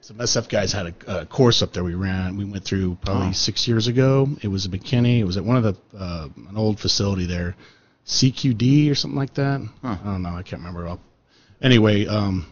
some 0.00 0.16
SF 0.18 0.48
guys 0.48 0.72
had 0.72 0.86
a, 1.06 1.20
a 1.20 1.26
course 1.26 1.62
up 1.62 1.72
there. 1.72 1.84
We 1.84 1.94
ran. 1.94 2.36
We 2.36 2.44
went 2.44 2.64
through 2.64 2.96
probably 3.02 3.28
Oh. 3.28 3.32
six 3.32 3.66
years 3.68 3.86
ago. 3.86 4.28
It 4.42 4.48
was 4.48 4.64
at 4.66 4.72
McKinney. 4.72 5.18
It 5.20 5.24
was 5.24 5.36
at 5.36 5.44
one 5.44 5.56
of 5.56 5.62
the 5.62 5.74
uh, 5.98 6.28
an 6.48 6.56
old 6.56 6.78
facility 6.80 7.26
there, 7.26 7.54
CQD 8.06 8.90
or 8.90 8.94
something 8.94 9.18
like 9.18 9.34
that. 9.34 9.60
Huh. 9.82 9.96
I 10.02 10.06
don't 10.06 10.22
know. 10.22 10.30
I 10.36 10.42
can't 10.42 10.60
remember. 10.62 10.98
Anyway, 11.62 12.06
um, 12.06 12.46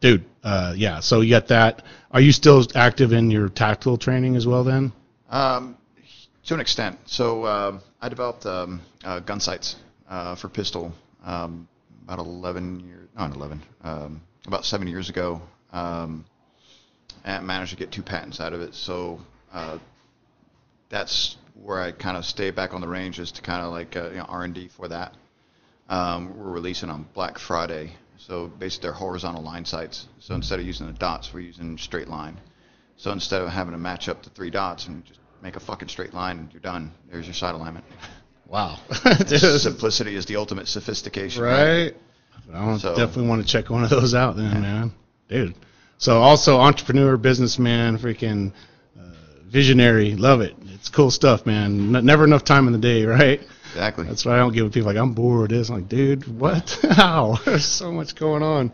dude, 0.00 0.24
uh, 0.42 0.74
yeah. 0.76 1.00
So 1.00 1.20
you 1.20 1.30
got 1.30 1.48
that. 1.48 1.82
Are 2.10 2.20
you 2.20 2.32
still 2.32 2.64
active 2.74 3.12
in 3.12 3.30
your 3.30 3.48
tactical 3.48 3.98
training 3.98 4.36
as 4.36 4.46
well? 4.46 4.64
Then. 4.64 4.92
Um, 5.30 5.76
to 6.46 6.54
an 6.54 6.60
extent. 6.60 6.98
So 7.06 7.46
um 7.46 7.82
I 8.00 8.08
developed 8.08 8.46
um, 8.46 8.80
uh, 9.04 9.20
gun 9.20 9.40
sights 9.40 9.76
uh, 10.08 10.36
for 10.36 10.48
pistol 10.48 10.92
um, 11.24 11.68
about 12.04 12.20
11 12.20 12.80
years, 12.80 13.08
not 13.16 13.34
11, 13.34 13.60
um, 13.82 14.20
about 14.46 14.64
seven 14.64 14.86
years 14.86 15.10
ago, 15.10 15.42
um, 15.72 16.24
and 17.24 17.46
managed 17.46 17.72
to 17.72 17.76
get 17.76 17.90
two 17.90 18.02
patents 18.02 18.40
out 18.40 18.52
of 18.52 18.60
it. 18.60 18.74
So 18.74 19.20
uh, 19.52 19.78
that's 20.90 21.36
where 21.60 21.80
I 21.80 21.90
kind 21.90 22.16
of 22.16 22.24
stay 22.24 22.52
back 22.52 22.72
on 22.72 22.80
the 22.80 22.88
range, 22.88 23.18
is 23.18 23.32
to 23.32 23.42
kind 23.42 23.62
of 23.62 23.72
like 23.72 23.96
uh, 23.96 24.10
you 24.10 24.18
know, 24.18 24.26
R&D 24.28 24.68
for 24.76 24.86
that. 24.88 25.14
We're 25.90 26.50
releasing 26.50 26.88
on 26.88 27.06
Black 27.14 27.38
Friday. 27.38 27.94
So 28.18 28.48
basically, 28.48 28.88
they're 28.88 28.92
horizontal 28.92 29.42
line 29.42 29.64
sights. 29.64 30.06
So 30.18 30.34
instead 30.34 30.58
of 30.60 30.66
using 30.66 30.86
the 30.86 30.92
dots, 30.92 31.32
we're 31.32 31.40
using 31.40 31.78
straight 31.78 32.08
line. 32.08 32.38
So 32.96 33.12
instead 33.12 33.42
of 33.42 33.48
having 33.48 33.72
to 33.72 33.78
match 33.78 34.08
up 34.08 34.22
the 34.24 34.30
three 34.30 34.50
dots 34.50 34.86
and 34.88 35.04
just 35.04 35.20
make 35.40 35.54
a 35.56 35.60
fucking 35.60 35.88
straight 35.88 36.12
line 36.14 36.38
and 36.38 36.52
you're 36.52 36.60
done, 36.60 36.92
there's 37.10 37.26
your 37.26 37.34
sight 37.34 37.54
alignment. 37.54 37.84
Wow. 38.46 38.78
Simplicity 39.26 40.16
is 40.16 40.24
the 40.24 40.36
ultimate 40.36 40.68
sophistication. 40.68 41.42
Right. 41.42 41.94
I 42.50 42.78
So- 42.78 42.96
definitely 42.96 43.28
want 43.28 43.42
to 43.42 43.46
check 43.46 43.68
one 43.68 43.84
of 43.84 43.90
those 43.90 44.14
out 44.14 44.36
then, 44.36 44.62
man. 44.62 44.92
Dude. 45.28 45.54
So 45.98 46.22
also 46.22 46.56
entrepreneur, 46.58 47.18
businessman, 47.18 47.98
freaking 47.98 48.52
uh, 48.98 49.02
visionary. 49.44 50.14
Love 50.16 50.40
it. 50.40 50.56
It's 50.72 50.88
cool 50.88 51.10
stuff, 51.10 51.44
man. 51.44 51.94
N- 51.94 52.06
never 52.06 52.24
enough 52.24 52.42
time 52.42 52.66
in 52.66 52.72
the 52.72 52.78
day, 52.78 53.04
right? 53.04 53.42
Exactly. 53.78 54.06
That's 54.06 54.24
why 54.24 54.34
I 54.34 54.38
don't 54.38 54.52
give 54.52 54.64
with 54.64 54.74
people 54.74 54.88
like 54.88 54.96
I'm 54.96 55.12
bored. 55.12 55.52
It's 55.52 55.70
like, 55.70 55.88
dude, 55.88 56.26
what? 56.26 56.84
How? 56.90 57.38
There's 57.44 57.64
so 57.64 57.92
much 57.92 58.16
going 58.16 58.42
on. 58.42 58.72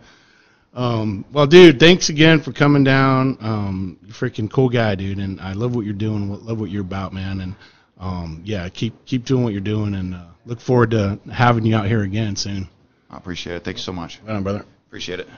Um, 0.72 1.26
well, 1.30 1.46
dude, 1.46 1.78
thanks 1.78 2.08
again 2.08 2.40
for 2.40 2.52
coming 2.52 2.84
down. 2.84 3.36
Um, 3.42 3.98
you're 4.00 4.12
a 4.12 4.14
freaking 4.14 4.50
cool 4.50 4.70
guy, 4.70 4.94
dude, 4.94 5.18
and 5.18 5.42
I 5.42 5.52
love 5.52 5.76
what 5.76 5.84
you're 5.84 5.92
doing. 5.92 6.30
Love 6.46 6.58
what 6.58 6.70
you're 6.70 6.80
about, 6.80 7.12
man. 7.12 7.42
And 7.42 7.54
um, 8.00 8.40
yeah, 8.46 8.66
keep 8.70 9.04
keep 9.04 9.26
doing 9.26 9.44
what 9.44 9.52
you're 9.52 9.60
doing, 9.60 9.94
and 9.94 10.14
uh, 10.14 10.24
look 10.46 10.58
forward 10.58 10.92
to 10.92 11.20
having 11.30 11.66
you 11.66 11.76
out 11.76 11.86
here 11.86 12.02
again 12.02 12.34
soon. 12.34 12.66
I 13.10 13.18
appreciate 13.18 13.56
it. 13.56 13.64
Thanks 13.64 13.82
so 13.82 13.92
much. 13.92 14.20
Right 14.24 14.36
on, 14.36 14.42
brother. 14.42 14.64
Appreciate 14.86 15.20
it. 15.20 15.28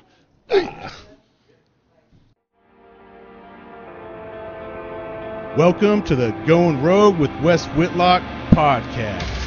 Welcome 5.59 6.05
to 6.05 6.15
the 6.15 6.31
Going 6.47 6.81
Rogue 6.81 7.19
with 7.19 7.33
Wes 7.43 7.67
Whitlock 7.75 8.23
podcast. 8.53 9.46